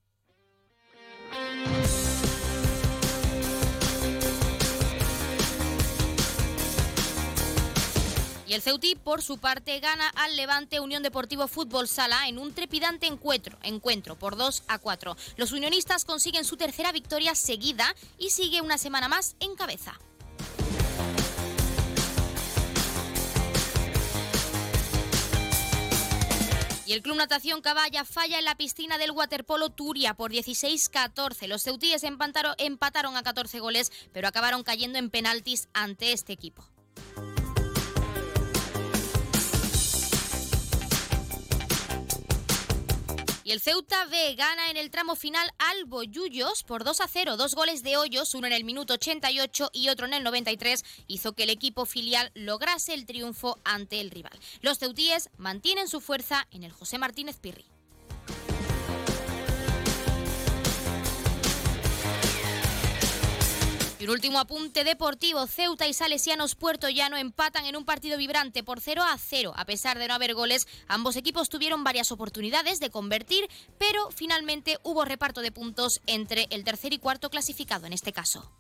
Y 8.51 8.55
el 8.55 8.63
Ceutí, 8.63 8.97
por 8.97 9.23
su 9.23 9.39
parte, 9.39 9.79
gana 9.79 10.09
al 10.09 10.35
Levante 10.35 10.81
Unión 10.81 11.05
Deportivo 11.05 11.47
Fútbol 11.47 11.87
Sala 11.87 12.27
en 12.27 12.37
un 12.37 12.53
trepidante 12.53 13.07
encuentro, 13.07 13.57
encuentro 13.63 14.19
por 14.19 14.37
2 14.37 14.65
a 14.67 14.81
4. 14.81 15.17
Los 15.37 15.53
unionistas 15.53 16.05
consiguen 16.05 16.45
su 16.45 16.57
tercera 16.57 16.91
victoria 16.91 17.37
seguida 17.37 17.95
y 18.19 18.31
sigue 18.31 18.61
una 18.61 18.77
semana 18.77 19.07
más 19.07 19.37
en 19.39 19.55
cabeza. 19.55 20.01
Y 26.87 26.93
el 26.93 27.03
Club 27.03 27.19
Natación 27.19 27.61
Caballa 27.61 28.05
falla 28.05 28.41
en 28.41 28.47
la 28.47 28.57
piscina 28.57 28.99
del 28.99 29.13
waterpolo 29.13 29.71
Turia 29.71 30.15
por 30.15 30.33
16-14. 30.33 31.47
Los 31.47 31.63
ceutíes 31.63 32.03
empataron 32.03 33.17
a 33.17 33.23
14 33.23 33.61
goles, 33.61 33.93
pero 34.13 34.27
acabaron 34.27 34.65
cayendo 34.65 34.99
en 34.99 35.09
penaltis 35.09 35.69
ante 35.73 36.13
este 36.13 36.33
equipo. 36.33 36.65
Y 43.43 43.53
el 43.53 43.61
Ceuta 43.61 44.05
B 44.07 44.35
gana 44.35 44.71
en 44.71 44.77
el 44.77 44.91
tramo 44.91 45.17
final 45.17 45.51
al 45.59 45.87
Boyullos 45.87 46.63
por 46.63 46.85
2 46.85 47.01
a 47.01 47.09
0. 47.09 47.37
Dos 47.39 47.55
goles 47.55 47.83
de 47.83 47.97
Hoyos, 47.97 48.35
uno 48.35 48.47
en 48.47 48.53
el 48.53 48.65
minuto 48.65 48.95
88 48.95 49.71
y 49.73 49.89
otro 49.89 50.07
en 50.07 50.15
el 50.15 50.23
93, 50.23 50.85
hizo 51.07 51.33
que 51.33 51.45
el 51.45 51.51
equipo 51.51 51.87
filial 51.87 52.31
lograse 52.35 52.93
el 52.93 53.07
triunfo 53.07 53.59
ante 53.65 54.01
el 54.01 54.11
rival. 54.11 54.39
Los 54.61 54.79
ceutíes 54.79 55.31
mantienen 55.39 55.89
su 55.89 56.01
fuerza 56.01 56.47
en 56.51 56.65
el 56.65 56.73
José 56.73 56.99
Martínez 56.99 57.39
Pirri. 57.39 57.65
Y 64.01 64.05
un 64.05 64.11
último 64.11 64.39
apunte 64.39 64.83
deportivo. 64.83 65.47
Ceuta 65.47 65.87
y 65.87 65.93
Salesianos 65.93 66.55
Puerto 66.55 66.89
Llano 66.89 67.19
empatan 67.19 67.67
en 67.67 67.77
un 67.77 67.85
partido 67.85 68.17
vibrante 68.17 68.65
por 68.65 68.81
0 68.81 69.03
a 69.03 69.19
0. 69.19 69.53
A 69.55 69.67
pesar 69.67 69.99
de 69.99 70.09
no 70.09 70.15
haber 70.15 70.33
goles, 70.33 70.67
ambos 70.89 71.17
equipos 71.17 71.51
tuvieron 71.51 71.85
varias 71.85 72.11
oportunidades 72.11 72.81
de 72.81 72.89
convertir, 72.89 73.47
pero 73.79 74.11
finalmente 74.11 74.79
hubo 74.85 75.05
reparto 75.05 75.43
de 75.43 75.53
puntos 75.53 76.01
entre 76.07 76.47
el 76.49 76.65
tercer 76.65 76.95
y 76.95 76.99
cuarto 76.99 77.29
clasificado 77.29 77.85
en 77.85 77.93
este 77.93 78.15
caso. 78.15 78.51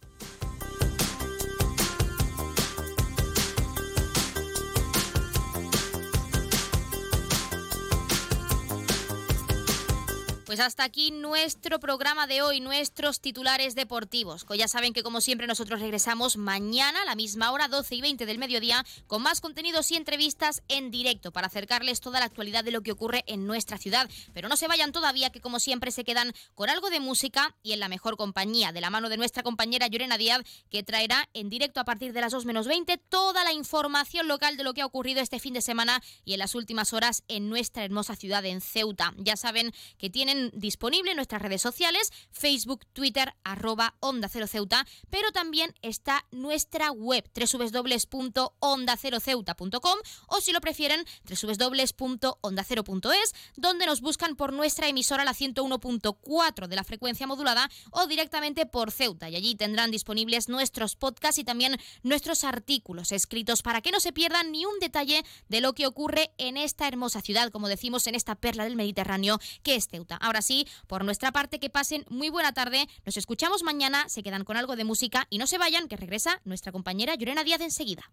Pues 10.51 10.59
hasta 10.59 10.82
aquí 10.82 11.12
nuestro 11.12 11.78
programa 11.78 12.27
de 12.27 12.43
hoy, 12.43 12.59
nuestros 12.59 13.20
titulares 13.20 13.77
deportivos. 13.77 14.44
ya 14.59 14.66
saben 14.66 14.93
que 14.93 15.05
como 15.05 15.20
siempre 15.20 15.47
nosotros 15.47 15.78
regresamos 15.78 16.36
mañana 16.36 17.02
a 17.02 17.05
la 17.05 17.14
misma 17.14 17.52
hora, 17.52 17.68
12 17.68 17.94
y 17.94 18.01
20 18.01 18.27
del 18.27 18.39
mediodía, 18.39 18.85
con 19.06 19.22
más 19.22 19.40
contenidos 19.40 19.93
y 19.93 19.94
entrevistas 19.94 20.64
en 20.66 20.90
directo 20.90 21.31
para 21.31 21.47
acercarles 21.47 22.01
toda 22.01 22.18
la 22.18 22.27
actualidad 22.27 22.64
de 22.64 22.72
lo 22.72 22.82
que 22.82 22.90
ocurre 22.90 23.22
en 23.28 23.47
nuestra 23.47 23.78
ciudad. 23.78 24.10
Pero 24.35 24.48
no 24.48 24.56
se 24.56 24.66
vayan 24.66 24.90
todavía, 24.90 25.31
que 25.31 25.40
como 25.40 25.60
siempre 25.60 25.93
se 25.93 26.02
quedan 26.02 26.32
con 26.56 26.68
algo 26.68 26.90
de 26.90 26.98
música 26.98 27.55
y 27.62 27.72
en 27.72 27.78
la 27.78 27.89
mejor 27.89 28.16
compañía, 28.16 28.72
de 28.72 28.81
la 28.81 28.90
mano 28.90 29.09
de 29.09 29.18
nuestra 29.18 29.44
compañera 29.44 29.86
Llorena 29.86 30.18
Díaz, 30.18 30.43
que 30.68 30.82
traerá 30.82 31.28
en 31.32 31.48
directo 31.48 31.78
a 31.78 31.85
partir 31.85 32.12
de 32.12 32.22
las 32.22 32.32
2 32.32 32.44
menos 32.44 32.66
20 32.66 32.98
toda 32.98 33.44
la 33.44 33.52
información 33.52 34.27
local 34.27 34.56
de 34.56 34.64
lo 34.64 34.74
que 34.74 34.82
ha 34.82 34.86
ocurrido 34.86 35.20
este 35.20 35.39
fin 35.39 35.55
de 35.55 35.62
semana 35.62 36.02
y 36.24 36.32
en 36.32 36.40
las 36.40 36.56
últimas 36.56 36.93
horas 36.93 37.22
en 37.28 37.48
nuestra 37.48 37.85
hermosa 37.85 38.16
ciudad 38.16 38.44
en 38.44 38.60
Ceuta. 38.60 39.14
Ya 39.16 39.36
saben 39.36 39.72
que 39.97 40.10
tienen 40.10 40.40
disponible 40.55 41.11
en 41.11 41.17
nuestras 41.17 41.43
redes 41.43 41.61
sociales, 41.61 42.12
Facebook, 42.31 42.87
Twitter, 42.93 43.35
arroba 43.45 43.97
Onda 44.01 44.29
Cero 44.29 44.47
Ceuta, 44.47 44.87
pero 45.11 45.33
también 45.33 45.75
está 45.83 46.25
nuestra 46.31 46.93
web 46.93 47.29
www.onda0ceuta.com 47.35 49.99
o 50.29 50.41
si 50.41 50.53
lo 50.53 50.61
prefieren 50.61 51.05
www.onda0.es, 51.29 53.35
donde 53.57 53.87
nos 53.87 54.01
buscan 54.01 54.37
por 54.37 54.53
nuestra 54.53 54.87
emisora 54.89 55.25
la 55.25 55.35
101.4 55.35 56.69
de 56.69 56.77
la 56.77 56.85
frecuencia 56.85 57.27
modulada 57.27 57.69
o 57.91 58.07
directamente 58.07 58.67
por 58.67 58.93
Ceuta 58.93 59.29
y 59.29 59.37
allí 59.37 59.55
tendrán 59.55 59.91
disponibles 59.91 60.49
nuestros 60.49 60.97
podcasts 60.97 61.39
y 61.39 61.45
también 61.45 61.79
nuestros 62.03 62.45
artículos 62.45 63.12
escritos 63.12 63.62
para 63.62 63.81
que 63.81 63.91
no 63.91 64.01
se 64.01 64.12
pierdan 64.12 64.53
ni 64.53 64.65
un 64.65 64.79
detalle 64.81 65.25
de 65.49 65.61
lo 65.61 65.75
que 65.75 65.87
ocurre 65.87 66.33
en 66.39 66.57
esta 66.57 66.89
hermosa 66.89 67.21
ciudad, 67.21 67.51
como 67.51 67.69
decimos, 67.69 68.07
en 68.07 68.15
esta 68.15 68.35
perla 68.35 68.65
del 68.65 68.77
Mediterráneo 68.77 69.39
que 69.62 69.75
es 69.75 69.89
Ceuta. 69.89 70.17
Ahora 70.31 70.43
sí, 70.43 70.69
por 70.86 71.05
nuestra 71.05 71.32
parte, 71.32 71.59
que 71.59 71.70
pasen 71.70 72.05
muy 72.09 72.28
buena 72.28 72.52
tarde, 72.52 72.86
nos 73.05 73.16
escuchamos 73.16 73.65
mañana, 73.65 74.09
se 74.09 74.23
quedan 74.23 74.44
con 74.44 74.57
algo 74.57 74.77
de 74.77 74.85
música 74.85 75.27
y 75.28 75.39
no 75.39 75.48
se 75.48 75.59
vayan, 75.59 75.89
que 75.89 75.97
regresa 75.97 76.40
nuestra 76.44 76.70
compañera 76.70 77.16
Llorena 77.16 77.43
Díaz 77.43 77.61
enseguida. 77.62 78.12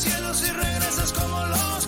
Cielos 0.00 0.40
y 0.40 0.50
regresas 0.50 1.12
como 1.12 1.44
los 1.44 1.86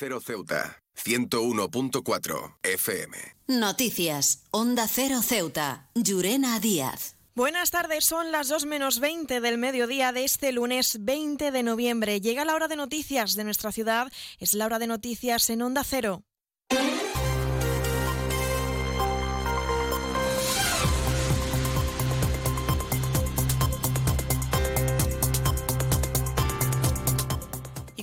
Cero 0.00 0.20
Ceuta, 0.20 0.80
101.4 1.04 2.56
FM. 2.62 3.16
Noticias. 3.48 4.44
Onda 4.52 4.86
Cero 4.86 5.22
Ceuta. 5.22 5.90
Llurena 5.96 6.60
Díaz. 6.60 7.16
Buenas 7.34 7.72
tardes, 7.72 8.04
son 8.04 8.30
las 8.30 8.46
2 8.46 8.64
menos 8.66 9.00
20 9.00 9.40
del 9.40 9.58
mediodía 9.58 10.12
de 10.12 10.22
este 10.22 10.52
lunes 10.52 10.98
20 11.00 11.50
de 11.50 11.62
noviembre. 11.64 12.20
Llega 12.20 12.44
la 12.44 12.54
hora 12.54 12.68
de 12.68 12.76
noticias 12.76 13.34
de 13.34 13.42
nuestra 13.42 13.72
ciudad, 13.72 14.12
es 14.38 14.54
la 14.54 14.66
hora 14.66 14.78
de 14.78 14.86
noticias 14.86 15.50
en 15.50 15.62
Onda 15.62 15.82
Cero. 15.82 16.22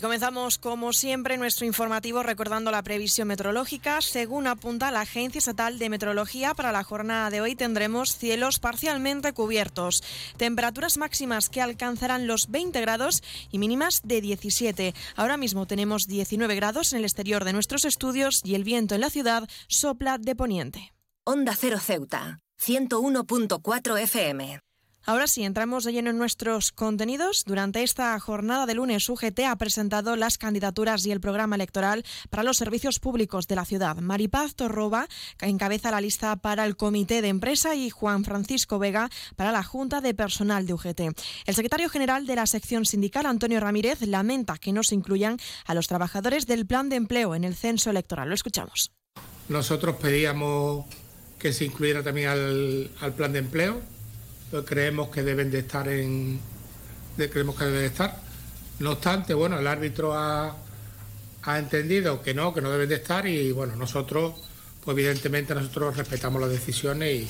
Comenzamos, 0.05 0.59
como 0.59 0.93
siempre, 0.93 1.35
nuestro 1.35 1.65
informativo 1.65 2.21
recordando 2.21 2.69
la 2.69 2.83
previsión 2.83 3.27
meteorológica. 3.27 4.01
Según 4.01 4.45
apunta 4.45 4.91
la 4.91 5.01
Agencia 5.01 5.39
Estatal 5.39 5.79
de 5.79 5.89
Meteorología, 5.89 6.53
para 6.53 6.71
la 6.71 6.83
jornada 6.83 7.31
de 7.31 7.41
hoy 7.41 7.55
tendremos 7.55 8.15
cielos 8.15 8.59
parcialmente 8.59 9.33
cubiertos, 9.33 10.03
temperaturas 10.37 10.97
máximas 10.97 11.49
que 11.49 11.59
alcanzarán 11.59 12.27
los 12.27 12.51
20 12.51 12.79
grados 12.81 13.23
y 13.49 13.57
mínimas 13.57 14.01
de 14.03 14.21
17. 14.21 14.93
Ahora 15.15 15.37
mismo 15.37 15.65
tenemos 15.65 16.05
19 16.05 16.53
grados 16.53 16.93
en 16.93 16.99
el 16.99 17.05
exterior 17.05 17.43
de 17.43 17.53
nuestros 17.53 17.83
estudios 17.83 18.41
y 18.43 18.53
el 18.53 18.63
viento 18.63 18.93
en 18.93 19.01
la 19.01 19.09
ciudad 19.09 19.49
sopla 19.67 20.19
de 20.19 20.35
poniente. 20.35 20.93
Onda 21.23 21.55
Cero 21.55 21.79
Ceuta. 21.79 22.41
101.4 22.63 23.99
FM. 24.01 24.64
Ahora 25.07 25.27
sí, 25.27 25.43
entramos 25.43 25.83
de 25.83 25.93
lleno 25.93 26.09
en 26.09 26.17
nuestros 26.17 26.71
contenidos. 26.71 27.43
Durante 27.45 27.83
esta 27.83 28.19
jornada 28.19 28.65
de 28.65 28.73
lunes, 28.73 29.07
UGT 29.07 29.41
ha 29.41 29.55
presentado 29.55 30.15
las 30.15 30.39
candidaturas 30.39 31.05
y 31.05 31.11
el 31.11 31.21
programa 31.21 31.55
electoral 31.55 32.03
para 32.31 32.41
los 32.41 32.57
servicios 32.57 32.99
públicos 32.99 33.47
de 33.47 33.55
la 33.55 33.65
ciudad. 33.65 33.97
Maripaz 33.97 34.55
Torroba 34.55 35.07
encabeza 35.41 35.91
la 35.91 36.01
lista 36.01 36.35
para 36.37 36.65
el 36.65 36.75
Comité 36.75 37.21
de 37.21 37.27
Empresa 37.27 37.75
y 37.75 37.91
Juan 37.91 38.23
Francisco 38.23 38.79
Vega 38.79 39.11
para 39.35 39.51
la 39.51 39.61
Junta 39.61 40.01
de 40.01 40.15
Personal 40.15 40.65
de 40.65 40.73
UGT. 40.73 41.01
El 41.45 41.53
secretario 41.53 41.89
general 41.89 42.25
de 42.25 42.37
la 42.37 42.47
sección 42.47 42.85
sindical, 42.85 43.27
Antonio 43.27 43.59
Ramírez, 43.59 44.01
lamenta 44.01 44.57
que 44.57 44.73
no 44.73 44.81
se 44.81 44.95
incluyan 44.95 45.37
a 45.67 45.75
los 45.75 45.85
trabajadores 45.85 46.47
del 46.47 46.65
plan 46.65 46.89
de 46.89 46.95
empleo 46.95 47.35
en 47.35 47.43
el 47.43 47.55
censo 47.55 47.91
electoral. 47.91 48.29
Lo 48.29 48.33
escuchamos. 48.33 48.91
Nosotros 49.49 49.97
pedíamos 49.97 50.85
que 51.37 51.53
se 51.53 51.65
incluyera 51.65 52.01
también 52.01 52.29
al, 52.29 52.89
al 53.01 53.13
plan 53.13 53.31
de 53.33 53.39
empleo 53.39 53.94
creemos 54.65 55.09
que 55.09 55.23
deben 55.23 55.51
de 55.51 55.59
estar 55.59 55.87
en 55.87 56.39
creemos 57.17 57.55
que 57.55 57.65
deben 57.65 57.81
de 57.81 57.87
estar. 57.87 58.21
No 58.79 58.91
obstante 58.91 59.33
bueno 59.33 59.59
el 59.59 59.67
árbitro 59.67 60.13
ha, 60.13 60.55
ha 61.43 61.59
entendido 61.59 62.21
que 62.21 62.33
no 62.33 62.53
que 62.53 62.61
no 62.61 62.71
deben 62.71 62.89
de 62.89 62.95
estar 62.95 63.27
y 63.27 63.51
bueno 63.51 63.75
nosotros 63.75 64.33
pues 64.83 64.97
evidentemente 64.97 65.55
nosotros 65.55 65.97
respetamos 65.97 66.41
las 66.41 66.51
decisiones 66.51 67.27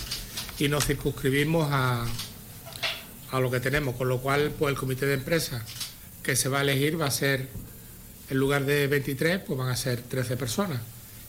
y, 0.59 0.65
y 0.65 0.67
nos 0.67 0.85
circunscribimos 0.85 1.67
a, 1.71 2.05
a 3.31 3.39
lo 3.39 3.49
que 3.49 3.59
tenemos 3.59 3.95
con 3.95 4.09
lo 4.09 4.19
cual 4.19 4.51
pues 4.57 4.71
el 4.71 4.77
comité 4.77 5.05
de 5.05 5.15
empresa 5.15 5.63
que 6.23 6.35
se 6.35 6.49
va 6.49 6.59
a 6.59 6.61
elegir 6.61 6.99
va 6.99 7.05
a 7.05 7.11
ser 7.11 7.47
en 8.29 8.37
lugar 8.37 8.65
de 8.65 8.87
23 8.87 9.41
pues 9.41 9.57
van 9.57 9.69
a 9.69 9.75
ser 9.75 10.01
13 10.01 10.37
personas. 10.37 10.79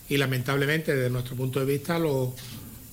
Y 0.08 0.16
lamentablemente 0.16 0.94
desde 0.94 1.10
nuestro 1.10 1.36
punto 1.36 1.60
de 1.60 1.66
vista 1.66 1.98
los 1.98 2.30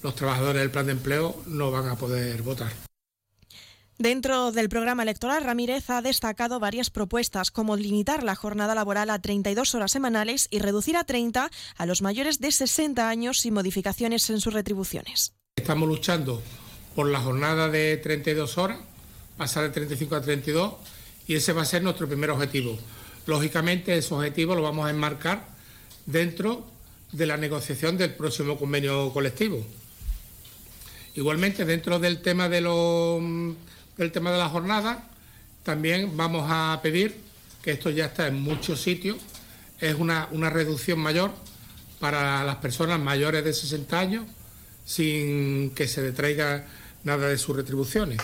los 0.04 0.16
trabajadores 0.16 0.62
del 0.62 0.72
plan 0.72 0.86
de 0.86 0.92
empleo 0.92 1.42
no 1.48 1.72
van 1.72 1.88
a 1.88 1.96
poder 1.96 2.42
votar. 2.42 2.72
Dentro 3.98 4.52
del 4.52 4.70
programa 4.70 5.04
electoral, 5.04 5.44
Ramírez 5.44 5.90
ha 5.90 6.02
destacado 6.02 6.60
varias 6.60 6.90
propuestas, 6.90 7.52
como 7.52 7.78
limitar 7.78 8.24
la 8.24 8.36
jornada 8.36 8.76
laboral 8.76 9.10
a 9.10 9.22
32 9.22 9.76
horas 9.76 9.92
semanales 9.92 10.48
y 10.52 10.60
reducir 10.60 10.98
a 10.98 11.04
30 11.04 11.50
a 11.78 11.86
los 11.86 12.02
mayores 12.02 12.40
de 12.40 12.52
60 12.52 13.08
años 13.08 13.40
sin 13.40 13.54
modificaciones 13.54 14.30
en 14.30 14.42
sus 14.42 14.54
retribuciones. 14.54 15.34
Estamos 15.56 15.88
luchando 15.88 16.42
por 16.96 17.08
la 17.08 17.22
jornada 17.22 17.70
de 17.70 17.96
32 17.98 18.58
horas, 18.58 18.80
pasar 19.38 19.64
de 19.64 19.70
35 19.70 20.16
a 20.16 20.22
32, 20.22 20.74
y 21.28 21.36
ese 21.36 21.54
va 21.54 21.62
a 21.62 21.66
ser 21.66 21.84
nuestro 21.84 22.08
primer 22.08 22.32
objetivo. 22.32 22.78
Lógicamente, 23.26 23.96
ese 23.96 24.14
objetivo 24.14 24.56
lo 24.56 24.64
vamos 24.64 24.88
a 24.88 24.90
enmarcar 24.90 25.48
dentro 26.06 26.66
de 27.12 27.28
la 27.28 27.38
negociación 27.38 27.98
del 27.98 28.16
próximo 28.16 28.58
convenio 28.58 29.14
colectivo. 29.14 29.64
Igualmente, 31.16 31.66
dentro 31.66 32.00
del 32.00 32.22
tema 32.22 32.50
de, 32.50 32.62
lo, 32.62 33.22
del 33.98 34.12
tema 34.12 34.32
de 34.32 34.38
la 34.38 34.50
jornada, 34.50 35.10
también 35.64 36.18
vamos 36.18 36.46
a 36.50 36.80
pedir, 36.82 37.16
que 37.62 37.72
esto 37.72 37.90
ya 37.90 38.06
está 38.06 38.28
en 38.28 38.42
muchos 38.42 38.82
sitios, 38.82 39.18
es 39.80 39.96
una, 39.96 40.28
una 40.32 40.50
reducción 40.50 41.00
mayor 41.00 41.32
para 42.00 42.44
las 42.44 42.58
personas 42.58 43.00
mayores 43.00 43.44
de 43.44 43.54
60 43.54 44.00
años, 44.00 44.26
sin 44.86 45.70
que 45.72 45.88
se 45.88 46.02
le 46.02 46.12
traiga 46.12 46.68
nada 47.04 47.28
de 47.28 47.38
sus 47.38 47.56
retribuciones. 47.56 48.20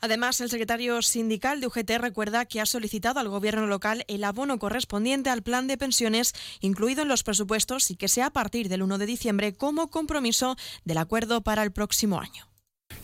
Además, 0.00 0.40
el 0.40 0.50
secretario 0.50 1.00
sindical 1.02 1.60
de 1.60 1.66
UGT 1.66 1.90
recuerda 1.98 2.44
que 2.44 2.60
ha 2.60 2.66
solicitado 2.66 3.20
al 3.20 3.28
gobierno 3.28 3.66
local 3.66 4.04
el 4.08 4.24
abono 4.24 4.58
correspondiente 4.58 5.30
al 5.30 5.42
plan 5.42 5.66
de 5.66 5.78
pensiones 5.78 6.34
incluido 6.60 7.02
en 7.02 7.08
los 7.08 7.22
presupuestos 7.22 7.90
y 7.90 7.96
que 7.96 8.08
sea 8.08 8.26
a 8.26 8.32
partir 8.32 8.68
del 8.68 8.82
1 8.82 8.98
de 8.98 9.06
diciembre 9.06 9.54
como 9.54 9.90
compromiso 9.90 10.56
del 10.84 10.98
acuerdo 10.98 11.40
para 11.40 11.62
el 11.62 11.72
próximo 11.72 12.20
año. 12.20 12.48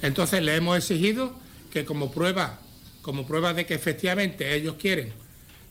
Entonces 0.02 0.42
le 0.42 0.54
hemos 0.56 0.76
exigido 0.76 1.34
que 1.72 1.84
como 1.84 2.12
prueba, 2.12 2.60
como 3.00 3.26
prueba 3.26 3.54
de 3.54 3.66
que 3.66 3.74
efectivamente 3.74 4.54
ellos 4.54 4.76
quieren 4.78 5.12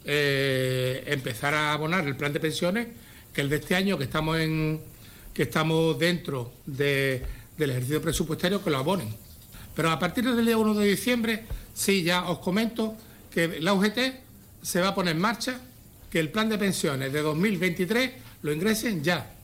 eh, 0.06 1.03
empezar 1.07 1.53
a 1.53 1.73
abonar 1.73 2.07
el 2.07 2.18
plan 2.18 2.34
de 2.34 2.39
pensiones, 2.39 2.88
que 3.34 3.41
el 3.41 3.49
de 3.49 3.57
este 3.57 3.76
año 3.76 3.98
que 3.98 4.06
estamos 4.06 4.39
en 4.39 4.81
que 5.34 5.43
estamos 5.43 5.98
dentro 5.98 6.52
del 6.65 7.23
ejercicio 7.57 8.02
presupuestario 8.02 8.61
que 8.64 8.69
lo 8.69 8.77
abonen. 8.77 9.15
Pero 9.76 9.91
a 9.91 9.99
partir 9.99 10.23
del 10.23 10.45
día 10.45 10.57
1 10.57 10.73
de 10.73 10.88
diciembre, 10.88 11.45
sí, 11.73 12.03
ya 12.03 12.30
os 12.30 12.39
comento 12.39 12.95
que 13.31 13.60
la 13.61 13.73
UGT 13.73 13.99
se 14.61 14.81
va 14.81 14.89
a 14.89 14.95
poner 14.95 15.15
en 15.15 15.22
marcha, 15.22 15.60
que 16.10 16.19
el 16.19 16.30
plan 16.30 16.49
de 16.49 16.57
pensiones 16.57 17.14
de 17.14 17.22
2023 17.22 18.11
lo 18.43 18.52
ingresen 18.52 19.03
ya 19.03 19.40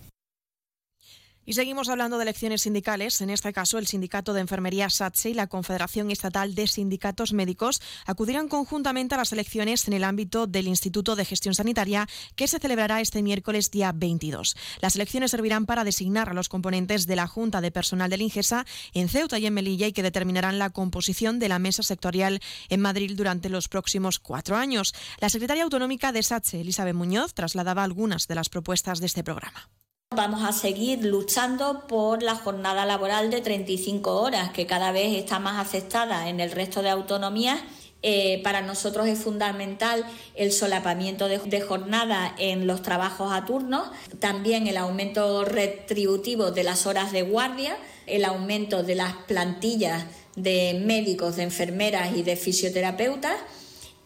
y 1.48 1.54
seguimos 1.54 1.88
hablando 1.88 2.18
de 2.18 2.24
elecciones 2.24 2.64
sindicales. 2.64 3.22
En 3.22 3.30
este 3.30 3.54
caso, 3.54 3.78
el 3.78 3.88
Sindicato 3.88 4.34
de 4.34 4.42
Enfermería 4.42 4.90
SATSE 4.90 5.30
y 5.30 5.34
la 5.34 5.48
Confederación 5.48 6.12
Estatal 6.12 6.54
de 6.56 6.68
Sindicatos 6.68 7.32
Médicos 7.32 7.82
acudirán 8.06 8.50
conjuntamente 8.50 9.16
a 9.16 9.18
las 9.18 9.32
elecciones 9.32 9.88
en 9.88 9.94
el 9.94 10.04
ámbito 10.04 10.46
del 10.46 10.68
Instituto 10.68 11.16
de 11.16 11.24
Gestión 11.24 11.56
Sanitaria 11.56 12.06
que 12.36 12.50
se 12.50 12.60
celebrará 12.60 13.00
este 13.00 13.24
miércoles 13.24 13.72
día 13.72 13.94
22. 13.96 14.58
Las 14.82 14.96
elecciones 14.98 15.32
servirán 15.32 15.66
para 15.66 15.86
designar 15.86 16.30
a 16.30 16.34
los 16.34 16.50
componentes 16.50 17.08
de 17.08 17.16
la 17.16 17.28
Junta 17.28 17.62
de 17.62 17.72
Personal 17.72 18.10
del 18.10 18.24
INGESA 18.24 18.66
en 18.94 19.08
Ceuta 19.08 19.40
y 19.40 19.46
en 19.46 19.54
Melilla 19.54 19.88
y 19.88 19.94
que 19.94 20.04
determinarán 20.04 20.60
la 20.60 20.72
composición 20.72 21.40
de 21.40 21.48
la 21.48 21.60
mesa 21.60 21.82
sectorial 21.82 22.42
en 22.68 22.82
Madrid 22.82 23.14
durante 23.16 23.48
los 23.48 23.70
próximos 23.70 24.20
cuatro 24.20 24.58
años. 24.58 24.94
La 25.22 25.30
secretaria 25.30 25.64
autonómica 25.64 26.12
de 26.12 26.24
SATSE, 26.24 26.60
Elizabeth 26.60 26.94
Muñoz, 26.94 27.34
trasladaba 27.34 27.86
algunas 27.86 28.28
de 28.28 28.36
las 28.36 28.50
propuestas 28.50 29.00
de 29.00 29.06
este 29.06 29.24
programa. 29.24 29.70
Vamos 30.16 30.42
a 30.44 30.54
seguir 30.54 31.04
luchando 31.04 31.86
por 31.86 32.24
la 32.24 32.34
jornada 32.34 32.86
laboral 32.86 33.30
de 33.30 33.42
35 33.42 34.22
horas, 34.22 34.52
que 34.52 34.66
cada 34.66 34.92
vez 34.92 35.16
está 35.16 35.38
más 35.38 35.60
aceptada 35.60 36.30
en 36.30 36.40
el 36.40 36.52
resto 36.52 36.82
de 36.82 36.90
autonomías. 36.90 37.60
Eh, 38.02 38.42
para 38.44 38.62
nosotros 38.62 39.08
es 39.08 39.20
fundamental 39.20 40.06
el 40.34 40.52
solapamiento 40.54 41.28
de, 41.28 41.40
de, 41.40 41.62
jornada 41.62 42.34
en 42.40 42.68
los 42.68 42.82
trabajos 42.82 43.34
a 43.34 43.46
turnos, 43.46 43.90
también 44.20 44.66
el 44.66 44.78
aumento 44.78 45.44
retributivo 45.46 46.52
de 46.52 46.64
las 46.64 46.88
horas 46.88 47.12
de 47.12 47.24
guardia, 47.24 47.78
el 48.06 48.24
aumento 48.24 48.84
de 48.84 48.96
las 48.96 49.14
plantillas 49.28 50.06
de 50.36 50.82
médicos, 50.86 51.36
de 51.36 51.44
enfermeras 51.44 52.16
y 52.16 52.24
de 52.24 52.38
fisioterapeutas 52.38 53.36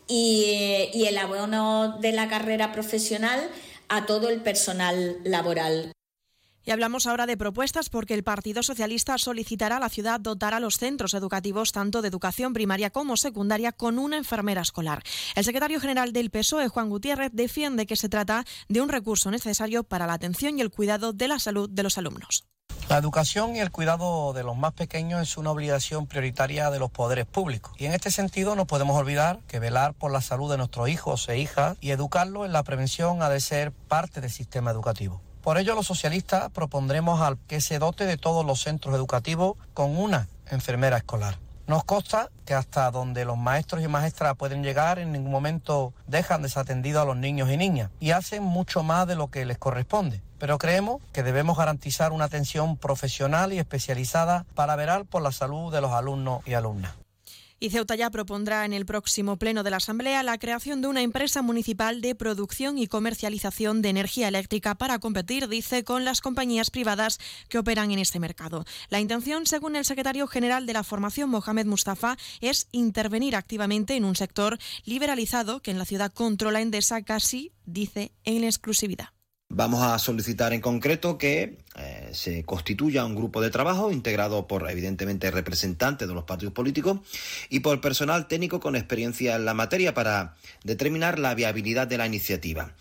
y, 0.07 0.45
eh, 0.47 0.91
y 0.93 1.05
el 1.05 1.17
abono 1.17 1.99
de 1.99 2.11
la 2.11 2.27
carrera 2.27 2.71
profesional 2.73 3.49
a 3.91 4.05
todo 4.05 4.30
el 4.30 4.41
personal 4.41 5.18
laboral. 5.26 5.91
Y 6.63 6.72
hablamos 6.72 7.07
ahora 7.07 7.26
de 7.26 7.38
propuestas 7.38 7.89
porque 7.89 8.13
el 8.13 8.23
Partido 8.23 8.63
Socialista 8.63 9.18
solicitará 9.18 9.77
a 9.77 9.80
la 9.80 9.89
ciudad 9.89 10.19
dotar 10.19 10.53
a 10.53 10.59
los 10.59 10.77
centros 10.77 11.13
educativos 11.13 11.72
tanto 11.72 12.01
de 12.01 12.07
educación 12.07 12.53
primaria 12.53 12.91
como 12.91 13.18
secundaria 13.18 13.72
con 13.72 13.99
una 13.99 14.18
enfermera 14.18 14.61
escolar. 14.61 15.03
El 15.35 15.43
secretario 15.43 15.80
general 15.80 16.13
del 16.13 16.30
PSOE, 16.30 16.69
Juan 16.69 16.89
Gutiérrez, 16.89 17.31
defiende 17.34 17.85
que 17.85 17.95
se 17.95 18.09
trata 18.09 18.45
de 18.69 18.80
un 18.80 18.89
recurso 18.89 19.30
necesario 19.31 19.84
para 19.84 20.07
la 20.07 20.13
atención 20.13 20.57
y 20.57 20.61
el 20.61 20.72
cuidado 20.72 21.13
de 21.13 21.27
la 21.27 21.39
salud 21.39 21.69
de 21.69 21.84
los 21.84 21.97
alumnos. 21.97 22.45
La 22.89 22.97
educación 22.97 23.55
y 23.55 23.59
el 23.59 23.71
cuidado 23.71 24.33
de 24.33 24.43
los 24.43 24.57
más 24.57 24.73
pequeños 24.73 25.21
es 25.21 25.37
una 25.37 25.51
obligación 25.51 26.07
prioritaria 26.07 26.69
de 26.69 26.79
los 26.79 26.91
poderes 26.91 27.25
públicos. 27.25 27.73
Y 27.77 27.85
en 27.85 27.93
este 27.93 28.11
sentido 28.11 28.55
no 28.55 28.65
podemos 28.65 28.97
olvidar 28.97 29.39
que 29.47 29.59
velar 29.59 29.93
por 29.93 30.11
la 30.11 30.21
salud 30.21 30.51
de 30.51 30.57
nuestros 30.57 30.89
hijos 30.89 31.29
e 31.29 31.37
hijas 31.37 31.77
y 31.79 31.91
educarlos 31.91 32.45
en 32.45 32.51
la 32.51 32.63
prevención 32.63 33.23
ha 33.23 33.29
de 33.29 33.39
ser 33.39 33.71
parte 33.71 34.19
del 34.19 34.29
sistema 34.29 34.71
educativo. 34.71 35.21
Por 35.41 35.57
ello 35.57 35.73
los 35.73 35.87
socialistas 35.87 36.51
propondremos 36.51 37.19
que 37.47 37.61
se 37.61 37.79
dote 37.79 38.05
de 38.05 38.17
todos 38.17 38.45
los 38.45 38.61
centros 38.61 38.93
educativos 38.93 39.57
con 39.73 39.97
una 39.97 40.27
enfermera 40.49 40.97
escolar. 40.97 41.37
Nos 41.72 41.85
consta 41.85 42.30
que 42.43 42.53
hasta 42.53 42.91
donde 42.91 43.23
los 43.23 43.38
maestros 43.38 43.81
y 43.81 43.88
maestras 43.88 44.35
pueden 44.35 44.61
llegar 44.61 44.99
en 44.99 45.14
ningún 45.14 45.31
momento 45.31 45.93
dejan 46.06 46.41
desatendido 46.41 46.99
a 46.99 47.06
los 47.06 47.15
niños 47.15 47.49
y 47.49 47.56
niñas 47.56 47.89
y 48.02 48.11
hacen 48.11 48.43
mucho 48.43 48.84
más 48.84 49.07
de 49.07 49.15
lo 49.15 49.31
que 49.31 49.45
les 49.45 49.57
corresponde 49.57 50.22
pero 50.38 50.57
creemos 50.57 51.02
que 51.14 51.22
debemos 51.22 51.56
garantizar 51.56 52.11
una 52.11 52.26
atención 52.26 52.76
profesional 52.76 53.53
y 53.53 53.60
especializada 53.60 54.43
para 54.56 54.76
verar 54.76 55.06
por 55.06 55.22
la 55.22 55.31
salud 55.31 55.72
de 55.72 55.81
los 55.81 55.91
alumnos 55.91 56.41
y 56.48 56.56
alumnas. 56.56 56.93
Y 57.63 57.69
Ceuta 57.69 57.93
ya 57.93 58.09
propondrá 58.09 58.65
en 58.65 58.73
el 58.73 58.88
próximo 58.88 59.38
pleno 59.38 59.61
de 59.61 59.69
la 59.69 59.77
Asamblea 59.77 60.23
la 60.23 60.39
creación 60.39 60.81
de 60.81 60.88
una 60.88 61.03
empresa 61.03 61.43
municipal 61.43 62.01
de 62.01 62.15
producción 62.15 62.79
y 62.79 62.88
comercialización 62.88 63.83
de 63.83 63.89
energía 63.89 64.29
eléctrica 64.29 64.73
para 64.73 64.97
competir, 64.97 65.47
dice, 65.47 65.83
con 65.83 66.03
las 66.03 66.21
compañías 66.21 66.71
privadas 66.71 67.19
que 67.49 67.59
operan 67.59 67.91
en 67.91 67.99
este 67.99 68.19
mercado. 68.19 68.65
La 68.89 68.99
intención, 68.99 69.45
según 69.45 69.75
el 69.75 69.85
secretario 69.85 70.25
general 70.25 70.65
de 70.65 70.73
la 70.73 70.83
formación, 70.83 71.29
Mohamed 71.29 71.67
Mustafa, 71.67 72.17
es 72.39 72.67
intervenir 72.71 73.35
activamente 73.35 73.95
en 73.95 74.05
un 74.05 74.15
sector 74.15 74.57
liberalizado 74.83 75.61
que 75.61 75.69
en 75.69 75.77
la 75.77 75.85
ciudad 75.85 76.11
controla 76.11 76.61
Endesa 76.61 77.03
casi, 77.03 77.51
dice, 77.67 78.11
en 78.23 78.43
exclusividad. 78.43 79.09
Vamos 79.53 79.83
a 79.83 79.99
solicitar 79.99 80.53
en 80.53 80.61
concreto 80.61 81.17
que 81.17 81.57
eh, 81.75 82.09
se 82.13 82.45
constituya 82.45 83.03
un 83.03 83.15
grupo 83.15 83.41
de 83.41 83.49
trabajo 83.49 83.91
integrado 83.91 84.47
por 84.47 84.69
evidentemente 84.71 85.29
representantes 85.29 86.07
de 86.07 86.13
los 86.13 86.23
partidos 86.23 86.53
políticos 86.53 86.99
y 87.49 87.59
por 87.59 87.81
personal 87.81 88.29
técnico 88.29 88.61
con 88.61 88.77
experiencia 88.77 89.35
en 89.35 89.43
la 89.43 89.53
materia 89.53 89.93
para 89.93 90.35
determinar 90.63 91.19
la 91.19 91.35
viabilidad 91.35 91.85
de 91.85 91.97
la 91.97 92.07
iniciativa. 92.07 92.71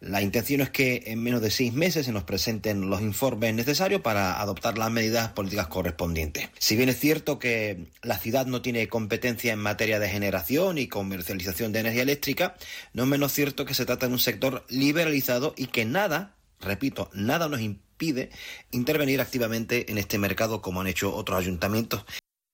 La 0.00 0.20
intención 0.20 0.60
es 0.60 0.68
que 0.68 1.04
en 1.06 1.22
menos 1.22 1.40
de 1.40 1.50
seis 1.50 1.72
meses 1.72 2.06
se 2.06 2.12
nos 2.12 2.24
presenten 2.24 2.90
los 2.90 3.00
informes 3.00 3.54
necesarios 3.54 4.02
para 4.02 4.40
adoptar 4.40 4.76
las 4.76 4.90
medidas 4.90 5.32
políticas 5.32 5.68
correspondientes. 5.68 6.50
Si 6.58 6.76
bien 6.76 6.90
es 6.90 7.00
cierto 7.00 7.38
que 7.38 7.86
la 8.02 8.18
ciudad 8.18 8.46
no 8.46 8.60
tiene 8.60 8.88
competencia 8.88 9.52
en 9.54 9.58
materia 9.58 9.98
de 9.98 10.10
generación 10.10 10.76
y 10.76 10.88
comercialización 10.88 11.72
de 11.72 11.80
energía 11.80 12.02
eléctrica, 12.02 12.56
no 12.92 13.04
es 13.04 13.08
menos 13.08 13.32
cierto 13.32 13.64
que 13.64 13.74
se 13.74 13.86
trata 13.86 14.06
de 14.06 14.12
un 14.12 14.18
sector 14.18 14.66
liberalizado 14.68 15.54
y 15.56 15.68
que 15.68 15.86
nada, 15.86 16.36
repito, 16.60 17.10
nada 17.14 17.48
nos 17.48 17.60
impide 17.60 18.30
intervenir 18.70 19.22
activamente 19.22 19.90
en 19.90 19.96
este 19.96 20.18
mercado 20.18 20.60
como 20.60 20.82
han 20.82 20.88
hecho 20.88 21.14
otros 21.14 21.38
ayuntamientos. 21.38 22.04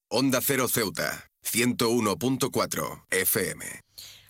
Onda 0.08 0.40
Cero 0.40 0.68
Ceuta, 0.68 1.26
101.4 1.44 3.04
FM. 3.10 3.81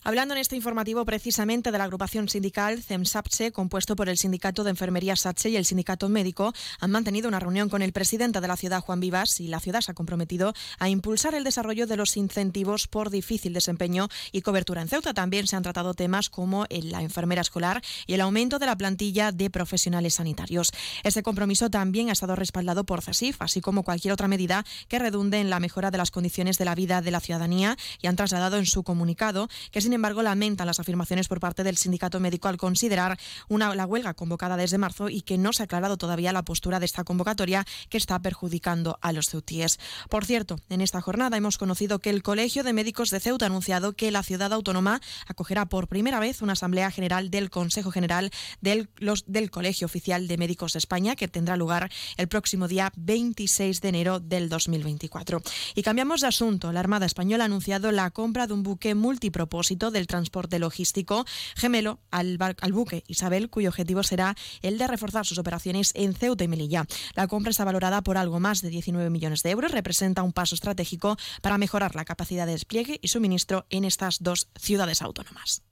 Hablando 0.05 0.35
en 0.35 0.41
este 0.41 0.57
informativo 0.57 1.05
precisamente 1.05 1.71
de 1.71 1.79
la 1.79 1.85
agrupación 1.85 2.29
sindical 2.29 2.83
CEMSAPSE, 2.83 3.53
compuesto 3.53 3.95
por 3.95 4.09
el 4.09 4.19
Sindicato 4.19 4.65
de 4.65 4.71
Enfermería 4.71 5.15
SATSE 5.15 5.51
y 5.51 5.57
el 5.57 5.65
Sindicato 5.65 6.09
Médico, 6.09 6.53
han 6.81 6.91
mantenido 6.91 7.29
una 7.29 7.39
reunión 7.39 7.69
con 7.69 7.83
el 7.83 7.93
presidente 7.93 8.41
de 8.41 8.49
la 8.49 8.57
ciudad, 8.57 8.81
Juan 8.81 8.99
Vivas, 8.99 9.39
y 9.39 9.47
la 9.47 9.61
ciudad 9.61 9.81
se 9.81 9.93
ha 9.93 9.95
comprometido 9.95 10.55
a 10.81 10.89
impulsar 10.89 11.37
el 11.37 11.45
desarrollo 11.45 11.87
de 11.87 11.97
los 11.97 12.17
incentivos 12.17 12.89
por 12.89 13.11
difícil 13.11 13.53
desempeño 13.53 14.09
y 14.33 14.43
cobertura. 14.43 14.83
En 14.83 14.89
Ceuta 14.89 15.15
también 15.15 15.47
se 15.47 15.55
han 15.55 15.63
tratado 15.63 15.95
temas 15.95 16.31
como 16.31 16.67
la 16.69 17.01
enfermera 17.03 17.43
escolar 17.43 17.81
y 18.05 18.15
el 18.15 18.23
aumento 18.23 18.59
de 18.59 18.67
la 18.67 18.77
plantilla 18.77 19.31
de 19.31 19.51
profesionales 19.51 20.15
sanitarios. 20.15 20.73
Este 21.05 21.23
compromiso 21.23 21.71
también 21.71 22.09
ha 22.09 22.13
estado 22.13 22.35
respaldado 22.35 22.83
por 22.83 23.03
CESIF, 23.03 23.41
así 23.41 23.61
como 23.61 23.85
cualquier 23.85 24.15
otra 24.15 24.27
medida 24.27 24.65
que 24.89 24.99
redunde 24.99 25.39
en 25.39 25.49
la 25.49 25.61
mejora 25.61 25.93
de 25.93 25.99
las 25.99 26.11
condiciones 26.11 26.59
de 26.59 26.65
la 26.65 26.75
vida 26.75 27.03
de 27.03 27.13
la 27.13 27.21
ciudadanía 27.21 27.77
y 28.01 28.09
han 28.09 28.17
trasladado 28.17 28.57
en 28.57 28.67
su 28.67 28.83
comunicado 28.83 29.49
que 29.71 29.81
sin 29.81 29.92
embargo, 29.93 30.23
lamentan 30.23 30.67
las 30.67 30.81
afirmaciones 30.81 31.29
por 31.29 31.41
parte 31.41 31.65
del 31.65 31.77
sindicato 31.77 32.21
médico 32.21 32.49
al 32.49 32.57
considerar 32.57 33.19
una, 33.49 33.75
la 33.75 33.87
huelga 33.87 34.15
convocada 34.15 34.57
desde 34.57 34.79
marzo 34.79 35.09
y 35.09 35.23
que 35.23 35.39
no 35.39 35.53
se 35.53 35.63
ha 35.63 35.65
aclarado 35.65 35.97
todavía 35.97 36.33
la 36.33 36.45
postura 36.45 36.81
de 36.81 36.87
esta 36.87 37.05
convocatoria 37.05 37.65
que 37.89 37.99
está 37.99 38.21
perjudicando 38.21 38.99
a 39.01 39.13
los 39.13 39.29
ceutíes. 39.29 39.79
Por 40.09 40.25
cierto, 40.25 40.59
en 40.69 40.81
esta 40.81 41.01
jornada 41.01 41.37
hemos 41.37 41.59
conocido 41.59 41.99
que 41.99 42.11
el 42.11 42.23
Colegio 42.23 42.65
de 42.65 42.73
Médicos 42.73 43.11
de 43.11 43.21
Ceuta 43.21 43.47
ha 43.47 43.49
anunciado 43.49 43.93
que 43.93 44.11
la 44.11 44.23
ciudad 44.23 44.53
autónoma 44.53 45.01
acogerá 45.27 45.67
por 45.67 45.89
primera 45.89 46.21
vez 46.21 46.43
una 46.43 46.53
asamblea 46.55 46.91
general 46.91 47.31
del 47.31 47.51
Consejo 47.51 47.91
General 47.91 48.31
del, 48.61 48.91
los, 48.97 49.25
del 49.27 49.51
Colegio 49.51 49.87
Oficial 49.87 50.29
de 50.29 50.37
Médicos 50.37 50.73
de 50.75 50.79
España 50.79 51.17
que 51.17 51.29
tendrá 51.29 51.57
lugar 51.57 51.91
el 52.17 52.29
próximo 52.29 52.69
día 52.69 52.93
26 52.97 53.81
de 53.81 53.89
enero 53.89 54.21
del 54.21 54.49
2024. 54.49 55.43
Y 55.75 55.83
cambiamos 55.83 56.21
de 56.21 56.29
asunto. 56.29 56.73
La 56.73 56.81
Armada 56.81 57.07
Española 57.07 57.45
ha 57.45 57.47
anunciado 57.47 57.93
la 57.93 58.11
compra 58.11 58.47
de 58.47 58.55
un 58.55 58.63
buque 58.63 58.95
multipropósito 58.95 59.82
del 59.91 60.07
transporte 60.07 60.59
logístico 60.59 61.25
gemelo 61.57 62.01
al, 62.11 62.39
al 62.41 62.73
buque 62.73 63.05
Isabel, 63.07 63.51
cuyo 63.51 63.71
objetivo 63.71 64.03
será 64.03 64.37
el 64.63 64.79
de 64.79 64.87
reforzar 64.87 65.27
sus 65.27 65.39
operaciones 65.39 65.93
en 65.95 66.15
Ceuta 66.15 66.45
y 66.45 66.49
Melilla. 66.49 66.87
La 67.15 67.27
compra 67.27 67.51
está 67.51 67.65
valorada 67.65 68.03
por 68.03 68.17
algo 68.17 68.41
más 68.41 68.63
de 68.63 68.71
19 68.71 69.11
millones 69.11 69.43
de 69.43 69.51
euros, 69.51 69.73
representa 69.73 70.23
un 70.23 70.33
paso 70.33 70.55
estratégico 70.55 71.17
para 71.41 71.59
mejorar 71.59 71.95
la 71.95 72.05
capacidad 72.05 72.47
de 72.47 72.53
despliegue 72.53 72.99
y 73.03 73.09
suministro 73.09 73.67
en 73.71 73.85
estas 73.85 74.23
dos 74.23 74.49
ciudades 74.57 75.03
autónomas. 75.03 75.63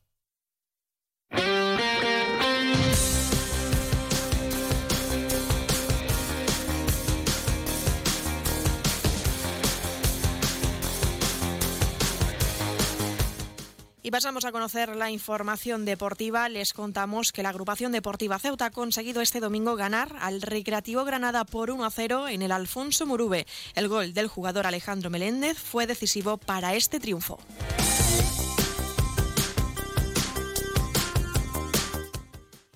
Y 14.03 14.11
pasamos 14.11 14.45
a 14.45 14.53
conocer 14.53 14.97
la 14.97 15.11
información 15.11 15.85
deportiva. 15.85 16.49
Les 16.49 16.73
contamos 16.73 17.33
que 17.33 17.43
la 17.43 17.51
agrupación 17.51 17.93
deportiva 17.93 18.39
Ceuta 18.39 18.67
ha 18.67 18.71
conseguido 18.71 19.21
este 19.21 19.41
domingo 19.41 19.77
ganar 19.77 20.17
al 20.21 20.41
Recreativo 20.41 21.05
Granada 21.05 21.45
por 21.45 21.71
1 21.71 21.85
a 21.85 21.91
0 21.91 22.29
en 22.29 22.41
el 22.41 22.53
Alfonso 22.53 23.05
Murube. 23.05 23.47
El 23.75 23.89
gol 23.89 24.15
del 24.15 24.29
jugador 24.29 24.67
Alejandro 24.67 25.11
Meléndez 25.11 25.59
fue 25.59 25.87
decisivo 25.87 26.39
para 26.39 26.75
este 26.75 26.99
triunfo. 26.99 27.39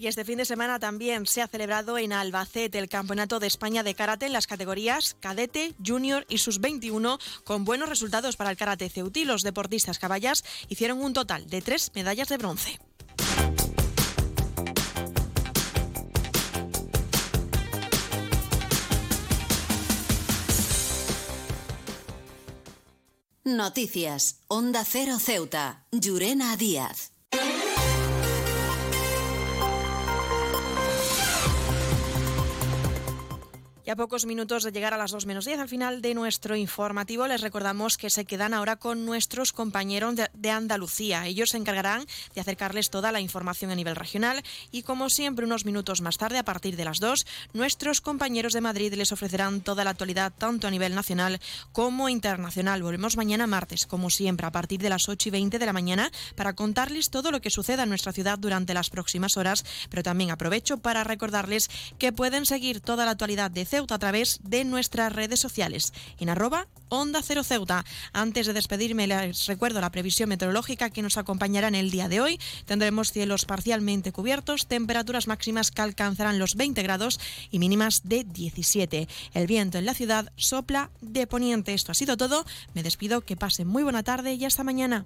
Y 0.05 0.06
este 0.06 0.26
fin 0.26 0.36
de 0.36 0.44
semana 0.44 0.78
también 0.78 1.24
se 1.24 1.40
ha 1.40 1.48
celebrado 1.48 1.97
en 1.97 2.12
Albacete 2.12 2.78
el 2.78 2.90
Campeonato 2.90 3.40
de 3.40 3.47
España 3.47 3.82
de 3.82 3.94
Karate 3.94 4.26
en 4.26 4.35
las 4.35 4.47
categorías 4.47 5.16
cadete, 5.18 5.72
junior 5.82 6.26
y 6.28 6.36
sus 6.36 6.60
21, 6.60 7.18
con 7.43 7.64
buenos 7.64 7.89
resultados 7.89 8.36
para 8.36 8.51
el 8.51 8.59
karate 8.59 8.90
ceutí. 8.90 9.24
Los 9.24 9.43
deportistas 9.43 9.98
caballas 9.98 10.44
hicieron 10.68 11.02
un 11.02 11.14
total 11.14 11.48
de 11.48 11.62
tres 11.62 11.90
medallas 11.94 12.28
de 12.28 12.36
bronce. 12.36 12.78
Noticias. 23.43 24.40
Onda 24.48 24.85
Cero 24.85 25.18
Ceuta. 25.18 25.86
Llurena 25.93 26.59
Díaz. 26.59 27.14
Y 33.86 33.90
a 33.90 33.97
pocos 33.97 34.24
minutos 34.24 34.62
de 34.62 34.73
llegar 34.73 34.94
a 34.94 34.97
las 34.97 35.11
2 35.11 35.27
menos 35.27 35.44
10 35.44 35.59
al 35.59 35.69
final 35.69 36.01
de 36.01 36.15
nuestro 36.15 36.56
informativo, 36.56 37.27
les 37.27 37.43
recordamos 37.43 37.98
que 37.98 38.09
se 38.09 38.24
quedan 38.24 38.55
ahora 38.55 38.77
con 38.77 39.05
nuestros 39.05 39.52
compañeros 39.52 40.15
de, 40.32 40.51
Andalucía. 40.51 41.27
Ellos 41.27 41.51
se 41.51 41.59
encargarán 41.59 42.06
de 42.35 42.40
acercarles 42.40 42.89
toda 42.89 43.12
la 43.12 43.20
información 43.20 43.70
a 43.70 43.74
nivel 43.74 43.94
regional 43.94 44.43
y, 44.70 44.85
como 44.85 45.11
siempre, 45.11 45.44
unos 45.44 45.66
minutos 45.66 46.01
más 46.01 46.16
tarde, 46.16 46.39
a 46.39 46.47
partir 46.47 46.77
de 46.77 46.86
las 46.86 46.98
2, 46.98 47.27
nuestros 47.52 48.01
compañeros 48.01 48.55
de 48.55 48.62
Madrid 48.62 48.94
les 48.94 49.12
ofrecerán 49.12 49.61
toda 49.61 49.85
la 49.85 49.90
actualidad, 49.90 50.32
tanto 50.32 50.66
a 50.66 50.70
nivel 50.70 50.94
nacional 50.94 51.39
como 51.73 52.09
internacional. 52.09 52.82
Volvemos 52.82 53.19
mañana 53.19 53.47
martes, 53.47 53.85
como 53.85 54.09
siempre, 54.09 54.47
a 54.47 54.52
partir 54.52 54.81
de 54.81 54.89
las 54.89 55.11
8 55.11 55.28
y 55.28 55.32
20 55.32 55.59
de 55.59 55.66
la 55.66 55.74
mañana, 55.74 56.11
para 56.36 56.55
contarles 56.55 57.11
todo 57.11 57.31
lo 57.31 57.43
que 57.43 57.51
suceda 57.51 57.82
en 57.82 57.90
nuestra 57.90 58.15
ciudad 58.15 58.39
durante 58.39 58.73
las 58.73 58.89
próximas 58.89 59.36
horas, 59.36 59.62
pero 59.90 60.02
también 60.02 60.31
aprovecho 60.31 60.78
para 60.78 61.05
recordarles 61.05 61.69
que 61.98 62.12
pueden 62.12 62.47
seguir 62.47 62.81
toda 62.81 63.05
la 63.05 63.11
actualidad 63.11 63.51
de 63.51 63.73
Ceuta 63.74 63.96
a 63.96 63.98
través 63.98 64.38
de 64.44 64.64
nuestras 64.64 65.12
redes 65.12 65.40
sociales 65.40 65.92
en 66.20 66.28
arroba 66.28 66.68
Onda 66.90 67.22
Cero 67.24 67.42
Ceuta. 67.42 67.84
Antes 68.12 68.46
de 68.46 68.52
despedirme, 68.52 69.09
les 69.09 69.46
recuerdo 69.46 69.80
la 69.80 69.90
previsión 69.90 70.28
meteorológica 70.28 70.90
que 70.90 71.02
nos 71.02 71.18
acompañará 71.18 71.66
en 71.66 71.74
el 71.74 71.90
día 71.90 72.09
de 72.09 72.20
hoy. 72.20 72.38
Tendremos 72.66 73.10
cielos 73.10 73.46
parcialmente 73.46 74.12
cubiertos, 74.12 74.68
temperaturas 74.68 75.26
máximas 75.26 75.72
que 75.72 75.82
alcanzarán 75.82 76.38
los 76.38 76.55
20 76.55 76.84
grados 76.84 77.18
y 77.51 77.59
mínimas 77.59 78.02
de 78.05 78.22
17. 78.22 79.09
El 79.32 79.48
viento 79.48 79.78
en 79.78 79.86
la 79.86 79.94
ciudad 79.94 80.32
sopla 80.36 80.92
de 81.01 81.26
poniente. 81.26 81.74
Esto 81.74 81.90
ha 81.90 81.96
sido 81.96 82.16
todo. 82.16 82.44
Me 82.74 82.84
despido, 82.84 83.22
que 83.22 83.34
pasen 83.34 83.66
muy 83.66 83.82
buena 83.82 84.05
tarde 84.05 84.34
y 84.34 84.44
hasta 84.44 84.62
mañana. 84.62 85.05